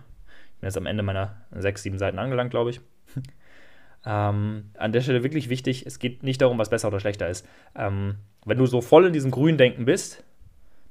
Ich 0.56 0.60
bin 0.60 0.68
jetzt 0.68 0.78
am 0.78 0.86
Ende 0.86 1.04
meiner 1.04 1.46
sechs, 1.52 1.84
sieben 1.84 2.00
Seiten 2.00 2.18
angelangt, 2.18 2.52
glaube 2.52 2.72
ich. 2.72 2.82
ähm, 4.06 4.72
an 4.78 4.92
der 4.92 5.02
Stelle 5.02 5.24
wirklich 5.24 5.50
wichtig, 5.50 5.86
es 5.86 6.00
geht 6.00 6.24
nicht 6.24 6.42
darum, 6.42 6.58
was 6.58 6.70
besser 6.70 6.88
oder 6.88 7.00
schlechter 7.00 7.30
ist. 7.30 7.48
Ähm, 7.76 8.16
wenn 8.46 8.58
du 8.58 8.66
so 8.66 8.82
voll 8.82 9.06
in 9.06 9.14
diesem 9.14 9.32
grünen 9.32 9.58
Denken 9.58 9.86
bist, 9.86 10.24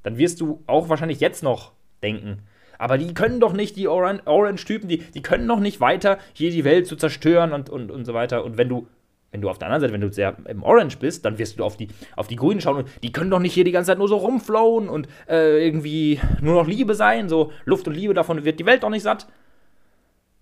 dann 0.03 0.18
wirst 0.18 0.40
du 0.40 0.62
auch 0.66 0.88
wahrscheinlich 0.88 1.20
jetzt 1.20 1.42
noch 1.42 1.72
denken. 2.03 2.42
Aber 2.78 2.96
die 2.96 3.12
können 3.12 3.40
doch 3.40 3.53
nicht, 3.53 3.76
die 3.76 3.88
Orange-Typen, 3.88 4.88
die, 4.88 4.98
die 4.98 5.20
können 5.20 5.46
doch 5.46 5.61
nicht 5.61 5.80
weiter 5.80 6.18
hier 6.32 6.51
die 6.51 6.64
Welt 6.64 6.86
zu 6.86 6.96
zerstören 6.96 7.53
und, 7.53 7.68
und, 7.68 7.90
und 7.90 8.07
so 8.07 8.14
weiter. 8.14 8.42
Und 8.42 8.57
wenn 8.57 8.70
du, 8.70 8.86
wenn 9.30 9.42
du 9.42 9.51
auf 9.51 9.59
der 9.59 9.68
anderen 9.68 9.82
Seite, 9.82 9.92
wenn 9.92 10.01
du 10.01 10.11
sehr 10.11 10.36
im 10.46 10.62
Orange 10.62 10.96
bist, 10.96 11.26
dann 11.26 11.36
wirst 11.38 11.59
du 11.59 11.64
auf 11.64 11.76
die, 11.76 11.88
auf 12.16 12.26
die 12.26 12.36
Grünen 12.36 12.62
schauen 12.62 12.78
und 12.78 12.88
die 13.03 13.12
können 13.12 13.30
doch 13.30 13.38
nicht 13.38 13.53
hier 13.53 13.64
die 13.64 13.70
ganze 13.70 13.88
Zeit 13.88 13.98
nur 13.98 14.09
so 14.09 14.16
rumflowen 14.16 14.88
und 14.88 15.09
äh, 15.28 15.62
irgendwie 15.62 16.20
nur 16.40 16.55
noch 16.55 16.66
Liebe 16.66 16.94
sein. 16.94 17.28
So 17.28 17.53
Luft 17.66 17.86
und 17.86 17.94
Liebe, 17.94 18.14
davon 18.14 18.44
wird 18.44 18.59
die 18.59 18.66
Welt 18.66 18.82
doch 18.82 18.88
nicht 18.88 19.03
satt. 19.03 19.26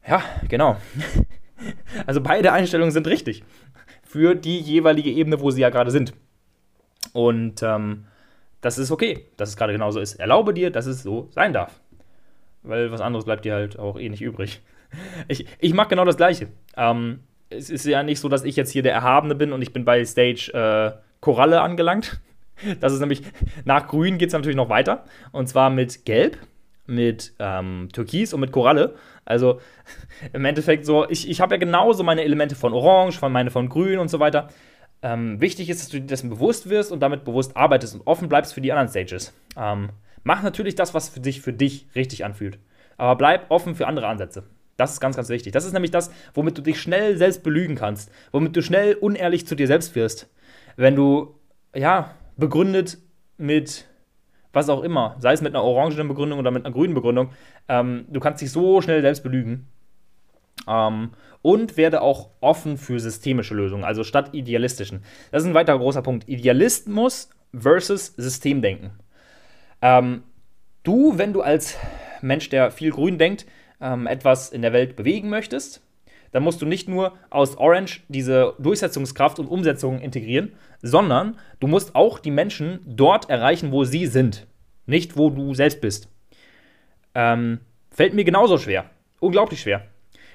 Ja, 0.06 0.22
genau. 0.48 0.76
also 2.06 2.20
beide 2.20 2.52
Einstellungen 2.52 2.92
sind 2.92 3.08
richtig. 3.08 3.42
Für 4.04 4.36
die 4.36 4.60
jeweilige 4.60 5.10
Ebene, 5.10 5.40
wo 5.40 5.50
sie 5.50 5.60
ja 5.60 5.70
gerade 5.70 5.90
sind. 5.90 6.14
Und 7.12 7.64
ähm, 7.64 8.04
das 8.60 8.78
ist 8.78 8.90
okay, 8.90 9.26
dass 9.36 9.50
es 9.50 9.56
gerade 9.56 9.72
genauso 9.72 10.00
ist. 10.00 10.14
Erlaube 10.14 10.54
dir, 10.54 10.70
dass 10.70 10.86
es 10.86 11.02
so 11.02 11.28
sein 11.30 11.52
darf. 11.52 11.80
Weil 12.62 12.90
was 12.90 13.00
anderes 13.00 13.24
bleibt 13.24 13.44
dir 13.44 13.54
halt 13.54 13.78
auch 13.78 13.98
eh 13.98 14.08
nicht 14.08 14.22
übrig. 14.22 14.60
Ich, 15.28 15.44
ich 15.58 15.74
mache 15.74 15.88
genau 15.88 16.06
das 16.06 16.16
Gleiche. 16.16 16.48
Ähm, 16.74 17.20
es 17.50 17.68
ist 17.68 17.84
ja 17.84 18.02
nicht 18.02 18.20
so, 18.20 18.30
dass 18.30 18.42
ich 18.44 18.56
jetzt 18.56 18.70
hier 18.70 18.82
der 18.82 18.94
Erhabene 18.94 19.34
bin 19.34 19.52
und 19.52 19.60
ich 19.60 19.74
bin 19.74 19.84
bei 19.84 20.02
Stage 20.02 20.50
äh, 20.54 20.98
Koralle 21.20 21.60
angelangt. 21.60 22.20
Das 22.80 22.92
ist 22.92 22.98
nämlich, 22.98 23.22
nach 23.64 23.86
Grün 23.86 24.18
geht 24.18 24.30
es 24.30 24.32
natürlich 24.32 24.56
noch 24.56 24.68
weiter. 24.68 25.04
Und 25.30 25.46
zwar 25.46 25.70
mit 25.70 26.04
Gelb, 26.04 26.38
mit 26.86 27.32
ähm, 27.38 27.88
Türkis 27.92 28.34
und 28.34 28.40
mit 28.40 28.50
Koralle. 28.50 28.96
Also 29.24 29.60
im 30.32 30.44
Endeffekt 30.44 30.84
so, 30.84 31.08
ich, 31.08 31.30
ich 31.30 31.40
habe 31.40 31.54
ja 31.54 31.58
genauso 31.60 32.02
meine 32.02 32.24
Elemente 32.24 32.56
von 32.56 32.72
Orange, 32.72 33.16
von 33.16 33.30
meine 33.30 33.52
von 33.52 33.68
Grün 33.68 34.00
und 34.00 34.08
so 34.08 34.18
weiter. 34.18 34.48
Ähm, 35.02 35.40
wichtig 35.40 35.70
ist, 35.70 35.80
dass 35.80 35.88
du 35.88 36.00
dir 36.00 36.06
dessen 36.06 36.30
bewusst 36.30 36.68
wirst 36.68 36.90
und 36.90 37.00
damit 37.00 37.24
bewusst 37.24 37.56
arbeitest 37.56 37.94
und 37.94 38.06
offen 38.06 38.28
bleibst 38.28 38.54
für 38.54 38.60
die 38.60 38.72
anderen 38.72 38.88
Stages. 38.88 39.32
Ähm, 39.56 39.90
mach 40.24 40.42
natürlich 40.42 40.74
das, 40.74 40.94
was 40.94 41.08
für 41.08 41.20
dich, 41.20 41.40
für 41.40 41.52
dich 41.52 41.86
richtig 41.94 42.24
anfühlt. 42.24 42.58
Aber 42.96 43.16
bleib 43.16 43.50
offen 43.50 43.76
für 43.76 43.86
andere 43.86 44.08
Ansätze. 44.08 44.44
Das 44.76 44.92
ist 44.92 45.00
ganz, 45.00 45.16
ganz 45.16 45.28
wichtig. 45.28 45.52
Das 45.52 45.64
ist 45.64 45.72
nämlich 45.72 45.90
das, 45.90 46.10
womit 46.34 46.56
du 46.56 46.62
dich 46.62 46.80
schnell 46.80 47.16
selbst 47.16 47.42
belügen 47.42 47.74
kannst, 47.76 48.10
womit 48.32 48.56
du 48.56 48.62
schnell 48.62 48.94
unehrlich 48.94 49.46
zu 49.46 49.54
dir 49.54 49.66
selbst 49.66 49.94
wirst. 49.94 50.28
Wenn 50.76 50.94
du, 50.94 51.34
ja, 51.74 52.14
begründet 52.36 52.98
mit 53.36 53.86
was 54.52 54.68
auch 54.68 54.82
immer, 54.82 55.16
sei 55.18 55.32
es 55.32 55.42
mit 55.42 55.54
einer 55.54 55.64
orangenen 55.64 56.08
Begründung 56.08 56.38
oder 56.38 56.50
mit 56.50 56.64
einer 56.64 56.72
grünen 56.72 56.94
Begründung, 56.94 57.30
ähm, 57.68 58.06
du 58.08 58.20
kannst 58.20 58.40
dich 58.40 58.50
so 58.50 58.80
schnell 58.80 59.02
selbst 59.02 59.22
belügen. 59.22 59.68
Ähm, 60.66 61.10
und 61.42 61.76
werde 61.76 62.02
auch 62.02 62.30
offen 62.40 62.76
für 62.76 63.00
systemische 63.00 63.54
Lösungen, 63.54 63.84
also 63.84 64.04
statt 64.04 64.30
idealistischen. 64.32 65.02
Das 65.30 65.42
ist 65.42 65.48
ein 65.48 65.54
weiterer 65.54 65.78
großer 65.78 66.02
Punkt. 66.02 66.28
Idealismus 66.28 67.30
versus 67.56 68.14
Systemdenken. 68.16 68.90
Ähm, 69.80 70.22
du, 70.82 71.16
wenn 71.16 71.32
du 71.32 71.40
als 71.40 71.78
Mensch, 72.20 72.48
der 72.48 72.70
viel 72.70 72.90
grün 72.90 73.18
denkt, 73.18 73.46
ähm, 73.80 74.06
etwas 74.06 74.50
in 74.50 74.62
der 74.62 74.72
Welt 74.72 74.96
bewegen 74.96 75.28
möchtest, 75.28 75.82
dann 76.32 76.42
musst 76.42 76.60
du 76.60 76.66
nicht 76.66 76.88
nur 76.88 77.14
aus 77.30 77.56
Orange 77.56 78.02
diese 78.08 78.54
Durchsetzungskraft 78.58 79.38
und 79.38 79.46
Umsetzung 79.46 80.00
integrieren, 80.00 80.52
sondern 80.82 81.38
du 81.60 81.66
musst 81.66 81.94
auch 81.94 82.18
die 82.18 82.30
Menschen 82.30 82.80
dort 82.84 83.30
erreichen, 83.30 83.72
wo 83.72 83.84
sie 83.84 84.06
sind, 84.06 84.46
nicht 84.84 85.16
wo 85.16 85.30
du 85.30 85.54
selbst 85.54 85.80
bist. 85.80 86.08
Ähm, 87.14 87.60
fällt 87.90 88.12
mir 88.12 88.24
genauso 88.24 88.58
schwer. 88.58 88.90
Unglaublich 89.20 89.60
schwer 89.62 89.84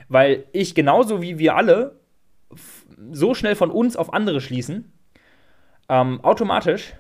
weil 0.10 0.46
ich 0.52 0.76
genauso 0.76 1.22
wie 1.22 1.38
wir 1.40 1.56
alle 1.56 2.00
so 3.12 3.34
schnell 3.34 3.56
von 3.56 3.72
uns 3.72 3.96
auf 3.96 4.14
andere 4.14 4.42
schließen, 4.42 4.92
ähm, 5.90 6.22
automatisch 6.24 6.94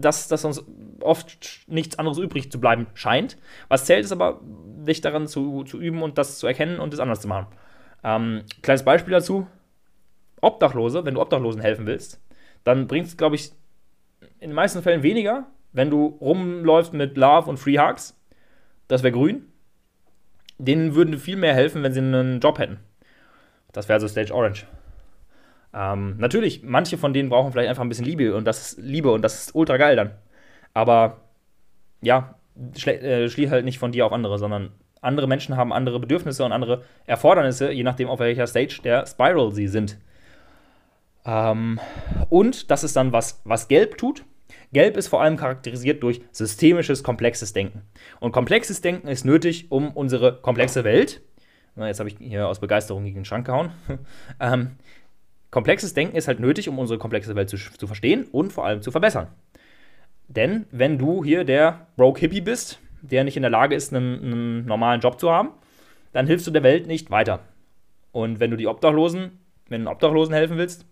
dass, 0.00 0.28
dass 0.28 0.44
uns 0.44 0.64
oft 1.00 1.64
nichts 1.66 1.98
anderes 1.98 2.18
übrig 2.18 2.50
zu 2.50 2.60
bleiben 2.60 2.86
scheint. 2.94 3.36
Was 3.68 3.84
zählt, 3.84 4.04
ist 4.04 4.12
aber, 4.12 4.40
dich 4.42 5.00
daran 5.00 5.26
zu, 5.26 5.64
zu 5.64 5.80
üben 5.80 6.02
und 6.02 6.18
das 6.18 6.38
zu 6.38 6.46
erkennen 6.46 6.80
und 6.80 6.94
es 6.94 7.00
anders 7.00 7.20
zu 7.20 7.28
machen. 7.28 7.46
Ähm, 8.04 8.42
kleines 8.62 8.84
Beispiel 8.84 9.12
dazu: 9.12 9.46
Obdachlose, 10.40 11.04
wenn 11.04 11.14
du 11.14 11.20
Obdachlosen 11.20 11.60
helfen 11.60 11.86
willst, 11.86 12.20
dann 12.64 12.86
bringt 12.86 13.06
es, 13.06 13.16
glaube 13.16 13.36
ich, 13.36 13.52
in 14.40 14.50
den 14.50 14.54
meisten 14.54 14.82
Fällen 14.82 15.02
weniger, 15.02 15.46
wenn 15.72 15.90
du 15.90 16.18
rumläufst 16.20 16.92
mit 16.92 17.16
Love 17.16 17.48
und 17.48 17.58
Free 17.58 17.78
Hugs. 17.78 18.18
Das 18.88 19.02
wäre 19.02 19.12
grün. 19.12 19.46
Denen 20.58 20.94
würden 20.94 21.18
viel 21.18 21.36
mehr 21.36 21.54
helfen, 21.54 21.82
wenn 21.82 21.92
sie 21.92 22.00
einen 22.00 22.40
Job 22.40 22.58
hätten. 22.58 22.78
Das 23.72 23.88
wäre 23.88 23.96
also 23.96 24.08
Stage 24.08 24.34
Orange. 24.34 24.66
Ähm, 25.74 26.16
natürlich, 26.18 26.62
manche 26.62 26.96
von 26.96 27.12
denen 27.12 27.28
brauchen 27.28 27.52
vielleicht 27.52 27.68
einfach 27.68 27.82
ein 27.82 27.88
bisschen 27.90 28.06
Liebe 28.06 28.34
und 28.34 28.46
das 28.46 28.72
ist 28.72 28.78
Liebe 28.78 29.12
und 29.12 29.22
das 29.22 29.40
ist 29.40 29.54
ultra 29.54 29.76
geil 29.76 29.96
dann. 29.96 30.12
Aber 30.72 31.18
ja, 32.00 32.34
äh, 32.86 33.28
schließ 33.28 33.50
halt 33.50 33.64
nicht 33.64 33.78
von 33.78 33.92
dir 33.92 34.06
auf 34.06 34.12
andere, 34.12 34.38
sondern 34.38 34.72
andere 35.02 35.28
Menschen 35.28 35.56
haben 35.56 35.72
andere 35.72 36.00
Bedürfnisse 36.00 36.44
und 36.44 36.52
andere 36.52 36.82
Erfordernisse, 37.04 37.70
je 37.70 37.82
nachdem, 37.82 38.08
auf 38.08 38.18
welcher 38.18 38.46
Stage 38.46 38.80
der 38.82 39.06
Spiral 39.06 39.52
sie 39.52 39.68
sind. 39.68 39.98
Ähm, 41.26 41.78
und 42.30 42.70
das 42.70 42.84
ist 42.84 42.96
dann, 42.96 43.12
was, 43.12 43.42
was 43.44 43.68
Gelb 43.68 43.98
tut. 43.98 44.24
Gelb 44.72 44.96
ist 44.96 45.08
vor 45.08 45.22
allem 45.22 45.36
charakterisiert 45.36 46.02
durch 46.02 46.20
systemisches, 46.32 47.02
komplexes 47.02 47.52
Denken. 47.52 47.82
Und 48.20 48.32
komplexes 48.32 48.80
Denken 48.80 49.08
ist 49.08 49.24
nötig, 49.24 49.70
um 49.70 49.90
unsere 49.92 50.40
komplexe 50.40 50.84
Welt, 50.84 51.22
na, 51.74 51.88
jetzt 51.88 51.98
habe 51.98 52.08
ich 52.08 52.16
hier 52.18 52.48
aus 52.48 52.60
Begeisterung 52.60 53.04
gegen 53.04 53.16
den 53.16 53.24
Schrank 53.24 53.46
gehauen, 53.46 53.70
ähm, 54.40 54.72
komplexes 55.50 55.94
Denken 55.94 56.16
ist 56.16 56.28
halt 56.28 56.40
nötig, 56.40 56.68
um 56.68 56.78
unsere 56.78 56.98
komplexe 56.98 57.34
Welt 57.34 57.50
zu, 57.50 57.56
zu 57.56 57.86
verstehen 57.86 58.26
und 58.32 58.52
vor 58.52 58.66
allem 58.66 58.82
zu 58.82 58.90
verbessern. 58.90 59.28
Denn 60.28 60.66
wenn 60.70 60.98
du 60.98 61.22
hier 61.22 61.44
der 61.44 61.86
Broke 61.96 62.20
Hippie 62.20 62.40
bist, 62.40 62.80
der 63.02 63.24
nicht 63.24 63.36
in 63.36 63.42
der 63.42 63.50
Lage 63.50 63.74
ist, 63.74 63.94
einen, 63.94 64.20
einen 64.20 64.66
normalen 64.66 65.00
Job 65.00 65.20
zu 65.20 65.30
haben, 65.30 65.50
dann 66.12 66.26
hilfst 66.26 66.46
du 66.46 66.50
der 66.50 66.62
Welt 66.62 66.86
nicht 66.86 67.10
weiter. 67.10 67.40
Und 68.10 68.40
wenn 68.40 68.50
du 68.50 68.56
die 68.56 68.66
Obdachlosen, 68.66 69.38
wenn 69.68 69.84
du 69.84 69.90
Obdachlosen 69.90 70.34
helfen 70.34 70.56
willst, 70.56 70.86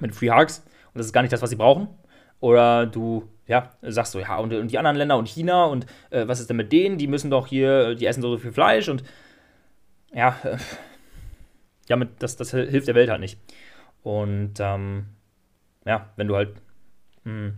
mit 0.00 0.14
Free 0.14 0.30
Hugs, 0.30 0.58
und 0.92 0.98
das 0.98 1.06
ist 1.06 1.12
gar 1.12 1.22
nicht 1.22 1.32
das, 1.32 1.42
was 1.42 1.50
sie 1.50 1.56
brauchen, 1.56 1.88
oder 2.40 2.86
du 2.86 3.28
ja, 3.46 3.70
sagst 3.82 4.12
so, 4.12 4.20
ja, 4.20 4.36
und, 4.36 4.52
und 4.54 4.70
die 4.70 4.78
anderen 4.78 4.96
Länder 4.96 5.16
und 5.16 5.28
China 5.28 5.64
und 5.64 5.84
äh, 6.10 6.28
was 6.28 6.40
ist 6.40 6.48
denn 6.48 6.56
mit 6.56 6.72
denen? 6.72 6.98
Die 6.98 7.08
müssen 7.08 7.30
doch 7.30 7.48
hier, 7.48 7.96
die 7.96 8.06
essen 8.06 8.22
so 8.22 8.38
viel 8.38 8.52
Fleisch 8.52 8.88
und 8.88 9.02
ja, 10.12 10.36
äh, 10.44 10.56
damit, 11.88 12.10
das, 12.20 12.36
das 12.36 12.52
hilft 12.52 12.86
der 12.86 12.94
Welt 12.94 13.10
halt 13.10 13.20
nicht. 13.20 13.38
Und 14.02 14.54
ähm, 14.60 15.06
ja, 15.84 16.10
wenn 16.16 16.28
du 16.28 16.36
halt 16.36 16.54
mh, 17.24 17.32
hm, 17.32 17.56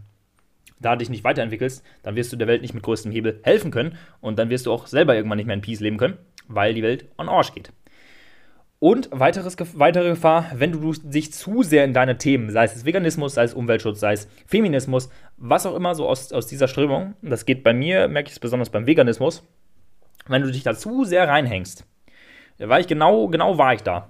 da 0.81 0.97
dich 0.97 1.11
nicht 1.11 1.25
weiterentwickelst, 1.25 1.85
dann 2.03 2.17
wirst 2.17 2.33
du 2.33 2.37
der 2.37 2.49
Welt 2.49 2.63
nicht 2.63 2.75
mit 2.75 2.83
größtem 2.83 3.13
Hebel 3.13 3.41
helfen 3.43 3.71
können 3.71 3.97
und 4.21 4.39
dann 4.39 4.51
wirst 4.51 4.67
du 4.67 4.73
auch 4.73 4.87
selber 4.87 5.15
irgendwann 5.15 5.37
nicht 5.37 5.47
mehr 5.47 5.55
in 5.55 5.61
Peace 5.61 5.81
leben 5.81 5.99
können, 5.99 6.19
weil 6.49 6.75
die 6.75 6.83
Welt 6.83 7.07
on 7.19 7.29
Arsch 7.29 7.53
geht. 7.53 7.71
Und 8.83 9.11
weiteres, 9.13 9.57
weitere 9.75 10.09
Gefahr, 10.09 10.51
wenn 10.57 10.73
du 10.73 10.93
dich 10.93 11.33
zu 11.33 11.63
sehr 11.63 11.85
in 11.85 11.95
deine 11.95 12.19
Themen, 12.19 12.51
sei 12.51 12.65
es 12.65 12.85
Veganismus, 12.85 13.35
sei 13.35 13.45
es 13.45 13.55
Umweltschutz, 13.55 14.01
sei 14.01 14.15
es 14.15 14.27
Feminismus, 14.45 15.09
was 15.37 15.67
auch 15.67 15.77
immer 15.77 15.95
so 15.95 16.09
aus, 16.09 16.33
aus 16.33 16.49
dieser 16.49 16.67
Strömung, 16.67 17.15
das 17.23 17.47
geht 17.47 17.63
bei 17.63 17.73
mir, 17.73 18.09
merke 18.09 18.27
ich 18.27 18.33
es 18.33 18.41
besonders 18.41 18.71
beim 18.71 18.85
Veganismus, 18.85 19.47
wenn 20.27 20.43
du 20.43 20.51
dich 20.51 20.65
da 20.65 20.75
zu 20.75 21.05
sehr 21.05 21.29
reinhängst, 21.29 21.87
da 22.59 22.69
war 22.69 22.81
ich 22.81 22.89
genau, 22.89 23.29
genau 23.29 23.57
war 23.57 23.73
ich 23.73 23.85
da, 23.85 24.09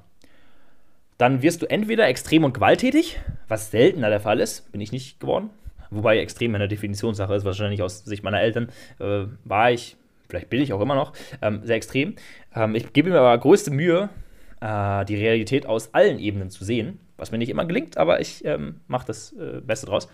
dann 1.19 1.43
wirst 1.43 1.61
du 1.61 1.67
entweder 1.67 2.09
extrem 2.09 2.43
und 2.43 2.55
gewalttätig, 2.55 3.21
was 3.49 3.71
seltener 3.71 4.09
der 4.09 4.21
Fall 4.21 4.41
ist, 4.41 4.73
bin 4.73 4.81
ich 4.81 4.91
nicht 4.91 5.21
geworden, 5.21 5.51
wobei 5.91 6.19
extrem 6.19 6.55
eine 6.55 6.67
Definitionssache 6.67 7.35
ist, 7.35 7.45
wahrscheinlich 7.45 7.83
aus 7.83 8.07
Sicht 8.07 8.23
meiner 8.23 8.41
Eltern, 8.41 8.71
äh, 9.01 9.25
war 9.45 9.71
ich, 9.71 9.99
vielleicht 10.31 10.49
bin 10.49 10.63
ich 10.63 10.73
auch 10.73 10.81
immer 10.81 10.95
noch, 10.95 11.13
ähm, 11.43 11.61
sehr 11.63 11.77
extrem. 11.77 12.17
Ähm, 12.55 12.75
ich 12.75 12.95
gebe 12.95 13.11
mir 13.11 13.19
aber 13.19 13.37
größte 13.37 13.71
Mühe, 13.71 14.09
äh, 14.63 15.05
die 15.05 15.17
Realität 15.17 15.67
aus 15.67 15.93
allen 15.93 16.19
Ebenen 16.19 16.51
zu 16.51 16.65
sehen, 16.65 17.01
was 17.17 17.33
mir 17.33 17.39
nicht 17.39 17.49
immer 17.49 17.65
gelingt, 17.65 17.97
aber 17.97 18.21
ich 18.21 18.45
ähm, 18.45 18.81
mache 18.87 19.07
das 19.07 19.33
äh, 19.33 19.61
Beste 19.61 19.87
draus. 19.87 20.09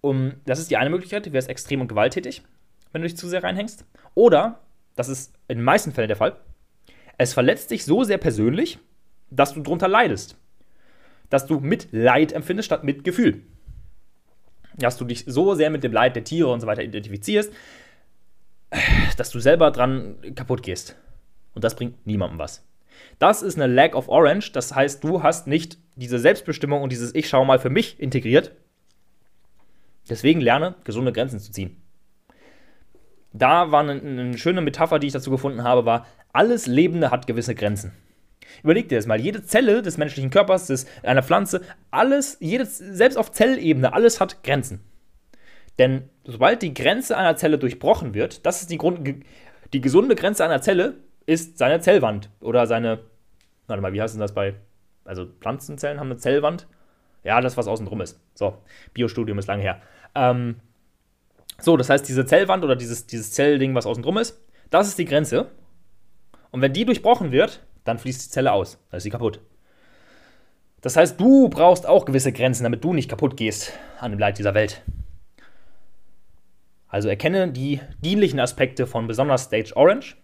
Um, 0.00 0.34
das 0.44 0.58
ist 0.58 0.70
die 0.70 0.76
eine 0.76 0.90
Möglichkeit, 0.90 1.26
du 1.26 1.32
wärst 1.32 1.48
extrem 1.48 1.80
und 1.80 1.88
gewalttätig, 1.88 2.42
wenn 2.92 3.02
du 3.02 3.08
dich 3.08 3.16
zu 3.16 3.28
sehr 3.28 3.44
reinhängst. 3.44 3.84
Oder, 4.14 4.60
das 4.96 5.08
ist 5.08 5.34
in 5.48 5.58
den 5.58 5.64
meisten 5.64 5.92
Fällen 5.92 6.08
der 6.08 6.16
Fall, 6.16 6.36
es 7.16 7.32
verletzt 7.32 7.70
dich 7.70 7.84
so 7.84 8.02
sehr 8.04 8.18
persönlich, 8.18 8.78
dass 9.30 9.54
du 9.54 9.62
drunter 9.62 9.88
leidest. 9.88 10.36
Dass 11.30 11.46
du 11.46 11.60
mit 11.60 11.88
Leid 11.92 12.32
empfindest 12.32 12.66
statt 12.66 12.84
mit 12.84 13.04
Gefühl. 13.04 13.42
Dass 14.74 14.96
du 14.96 15.04
dich 15.04 15.24
so 15.26 15.54
sehr 15.54 15.70
mit 15.70 15.82
dem 15.82 15.92
Leid 15.92 16.14
der 16.14 16.24
Tiere 16.24 16.52
und 16.52 16.60
so 16.60 16.66
weiter 16.66 16.82
identifizierst, 16.82 17.52
dass 19.16 19.30
du 19.30 19.40
selber 19.40 19.70
dran 19.70 20.16
kaputt 20.34 20.62
gehst. 20.62 20.96
Und 21.54 21.64
das 21.64 21.74
bringt 21.74 22.06
niemandem 22.06 22.38
was. 22.38 22.62
Das 23.18 23.42
ist 23.42 23.56
eine 23.56 23.72
Lack 23.72 23.94
of 23.94 24.08
Orange. 24.08 24.52
Das 24.52 24.74
heißt, 24.74 25.02
du 25.02 25.22
hast 25.22 25.46
nicht 25.46 25.78
diese 25.94 26.18
Selbstbestimmung 26.18 26.82
und 26.82 26.90
dieses 26.90 27.14
Ich 27.14 27.28
schaue 27.28 27.46
mal 27.46 27.58
für 27.58 27.70
mich 27.70 28.00
integriert. 28.00 28.52
Deswegen 30.08 30.40
lerne, 30.40 30.74
gesunde 30.84 31.12
Grenzen 31.12 31.40
zu 31.40 31.50
ziehen. 31.50 31.82
Da 33.32 33.70
war 33.70 33.80
eine, 33.80 34.00
eine 34.00 34.38
schöne 34.38 34.60
Metapher, 34.60 34.98
die 34.98 35.08
ich 35.08 35.12
dazu 35.12 35.30
gefunden 35.30 35.62
habe, 35.64 35.84
war, 35.84 36.06
alles 36.32 36.66
Lebende 36.66 37.10
hat 37.10 37.26
gewisse 37.26 37.54
Grenzen. 37.54 37.92
Überleg 38.62 38.88
dir 38.88 38.96
das 38.96 39.06
mal, 39.06 39.20
jede 39.20 39.42
Zelle 39.42 39.82
des 39.82 39.98
menschlichen 39.98 40.30
Körpers, 40.30 40.66
des, 40.68 40.86
einer 41.02 41.22
Pflanze, 41.22 41.62
alles, 41.90 42.38
jedes, 42.40 42.78
selbst 42.78 43.16
auf 43.16 43.32
Zellebene, 43.32 43.92
alles 43.92 44.20
hat 44.20 44.42
Grenzen. 44.42 44.80
Denn 45.78 46.08
sobald 46.24 46.62
die 46.62 46.72
Grenze 46.72 47.16
einer 47.16 47.36
Zelle 47.36 47.58
durchbrochen 47.58 48.14
wird, 48.14 48.46
das 48.46 48.62
ist 48.62 48.70
die, 48.70 48.78
Grund, 48.78 49.24
die 49.72 49.80
gesunde 49.80 50.14
Grenze 50.14 50.44
einer 50.44 50.62
Zelle, 50.62 50.94
ist 51.26 51.58
seine 51.58 51.80
Zellwand 51.80 52.30
oder 52.40 52.66
seine, 52.66 53.00
warte 53.66 53.82
mal, 53.82 53.92
wie 53.92 54.00
heißt 54.00 54.14
denn 54.14 54.20
das 54.20 54.32
bei, 54.32 54.54
also 55.04 55.26
Pflanzenzellen 55.40 56.00
haben 56.00 56.10
eine 56.10 56.18
Zellwand? 56.18 56.66
Ja, 57.24 57.40
das, 57.40 57.56
was 57.56 57.66
außen 57.66 57.86
drum 57.86 58.00
ist. 58.00 58.20
So, 58.34 58.58
Biostudium 58.94 59.38
ist 59.38 59.48
lange 59.48 59.62
her. 59.62 59.82
Ähm, 60.14 60.60
so, 61.58 61.76
das 61.76 61.90
heißt, 61.90 62.08
diese 62.08 62.24
Zellwand 62.24 62.64
oder 62.64 62.76
dieses, 62.76 63.06
dieses 63.06 63.32
Zellding, 63.32 63.74
was 63.74 63.86
außen 63.86 64.02
drum 64.02 64.18
ist, 64.18 64.40
das 64.70 64.88
ist 64.88 64.98
die 64.98 65.04
Grenze. 65.04 65.50
Und 66.52 66.60
wenn 66.62 66.72
die 66.72 66.84
durchbrochen 66.84 67.32
wird, 67.32 67.62
dann 67.84 67.98
fließt 67.98 68.26
die 68.26 68.30
Zelle 68.30 68.52
aus. 68.52 68.78
Dann 68.90 68.98
ist 68.98 69.04
sie 69.04 69.10
kaputt. 69.10 69.40
Das 70.80 70.96
heißt, 70.96 71.20
du 71.20 71.48
brauchst 71.48 71.86
auch 71.86 72.04
gewisse 72.04 72.32
Grenzen, 72.32 72.62
damit 72.62 72.84
du 72.84 72.92
nicht 72.92 73.08
kaputt 73.08 73.36
gehst 73.36 73.72
an 73.98 74.12
dem 74.12 74.20
Leid 74.20 74.38
dieser 74.38 74.54
Welt. 74.54 74.82
Also 76.88 77.08
erkenne 77.08 77.50
die 77.50 77.80
dienlichen 78.00 78.38
Aspekte 78.38 78.86
von 78.86 79.08
besonders 79.08 79.44
Stage 79.44 79.72
Orange 79.74 80.16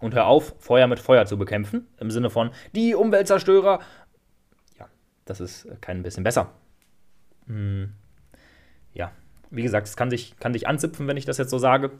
und 0.00 0.14
hör 0.14 0.26
auf, 0.26 0.54
Feuer 0.58 0.86
mit 0.86 0.98
Feuer 0.98 1.26
zu 1.26 1.38
bekämpfen. 1.38 1.86
Im 1.98 2.10
Sinne 2.10 2.30
von, 2.30 2.50
die 2.74 2.94
Umweltzerstörer. 2.94 3.80
Ja, 4.78 4.88
das 5.24 5.40
ist 5.40 5.66
kein 5.80 6.02
bisschen 6.02 6.24
besser. 6.24 6.50
Hm. 7.46 7.92
Ja, 8.92 9.12
wie 9.50 9.62
gesagt, 9.62 9.86
es 9.86 9.96
kann 9.96 10.10
dich, 10.10 10.38
kann 10.38 10.52
dich 10.52 10.66
anzipfen, 10.66 11.06
wenn 11.06 11.16
ich 11.16 11.24
das 11.24 11.38
jetzt 11.38 11.50
so 11.50 11.58
sage. 11.58 11.90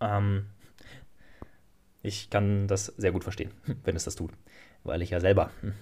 Ähm, 0.00 0.46
ich 2.02 2.30
kann 2.30 2.66
das 2.68 2.86
sehr 2.86 3.12
gut 3.12 3.24
verstehen, 3.24 3.50
wenn 3.84 3.96
es 3.96 4.04
das 4.04 4.16
tut, 4.16 4.32
weil 4.84 5.02
ich 5.02 5.10
ja 5.10 5.20
selber 5.20 5.50
hm, 5.60 5.74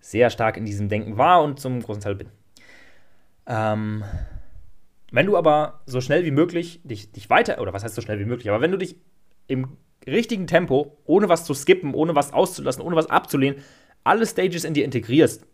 sehr 0.00 0.30
stark 0.30 0.56
in 0.56 0.66
diesem 0.66 0.88
Denken 0.88 1.16
war 1.16 1.42
und 1.42 1.60
zum 1.60 1.80
großen 1.80 2.02
Teil 2.02 2.14
bin. 2.14 2.28
Ähm, 3.46 4.04
wenn 5.12 5.26
du 5.26 5.36
aber 5.36 5.80
so 5.86 6.00
schnell 6.00 6.24
wie 6.24 6.30
möglich 6.30 6.80
dich, 6.84 7.10
dich 7.10 7.30
weiter, 7.30 7.60
oder 7.60 7.72
was 7.72 7.82
heißt 7.82 7.94
so 7.94 8.02
schnell 8.02 8.20
wie 8.20 8.24
möglich, 8.24 8.48
aber 8.48 8.60
wenn 8.60 8.70
du 8.70 8.78
dich 8.78 8.96
im 9.50 9.76
richtigen 10.06 10.46
Tempo, 10.46 10.96
ohne 11.04 11.28
was 11.28 11.44
zu 11.44 11.54
skippen, 11.54 11.94
ohne 11.94 12.14
was 12.14 12.32
auszulassen, 12.32 12.82
ohne 12.82 12.96
was 12.96 13.10
abzulehnen, 13.10 13.62
alle 14.04 14.26
Stages 14.26 14.64
in 14.64 14.74
dir 14.74 14.84
integrierst, 14.84 15.46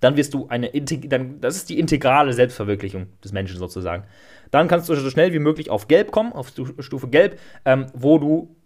dann 0.00 0.16
wirst 0.16 0.34
du 0.34 0.48
eine, 0.48 0.70
dann, 0.70 1.40
das 1.40 1.56
ist 1.56 1.68
die 1.68 1.78
integrale 1.78 2.32
Selbstverwirklichung 2.32 3.06
des 3.22 3.32
Menschen 3.32 3.58
sozusagen. 3.58 4.04
Dann 4.50 4.68
kannst 4.68 4.88
du 4.88 4.94
so 4.94 5.10
schnell 5.10 5.32
wie 5.32 5.38
möglich 5.38 5.70
auf 5.70 5.88
Gelb 5.88 6.10
kommen, 6.10 6.32
auf 6.32 6.52
Stufe 6.78 7.08
Gelb, 7.08 7.38
ähm, 7.64 7.86
wo 7.94 8.18
du 8.18 8.56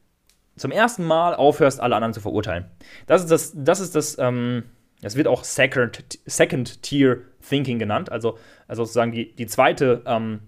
zum 0.57 0.71
ersten 0.71 1.05
Mal 1.05 1.35
aufhörst, 1.35 1.81
alle 1.81 1.95
anderen 1.97 2.15
zu 2.15 2.21
verurteilen. 2.21 2.67
Das 3.07 3.23
ist 3.23 3.31
das, 3.31 3.53
das 3.55 3.81
ist 3.81 3.95
das, 3.95 4.19
ähm, 4.19 4.65
das 5.03 5.17
wird 5.17 5.27
auch 5.27 5.45
Second, 5.45 6.19
Second 6.25 6.83
Tier 6.83 7.23
Thinking 7.47 7.79
genannt, 7.79 8.11
also, 8.11 8.39
also 8.67 8.85
sozusagen 8.85 9.13
die, 9.13 9.35
die 9.35 9.47
zweite 9.47 10.03
ähm, 10.07 10.41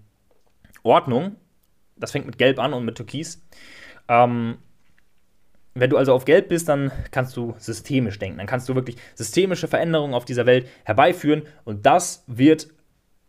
Ordnung. 0.83 1.35
Das 1.97 2.11
fängt 2.11 2.25
mit 2.25 2.37
Gelb 2.37 2.59
an 2.59 2.73
und 2.73 2.85
mit 2.85 2.95
Türkis. 2.95 3.45
Ähm, 4.09 4.57
wenn 5.75 5.89
du 5.89 5.97
also 5.97 6.13
auf 6.13 6.25
Gelb 6.25 6.49
bist, 6.49 6.67
dann 6.67 6.91
kannst 7.11 7.37
du 7.37 7.55
systemisch 7.57 8.19
denken. 8.19 8.37
Dann 8.37 8.47
kannst 8.47 8.67
du 8.67 8.75
wirklich 8.75 8.97
systemische 9.15 9.67
Veränderungen 9.67 10.13
auf 10.13 10.25
dieser 10.25 10.45
Welt 10.45 10.67
herbeiführen. 10.83 11.43
Und 11.63 11.85
das 11.85 12.23
wird 12.27 12.67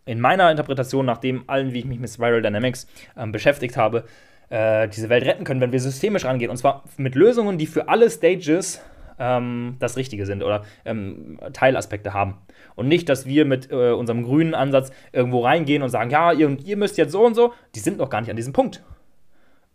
in 0.06 0.20
meiner 0.20 0.50
Interpretation, 0.50 1.06
nach 1.06 1.18
dem 1.18 1.44
allen, 1.48 1.72
wie 1.72 1.80
ich 1.80 1.84
mich 1.84 2.00
mit 2.00 2.10
Spiral 2.10 2.42
Dynamics 2.42 2.88
ähm, 3.16 3.30
beschäftigt 3.30 3.76
habe, 3.76 4.04
äh, 4.48 4.88
diese 4.88 5.08
Welt 5.08 5.24
retten 5.24 5.44
können, 5.44 5.60
wenn 5.60 5.70
wir 5.70 5.80
systemisch 5.80 6.24
rangehen. 6.24 6.50
Und 6.50 6.56
zwar 6.56 6.84
mit 6.96 7.14
Lösungen, 7.14 7.58
die 7.58 7.66
für 7.66 7.88
alle 7.88 8.10
Stages 8.10 8.80
ähm, 9.20 9.76
das 9.78 9.96
Richtige 9.96 10.26
sind 10.26 10.42
oder 10.42 10.64
ähm, 10.84 11.38
Teilaspekte 11.52 12.14
haben. 12.14 12.38
Und 12.74 12.88
nicht, 12.88 13.08
dass 13.08 13.26
wir 13.26 13.44
mit 13.44 13.70
äh, 13.70 13.92
unserem 13.92 14.24
grünen 14.24 14.54
Ansatz 14.54 14.90
irgendwo 15.12 15.44
reingehen 15.44 15.82
und 15.82 15.90
sagen, 15.90 16.10
ja, 16.10 16.32
ihr, 16.32 16.56
ihr 16.64 16.76
müsst 16.76 16.98
jetzt 16.98 17.12
so 17.12 17.24
und 17.24 17.34
so. 17.34 17.52
Die 17.74 17.80
sind 17.80 17.98
noch 17.98 18.10
gar 18.10 18.20
nicht 18.22 18.30
an 18.30 18.36
diesem 18.36 18.54
Punkt. 18.54 18.82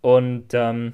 Und 0.06 0.53
ähm, 0.53 0.93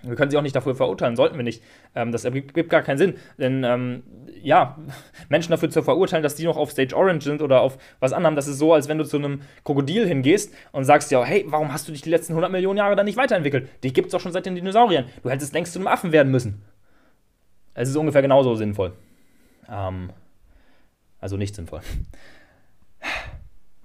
wir 0.00 0.16
können 0.16 0.30
sie 0.30 0.38
auch 0.38 0.42
nicht 0.42 0.56
dafür 0.56 0.74
verurteilen, 0.74 1.14
sollten 1.14 1.36
wir 1.36 1.42
nicht. 1.42 1.62
Ähm, 1.94 2.10
das 2.10 2.22
gibt 2.22 2.70
gar 2.70 2.80
keinen 2.80 2.96
Sinn. 2.96 3.16
Denn 3.36 3.64
ähm, 3.64 4.02
ja, 4.42 4.78
Menschen 5.28 5.50
dafür 5.50 5.68
zu 5.68 5.82
verurteilen, 5.82 6.22
dass 6.22 6.36
die 6.36 6.46
noch 6.46 6.56
auf 6.56 6.70
Stage 6.70 6.96
Orange 6.96 7.24
sind 7.24 7.42
oder 7.42 7.60
auf 7.60 7.76
was 8.00 8.14
anderem, 8.14 8.34
das 8.34 8.48
ist 8.48 8.56
so, 8.56 8.72
als 8.72 8.88
wenn 8.88 8.96
du 8.96 9.04
zu 9.04 9.18
einem 9.18 9.42
Krokodil 9.62 10.08
hingehst 10.08 10.54
und 10.72 10.84
sagst 10.84 11.10
ja, 11.10 11.22
hey, 11.22 11.44
warum 11.48 11.70
hast 11.70 11.86
du 11.86 11.92
dich 11.92 12.00
die 12.00 12.08
letzten 12.08 12.32
100 12.32 12.50
Millionen 12.50 12.78
Jahre 12.78 12.96
dann 12.96 13.04
nicht 13.04 13.18
weiterentwickelt? 13.18 13.68
Die 13.82 13.92
gibt 13.92 14.06
es 14.06 14.12
doch 14.12 14.20
schon 14.20 14.32
seit 14.32 14.46
den 14.46 14.54
Dinosauriern. 14.54 15.04
Du 15.22 15.28
hättest 15.28 15.52
längst 15.52 15.74
zu 15.74 15.78
einem 15.78 15.88
Affen 15.88 16.12
werden 16.12 16.32
müssen. 16.32 16.62
Es 17.74 17.90
ist 17.90 17.96
ungefähr 17.96 18.22
genauso 18.22 18.54
sinnvoll. 18.54 18.94
Ähm, 19.70 20.14
also 21.20 21.36
nicht 21.36 21.54
sinnvoll. 21.54 21.82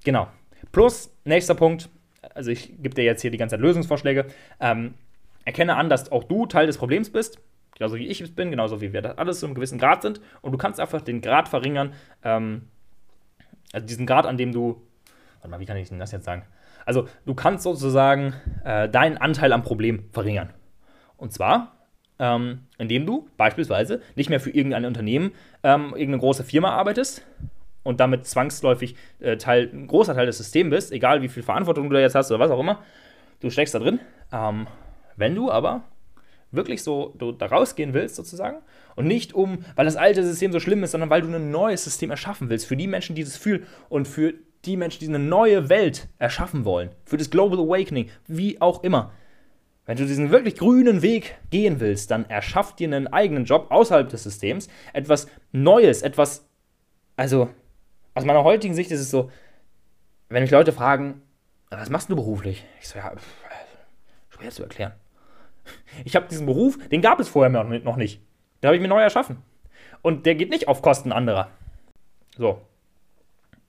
Genau. 0.03 0.29
Plus, 0.71 1.13
nächster 1.25 1.53
Punkt, 1.53 1.87
also 2.21 2.51
ich 2.51 2.81
gebe 2.81 2.95
dir 2.95 3.03
jetzt 3.03 3.21
hier 3.21 3.31
die 3.31 3.37
ganze 3.37 3.55
Zeit 3.55 3.61
Lösungsvorschläge. 3.61 4.25
Ähm, 4.59 4.93
erkenne 5.45 5.75
an, 5.75 5.89
dass 5.89 6.11
auch 6.11 6.23
du 6.23 6.45
Teil 6.45 6.67
des 6.67 6.77
Problems 6.77 7.09
bist, 7.09 7.39
genauso 7.77 7.95
wie 7.95 8.07
ich 8.07 8.21
es 8.21 8.33
bin, 8.33 8.51
genauso 8.51 8.81
wie 8.81 8.93
wir 8.93 9.01
das 9.01 9.17
alles 9.17 9.39
zu 9.39 9.45
einem 9.45 9.55
gewissen 9.55 9.79
Grad 9.79 10.01
sind. 10.01 10.21
Und 10.41 10.51
du 10.51 10.57
kannst 10.57 10.79
einfach 10.79 11.01
den 11.01 11.21
Grad 11.21 11.49
verringern, 11.49 11.93
ähm, 12.23 12.67
also 13.73 13.87
diesen 13.87 14.05
Grad, 14.05 14.25
an 14.25 14.37
dem 14.37 14.51
du, 14.51 14.81
warte 15.39 15.49
mal, 15.49 15.59
wie 15.59 15.65
kann 15.65 15.77
ich 15.77 15.89
denn 15.89 15.99
das 15.99 16.11
jetzt 16.11 16.25
sagen? 16.25 16.43
Also 16.85 17.07
du 17.25 17.33
kannst 17.33 17.63
sozusagen 17.63 18.33
äh, 18.65 18.89
deinen 18.89 19.17
Anteil 19.17 19.53
am 19.53 19.63
Problem 19.63 20.09
verringern. 20.11 20.49
Und 21.17 21.31
zwar, 21.31 21.75
ähm, 22.19 22.67
indem 22.77 23.05
du 23.05 23.29
beispielsweise 23.37 24.01
nicht 24.15 24.29
mehr 24.29 24.39
für 24.39 24.49
irgendein 24.49 24.85
Unternehmen, 24.85 25.31
ähm, 25.63 25.85
irgendeine 25.89 26.19
große 26.19 26.43
Firma 26.43 26.71
arbeitest 26.71 27.25
und 27.83 27.99
damit 27.99 28.25
zwangsläufig 28.25 28.95
äh, 29.19 29.37
Teil, 29.37 29.69
ein 29.73 29.87
großer 29.87 30.13
Teil 30.13 30.25
des 30.25 30.37
Systems 30.37 30.69
bist, 30.69 30.91
egal 30.91 31.21
wie 31.21 31.29
viel 31.29 31.43
Verantwortung 31.43 31.89
du 31.89 31.95
da 31.95 32.01
jetzt 32.01 32.15
hast 32.15 32.31
oder 32.31 32.39
was 32.39 32.51
auch 32.51 32.59
immer, 32.59 32.83
du 33.39 33.49
steckst 33.49 33.73
da 33.73 33.79
drin. 33.79 33.99
Ähm, 34.31 34.67
wenn 35.15 35.35
du 35.35 35.51
aber 35.51 35.83
wirklich 36.51 36.83
so 36.83 37.13
du 37.17 37.31
da 37.31 37.47
rausgehen 37.47 37.93
willst, 37.93 38.15
sozusagen, 38.15 38.57
und 38.95 39.07
nicht 39.07 39.33
um, 39.33 39.65
weil 39.75 39.85
das 39.85 39.95
alte 39.95 40.23
System 40.23 40.51
so 40.51 40.59
schlimm 40.59 40.83
ist, 40.83 40.91
sondern 40.91 41.09
weil 41.09 41.21
du 41.21 41.33
ein 41.33 41.51
neues 41.51 41.83
System 41.83 42.11
erschaffen 42.11 42.49
willst, 42.49 42.67
für 42.67 42.75
die 42.75 42.87
Menschen, 42.87 43.15
die 43.15 43.23
das 43.23 43.37
fühlen 43.37 43.65
und 43.89 44.07
für 44.07 44.33
die 44.65 44.77
Menschen, 44.77 44.99
die 44.99 45.07
eine 45.07 45.19
neue 45.19 45.69
Welt 45.69 46.07
erschaffen 46.19 46.65
wollen, 46.65 46.89
für 47.05 47.17
das 47.17 47.29
Global 47.29 47.59
Awakening, 47.59 48.09
wie 48.27 48.61
auch 48.61 48.83
immer. 48.83 49.11
Wenn 49.85 49.97
du 49.97 50.05
diesen 50.05 50.29
wirklich 50.29 50.55
grünen 50.55 51.01
Weg 51.01 51.37
gehen 51.49 51.79
willst, 51.79 52.11
dann 52.11 52.29
erschaff 52.29 52.75
dir 52.75 52.87
einen 52.87 53.07
eigenen 53.07 53.45
Job 53.45 53.67
außerhalb 53.69 54.09
des 54.09 54.23
Systems, 54.23 54.67
etwas 54.93 55.27
Neues, 55.51 56.03
etwas, 56.03 56.47
also 57.15 57.49
aus 58.13 58.25
meiner 58.25 58.43
heutigen 58.43 58.73
Sicht 58.73 58.91
ist 58.91 58.99
es 58.99 59.11
so, 59.11 59.31
wenn 60.29 60.43
mich 60.43 60.51
Leute 60.51 60.71
fragen, 60.71 61.21
was 61.69 61.89
machst 61.89 62.09
du 62.09 62.15
beruflich? 62.15 62.65
Ich 62.81 62.89
so, 62.89 62.99
ja, 62.99 63.13
schwer 64.29 64.51
zu 64.51 64.63
erklären. 64.63 64.93
Ich 66.03 66.15
habe 66.15 66.27
diesen 66.27 66.47
Beruf, 66.47 66.77
den 66.89 67.01
gab 67.01 67.19
es 67.19 67.29
vorher 67.29 67.51
noch 67.51 67.95
nicht. 67.95 68.21
Den 68.61 68.67
habe 68.67 68.75
ich 68.75 68.81
mir 68.81 68.87
neu 68.87 69.01
erschaffen. 69.01 69.37
Und 70.01 70.25
der 70.25 70.35
geht 70.35 70.49
nicht 70.49 70.67
auf 70.67 70.81
Kosten 70.81 71.11
anderer. 71.11 71.49
So. 72.35 72.61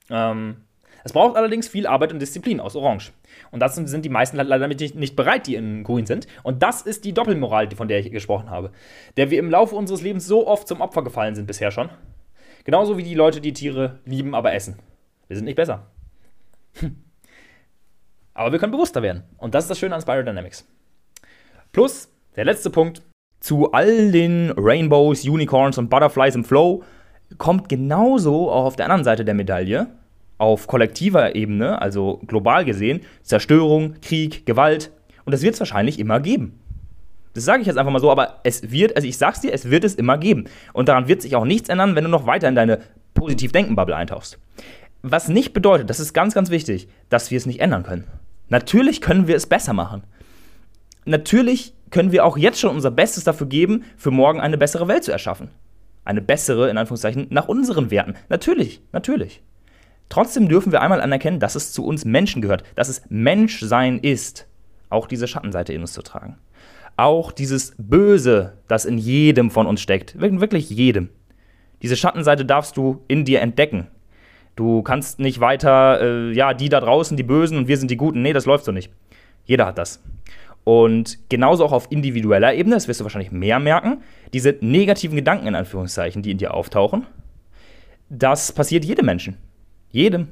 Ähm, 0.08 0.64
es 1.04 1.12
braucht 1.12 1.36
allerdings 1.36 1.68
viel 1.68 1.86
Arbeit 1.86 2.12
und 2.12 2.20
Disziplin 2.20 2.60
aus 2.60 2.76
Orange. 2.76 3.12
Und 3.50 3.60
das 3.60 3.74
sind 3.74 4.04
die 4.04 4.08
meisten 4.08 4.36
leider 4.36 4.68
nicht 4.68 5.16
bereit, 5.16 5.46
die 5.46 5.56
in 5.56 5.84
Grün 5.84 6.06
sind. 6.06 6.26
Und 6.42 6.62
das 6.62 6.82
ist 6.82 7.04
die 7.04 7.12
Doppelmoral, 7.12 7.70
von 7.72 7.88
der 7.88 7.98
ich 7.98 8.10
gesprochen 8.10 8.50
habe. 8.50 8.70
Der 9.16 9.30
wir 9.30 9.38
im 9.38 9.50
Laufe 9.50 9.74
unseres 9.74 10.02
Lebens 10.02 10.26
so 10.26 10.46
oft 10.46 10.68
zum 10.68 10.80
Opfer 10.80 11.02
gefallen 11.02 11.34
sind 11.34 11.46
bisher 11.46 11.70
schon. 11.70 11.90
Genauso 12.64 12.96
wie 12.96 13.02
die 13.02 13.14
Leute, 13.14 13.40
die 13.40 13.52
Tiere 13.52 13.98
lieben, 14.04 14.34
aber 14.34 14.52
essen. 14.54 14.78
Wir 15.28 15.36
sind 15.36 15.46
nicht 15.46 15.56
besser. 15.56 15.86
Aber 18.34 18.50
wir 18.50 18.58
können 18.58 18.72
bewusster 18.72 19.02
werden. 19.02 19.24
Und 19.36 19.54
das 19.54 19.64
ist 19.64 19.68
das 19.68 19.78
Schöne 19.78 19.94
an 19.94 20.00
Spiral 20.00 20.24
Dynamics. 20.24 20.66
Plus, 21.70 22.08
der 22.34 22.46
letzte 22.46 22.70
Punkt, 22.70 23.02
zu 23.40 23.72
all 23.72 24.10
den 24.10 24.52
Rainbows, 24.56 25.24
Unicorns 25.24 25.76
und 25.76 25.90
Butterflies 25.90 26.34
im 26.34 26.44
Flow 26.44 26.82
kommt 27.38 27.68
genauso 27.68 28.50
auch 28.50 28.64
auf 28.64 28.76
der 28.76 28.86
anderen 28.86 29.04
Seite 29.04 29.24
der 29.24 29.34
Medaille, 29.34 29.88
auf 30.38 30.66
kollektiver 30.66 31.34
Ebene, 31.34 31.80
also 31.80 32.20
global 32.26 32.64
gesehen, 32.64 33.00
Zerstörung, 33.22 34.00
Krieg, 34.00 34.46
Gewalt. 34.46 34.92
Und 35.24 35.32
das 35.32 35.42
wird 35.42 35.54
es 35.54 35.60
wahrscheinlich 35.60 35.98
immer 35.98 36.20
geben. 36.20 36.58
Das 37.34 37.44
sage 37.44 37.62
ich 37.62 37.66
jetzt 37.66 37.78
einfach 37.78 37.92
mal 37.92 38.00
so, 38.00 38.10
aber 38.10 38.40
es 38.44 38.70
wird, 38.70 38.94
also 38.96 39.08
ich 39.08 39.16
sag's 39.16 39.40
dir, 39.40 39.52
es 39.52 39.70
wird 39.70 39.84
es 39.84 39.94
immer 39.94 40.18
geben. 40.18 40.44
Und 40.72 40.88
daran 40.88 41.08
wird 41.08 41.22
sich 41.22 41.34
auch 41.36 41.44
nichts 41.44 41.68
ändern, 41.68 41.94
wenn 41.94 42.04
du 42.04 42.10
noch 42.10 42.26
weiter 42.26 42.48
in 42.48 42.54
deine 42.54 42.80
Positiv-Denken-Bubble 43.14 43.96
eintauchst. 43.96 44.38
Was 45.02 45.28
nicht 45.28 45.52
bedeutet, 45.52 45.90
das 45.90 46.00
ist 46.00 46.12
ganz, 46.12 46.34
ganz 46.34 46.50
wichtig, 46.50 46.88
dass 47.08 47.30
wir 47.30 47.38
es 47.38 47.46
nicht 47.46 47.60
ändern 47.60 47.82
können. 47.82 48.06
Natürlich 48.48 49.00
können 49.00 49.26
wir 49.26 49.36
es 49.36 49.46
besser 49.46 49.72
machen. 49.72 50.04
Natürlich 51.04 51.74
können 51.90 52.12
wir 52.12 52.24
auch 52.24 52.36
jetzt 52.36 52.60
schon 52.60 52.74
unser 52.74 52.90
Bestes 52.90 53.24
dafür 53.24 53.46
geben, 53.46 53.84
für 53.96 54.10
morgen 54.10 54.40
eine 54.40 54.58
bessere 54.58 54.88
Welt 54.88 55.04
zu 55.04 55.12
erschaffen. 55.12 55.50
Eine 56.04 56.22
bessere, 56.22 56.68
in 56.68 56.78
Anführungszeichen, 56.78 57.28
nach 57.30 57.48
unseren 57.48 57.90
Werten. 57.90 58.14
Natürlich, 58.28 58.82
natürlich. 58.92 59.42
Trotzdem 60.08 60.48
dürfen 60.48 60.72
wir 60.72 60.82
einmal 60.82 61.00
anerkennen, 61.00 61.40
dass 61.40 61.54
es 61.54 61.72
zu 61.72 61.84
uns 61.84 62.04
Menschen 62.04 62.42
gehört, 62.42 62.64
dass 62.74 62.88
es 62.88 63.02
Menschsein 63.08 63.98
ist, 63.98 64.46
auch 64.90 65.06
diese 65.06 65.26
Schattenseite 65.26 65.72
in 65.72 65.80
uns 65.80 65.92
zu 65.92 66.02
tragen. 66.02 66.38
Auch 66.96 67.32
dieses 67.32 67.74
Böse, 67.78 68.58
das 68.68 68.84
in 68.84 68.98
jedem 68.98 69.50
von 69.50 69.66
uns 69.66 69.80
steckt, 69.80 70.20
wirklich 70.20 70.70
jedem. 70.70 71.08
Diese 71.82 71.96
Schattenseite 71.96 72.44
darfst 72.44 72.76
du 72.76 73.02
in 73.08 73.24
dir 73.24 73.40
entdecken. 73.40 73.88
Du 74.54 74.82
kannst 74.82 75.18
nicht 75.18 75.40
weiter, 75.40 76.00
äh, 76.00 76.32
ja, 76.32 76.54
die 76.54 76.68
da 76.68 76.80
draußen, 76.80 77.16
die 77.16 77.22
Bösen 77.22 77.56
und 77.56 77.68
wir 77.68 77.76
sind 77.76 77.90
die 77.90 77.96
Guten. 77.96 78.22
Nee, 78.22 78.32
das 78.32 78.46
läuft 78.46 78.64
so 78.64 78.72
nicht. 78.72 78.90
Jeder 79.44 79.66
hat 79.66 79.78
das. 79.78 80.02
Und 80.64 81.18
genauso 81.28 81.64
auch 81.64 81.72
auf 81.72 81.90
individueller 81.90 82.54
Ebene, 82.54 82.76
das 82.76 82.86
wirst 82.86 83.00
du 83.00 83.04
wahrscheinlich 83.04 83.32
mehr 83.32 83.58
merken, 83.58 84.02
diese 84.32 84.56
negativen 84.60 85.16
Gedanken 85.16 85.48
in 85.48 85.54
Anführungszeichen, 85.54 86.22
die 86.22 86.30
in 86.30 86.38
dir 86.38 86.54
auftauchen, 86.54 87.06
das 88.08 88.52
passiert 88.52 88.84
jedem 88.84 89.06
Menschen. 89.06 89.38
Jedem. 89.90 90.28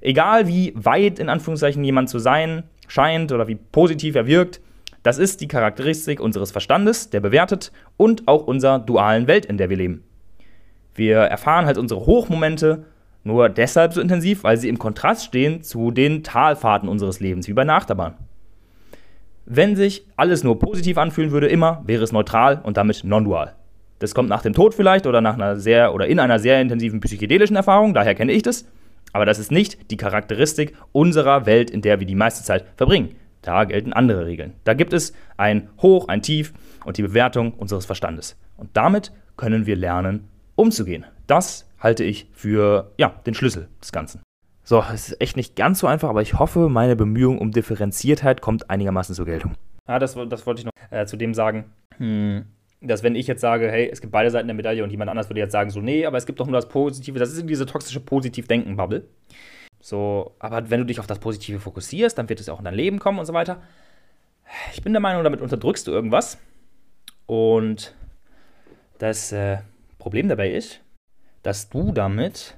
Egal 0.00 0.48
wie 0.48 0.72
weit 0.76 1.18
in 1.18 1.28
Anführungszeichen 1.28 1.82
jemand 1.82 2.10
zu 2.10 2.18
sein 2.18 2.64
scheint 2.88 3.32
oder 3.32 3.48
wie 3.48 3.54
positiv 3.54 4.14
er 4.16 4.26
wirkt, 4.26 4.60
das 5.04 5.18
ist 5.18 5.42
die 5.42 5.48
Charakteristik 5.48 6.18
unseres 6.18 6.50
Verstandes, 6.50 7.10
der 7.10 7.20
bewertet, 7.20 7.70
und 7.98 8.26
auch 8.26 8.46
unserer 8.46 8.78
dualen 8.78 9.28
Welt, 9.28 9.44
in 9.46 9.58
der 9.58 9.68
wir 9.68 9.76
leben. 9.76 10.02
Wir 10.94 11.18
erfahren 11.18 11.66
halt 11.66 11.76
unsere 11.76 12.06
Hochmomente 12.06 12.86
nur 13.22 13.50
deshalb 13.50 13.92
so 13.92 14.00
intensiv, 14.00 14.44
weil 14.44 14.56
sie 14.56 14.68
im 14.68 14.78
Kontrast 14.78 15.26
stehen 15.26 15.62
zu 15.62 15.90
den 15.90 16.24
Talfahrten 16.24 16.88
unseres 16.88 17.20
Lebens, 17.20 17.46
wie 17.48 17.52
bei 17.52 17.62
einer 17.62 17.74
Achterbahn. 17.74 18.14
Wenn 19.44 19.76
sich 19.76 20.06
alles 20.16 20.42
nur 20.42 20.58
positiv 20.58 20.96
anfühlen 20.96 21.32
würde, 21.32 21.48
immer, 21.48 21.82
wäre 21.84 22.02
es 22.02 22.12
neutral 22.12 22.62
und 22.62 22.78
damit 22.78 23.04
non-dual. 23.04 23.54
Das 23.98 24.14
kommt 24.14 24.30
nach 24.30 24.42
dem 24.42 24.54
Tod 24.54 24.74
vielleicht 24.74 25.06
oder 25.06 25.20
nach 25.20 25.34
einer 25.34 25.56
sehr 25.56 25.94
oder 25.94 26.06
in 26.06 26.18
einer 26.18 26.38
sehr 26.38 26.62
intensiven 26.62 27.00
psychedelischen 27.00 27.56
Erfahrung, 27.56 27.92
daher 27.92 28.14
kenne 28.14 28.32
ich 28.32 28.42
das. 28.42 28.66
Aber 29.12 29.26
das 29.26 29.38
ist 29.38 29.52
nicht 29.52 29.90
die 29.90 29.98
Charakteristik 29.98 30.74
unserer 30.92 31.44
Welt, 31.44 31.70
in 31.70 31.82
der 31.82 32.00
wir 32.00 32.06
die 32.06 32.14
meiste 32.14 32.42
Zeit 32.42 32.64
verbringen. 32.76 33.16
Da 33.44 33.64
gelten 33.64 33.92
andere 33.92 34.24
Regeln. 34.24 34.54
Da 34.64 34.72
gibt 34.72 34.94
es 34.94 35.12
ein 35.36 35.68
Hoch, 35.82 36.08
ein 36.08 36.22
Tief 36.22 36.54
und 36.86 36.96
die 36.96 37.02
Bewertung 37.02 37.52
unseres 37.52 37.84
Verstandes. 37.84 38.38
Und 38.56 38.70
damit 38.72 39.12
können 39.36 39.66
wir 39.66 39.76
lernen, 39.76 40.28
umzugehen. 40.54 41.04
Das 41.26 41.68
halte 41.78 42.04
ich 42.04 42.26
für 42.32 42.92
ja, 42.96 43.20
den 43.26 43.34
Schlüssel 43.34 43.68
des 43.82 43.92
Ganzen. 43.92 44.22
So, 44.62 44.82
es 44.94 45.10
ist 45.10 45.20
echt 45.20 45.36
nicht 45.36 45.56
ganz 45.56 45.80
so 45.80 45.86
einfach, 45.86 46.08
aber 46.08 46.22
ich 46.22 46.38
hoffe, 46.38 46.70
meine 46.70 46.96
Bemühung 46.96 47.36
um 47.36 47.50
Differenziertheit 47.50 48.40
kommt 48.40 48.70
einigermaßen 48.70 49.14
zur 49.14 49.26
Geltung. 49.26 49.56
Ja, 49.86 49.98
das, 49.98 50.16
das 50.30 50.46
wollte 50.46 50.60
ich 50.60 50.64
noch 50.64 50.72
äh, 50.90 51.04
zu 51.04 51.18
dem 51.18 51.34
sagen. 51.34 51.66
Hm, 51.98 52.46
dass 52.80 53.02
wenn 53.02 53.14
ich 53.14 53.26
jetzt 53.26 53.42
sage, 53.42 53.70
hey, 53.70 53.90
es 53.92 54.00
gibt 54.00 54.12
beide 54.12 54.30
Seiten 54.30 54.48
der 54.48 54.54
Medaille 54.54 54.82
und 54.82 54.90
jemand 54.90 55.10
anders 55.10 55.28
würde 55.28 55.40
jetzt 55.40 55.52
sagen, 55.52 55.68
so, 55.68 55.82
nee, 55.82 56.06
aber 56.06 56.16
es 56.16 56.24
gibt 56.24 56.40
doch 56.40 56.46
nur 56.46 56.54
das 56.54 56.68
Positive, 56.68 57.18
das 57.18 57.30
ist 57.30 57.46
diese 57.46 57.66
toxische 57.66 58.00
Positiv-Denken-Bubble. 58.00 59.04
So, 59.84 60.34
aber 60.38 60.70
wenn 60.70 60.80
du 60.80 60.86
dich 60.86 60.98
auf 60.98 61.06
das 61.06 61.18
Positive 61.18 61.60
fokussierst, 61.60 62.16
dann 62.16 62.30
wird 62.30 62.40
es 62.40 62.48
auch 62.48 62.58
in 62.58 62.64
dein 62.64 62.72
Leben 62.72 62.98
kommen 62.98 63.18
und 63.18 63.26
so 63.26 63.34
weiter. 63.34 63.60
Ich 64.72 64.82
bin 64.82 64.94
der 64.94 65.00
Meinung, 65.00 65.24
damit 65.24 65.42
unterdrückst 65.42 65.86
du 65.86 65.90
irgendwas. 65.90 66.38
Und 67.26 67.94
das 68.96 69.30
äh, 69.32 69.58
Problem 69.98 70.30
dabei 70.30 70.52
ist, 70.52 70.80
dass 71.42 71.68
du 71.68 71.92
damit 71.92 72.56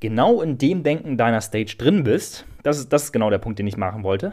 genau 0.00 0.42
in 0.42 0.58
dem 0.58 0.82
Denken 0.82 1.16
deiner 1.16 1.40
Stage 1.40 1.76
drin 1.78 2.02
bist. 2.02 2.46
Das 2.64 2.80
ist, 2.80 2.92
das 2.92 3.04
ist 3.04 3.12
genau 3.12 3.30
der 3.30 3.38
Punkt, 3.38 3.60
den 3.60 3.68
ich 3.68 3.76
machen 3.76 4.02
wollte. 4.02 4.32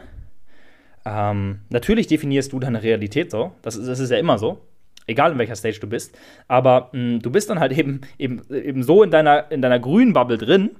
Ähm, 1.04 1.60
natürlich 1.68 2.08
definierst 2.08 2.52
du 2.52 2.58
deine 2.58 2.82
Realität 2.82 3.30
so. 3.30 3.52
Das 3.62 3.76
ist, 3.76 3.86
das 3.86 4.00
ist 4.00 4.10
ja 4.10 4.18
immer 4.18 4.38
so. 4.38 4.66
Egal 5.06 5.30
in 5.30 5.38
welcher 5.38 5.54
Stage 5.54 5.78
du 5.78 5.86
bist. 5.86 6.18
Aber 6.48 6.90
mh, 6.94 6.98
hm, 6.98 7.22
du 7.22 7.30
bist 7.30 7.48
dann 7.48 7.60
halt 7.60 7.70
eben, 7.78 8.00
eben, 8.18 8.42
eben 8.52 8.82
so 8.82 9.04
in 9.04 9.12
deiner, 9.12 9.52
in 9.52 9.62
deiner 9.62 9.78
grünen 9.78 10.12
Bubble 10.12 10.38
drin, 10.38 10.72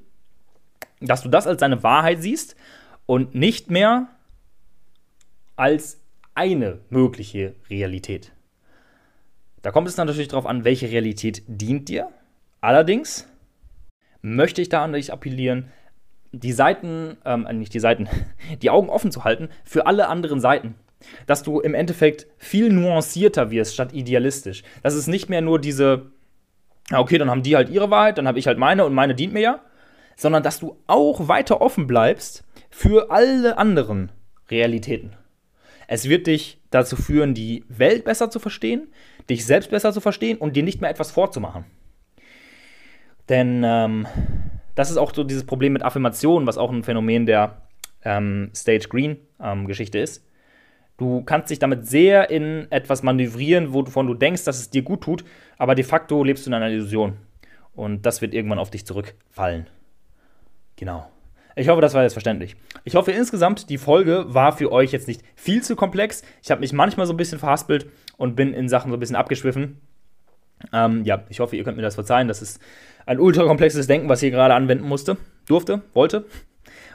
dass 1.02 1.22
du 1.22 1.28
das 1.28 1.46
als 1.46 1.60
deine 1.60 1.82
Wahrheit 1.82 2.22
siehst 2.22 2.56
und 3.06 3.34
nicht 3.34 3.70
mehr 3.70 4.08
als 5.56 6.00
eine 6.34 6.80
mögliche 6.88 7.54
Realität. 7.68 8.32
Da 9.62 9.70
kommt 9.70 9.88
es 9.88 9.96
natürlich 9.96 10.28
darauf 10.28 10.46
an, 10.46 10.64
welche 10.64 10.90
Realität 10.90 11.42
dient 11.46 11.88
dir. 11.88 12.08
Allerdings 12.60 13.28
möchte 14.20 14.62
ich 14.62 14.68
da 14.68 14.82
an 14.82 14.92
dich 14.92 15.12
appellieren, 15.12 15.70
die 16.32 16.52
Seiten, 16.52 17.18
ähm, 17.24 17.46
nicht 17.58 17.74
die 17.74 17.80
Seiten, 17.80 18.08
die 18.62 18.70
Augen 18.70 18.88
offen 18.88 19.12
zu 19.12 19.24
halten 19.24 19.48
für 19.64 19.86
alle 19.86 20.08
anderen 20.08 20.40
Seiten. 20.40 20.74
Dass 21.26 21.42
du 21.42 21.60
im 21.60 21.74
Endeffekt 21.74 22.28
viel 22.38 22.72
nuancierter 22.72 23.50
wirst 23.50 23.74
statt 23.74 23.92
idealistisch. 23.92 24.62
Dass 24.82 24.94
es 24.94 25.08
nicht 25.08 25.28
mehr 25.28 25.40
nur 25.40 25.58
diese, 25.58 26.12
okay, 26.92 27.18
dann 27.18 27.28
haben 27.28 27.42
die 27.42 27.56
halt 27.56 27.68
ihre 27.68 27.90
Wahrheit, 27.90 28.18
dann 28.18 28.28
habe 28.28 28.38
ich 28.38 28.46
halt 28.46 28.58
meine 28.58 28.84
und 28.84 28.94
meine 28.94 29.14
dient 29.14 29.32
mir 29.32 29.40
ja, 29.40 29.60
sondern 30.22 30.42
dass 30.44 30.60
du 30.60 30.76
auch 30.86 31.28
weiter 31.28 31.60
offen 31.60 31.86
bleibst 31.86 32.44
für 32.70 33.10
alle 33.10 33.58
anderen 33.58 34.12
Realitäten. 34.50 35.16
Es 35.88 36.08
wird 36.08 36.28
dich 36.28 36.60
dazu 36.70 36.96
führen, 36.96 37.34
die 37.34 37.64
Welt 37.68 38.04
besser 38.04 38.30
zu 38.30 38.38
verstehen, 38.38 38.86
dich 39.28 39.44
selbst 39.44 39.70
besser 39.70 39.92
zu 39.92 40.00
verstehen 40.00 40.38
und 40.38 40.54
dir 40.54 40.62
nicht 40.62 40.80
mehr 40.80 40.90
etwas 40.90 41.10
vorzumachen. 41.10 41.64
Denn 43.28 43.62
ähm, 43.64 44.06
das 44.74 44.90
ist 44.90 44.96
auch 44.96 45.12
so 45.12 45.24
dieses 45.24 45.44
Problem 45.44 45.72
mit 45.72 45.82
Affirmationen, 45.82 46.46
was 46.46 46.56
auch 46.56 46.70
ein 46.70 46.84
Phänomen 46.84 47.26
der 47.26 47.62
ähm, 48.04 48.50
Stage 48.54 48.88
Green-Geschichte 48.88 49.98
ähm, 49.98 50.04
ist. 50.04 50.24
Du 50.98 51.22
kannst 51.24 51.50
dich 51.50 51.58
damit 51.58 51.88
sehr 51.88 52.30
in 52.30 52.70
etwas 52.70 53.02
manövrieren, 53.02 53.74
wovon 53.74 54.06
du 54.06 54.14
denkst, 54.14 54.44
dass 54.44 54.60
es 54.60 54.70
dir 54.70 54.82
gut 54.82 55.02
tut, 55.02 55.24
aber 55.58 55.74
de 55.74 55.84
facto 55.84 56.22
lebst 56.22 56.46
du 56.46 56.50
in 56.50 56.54
einer 56.54 56.70
Illusion. 56.70 57.16
Und 57.74 58.06
das 58.06 58.22
wird 58.22 58.34
irgendwann 58.34 58.60
auf 58.60 58.70
dich 58.70 58.86
zurückfallen. 58.86 59.66
Genau. 60.76 61.10
Ich 61.54 61.68
hoffe, 61.68 61.82
das 61.82 61.94
war 61.94 62.02
jetzt 62.02 62.14
verständlich. 62.14 62.56
Ich 62.84 62.94
hoffe 62.94 63.12
insgesamt, 63.12 63.68
die 63.68 63.78
Folge 63.78 64.24
war 64.28 64.56
für 64.56 64.72
euch 64.72 64.92
jetzt 64.92 65.06
nicht 65.06 65.22
viel 65.36 65.62
zu 65.62 65.76
komplex. 65.76 66.22
Ich 66.42 66.50
habe 66.50 66.60
mich 66.60 66.72
manchmal 66.72 67.06
so 67.06 67.12
ein 67.12 67.18
bisschen 67.18 67.38
verhaspelt 67.38 67.86
und 68.16 68.36
bin 68.36 68.54
in 68.54 68.68
Sachen 68.68 68.90
so 68.90 68.96
ein 68.96 69.00
bisschen 69.00 69.16
abgeschwiffen. 69.16 69.80
Ähm, 70.72 71.04
ja, 71.04 71.24
ich 71.28 71.40
hoffe, 71.40 71.56
ihr 71.56 71.64
könnt 71.64 71.76
mir 71.76 71.82
das 71.82 71.96
verzeihen. 71.96 72.28
Das 72.28 72.40
ist 72.40 72.60
ein 73.04 73.20
ultra 73.20 73.44
komplexes 73.44 73.86
Denken, 73.86 74.08
was 74.08 74.20
ich 74.22 74.28
hier 74.28 74.36
gerade 74.36 74.54
anwenden 74.54 74.86
musste, 74.86 75.18
durfte, 75.46 75.82
wollte. 75.92 76.24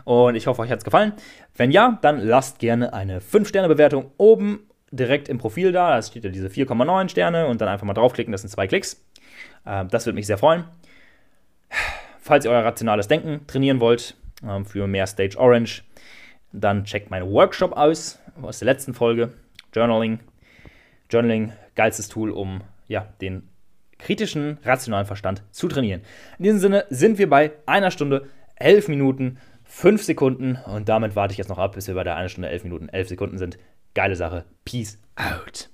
Und 0.06 0.36
ich 0.36 0.48
hoffe, 0.48 0.62
euch 0.62 0.72
hat 0.72 0.80
es 0.80 0.86
gefallen. 0.86 1.14
Wenn 1.56 1.70
ja, 1.70 2.00
dann 2.02 2.20
lasst 2.20 2.60
gerne 2.60 2.94
eine 2.94 3.20
5-Sterne-Bewertung 3.20 4.12
oben 4.18 4.62
direkt 4.92 5.28
im 5.28 5.38
Profil 5.38 5.72
da. 5.72 5.96
Da 5.96 6.02
steht 6.02 6.24
ja 6.24 6.30
diese 6.30 6.48
4,9 6.48 7.10
Sterne 7.10 7.48
und 7.48 7.62
dann 7.62 7.68
einfach 7.68 7.86
mal 7.86 7.94
draufklicken. 7.94 8.32
Das 8.32 8.42
sind 8.42 8.50
zwei 8.50 8.68
Klicks. 8.68 9.04
Äh, 9.66 9.86
das 9.86 10.06
würde 10.06 10.16
mich 10.16 10.28
sehr 10.28 10.38
freuen. 10.38 10.64
Falls 12.28 12.44
ihr 12.44 12.52
euer 12.52 12.66
rationales 12.66 13.08
Denken 13.08 13.48
trainieren 13.48 13.80
wollt, 13.80 14.18
ähm, 14.46 14.66
für 14.66 14.86
mehr 14.86 15.08
Stage 15.08 15.38
Orange, 15.40 15.84
dann 16.52 16.84
checkt 16.84 17.10
meinen 17.10 17.32
Workshop 17.32 17.72
aus, 17.72 18.20
aus 18.42 18.60
der 18.60 18.66
letzten 18.66 18.94
Folge. 18.94 19.32
Journaling. 19.74 20.20
Journaling, 21.10 21.54
geilstes 21.76 22.10
Tool, 22.10 22.32
um 22.32 22.60
ja, 22.90 23.08
den 23.22 23.48
kritischen, 23.98 24.60
rationalen 24.66 25.06
Verstand 25.06 25.42
zu 25.52 25.70
trainieren. 25.70 26.02
In 26.38 26.44
diesem 26.44 26.60
Sinne 26.60 26.84
sind 26.90 27.18
wir 27.18 27.30
bei 27.30 27.54
einer 27.66 27.92
Stunde, 27.92 28.28
elf 28.58 28.90
Minuten, 28.90 29.38
fünf 29.64 30.04
Sekunden 30.04 30.58
und 30.66 30.90
damit 30.90 31.16
warte 31.16 31.32
ich 31.32 31.38
jetzt 31.38 31.48
noch 31.48 31.60
ab, 31.60 31.76
bis 31.76 31.88
wir 31.88 31.96
bei 31.96 32.04
der 32.04 32.18
einer 32.18 32.28
Stunde, 32.28 32.50
elf 32.50 32.66
Minuten, 32.66 32.90
elf 32.90 33.08
Sekunden 33.08 33.38
sind. 33.38 33.58
Geile 33.94 34.18
Sache. 34.18 34.44
Peace 34.66 35.00
out. 35.16 35.70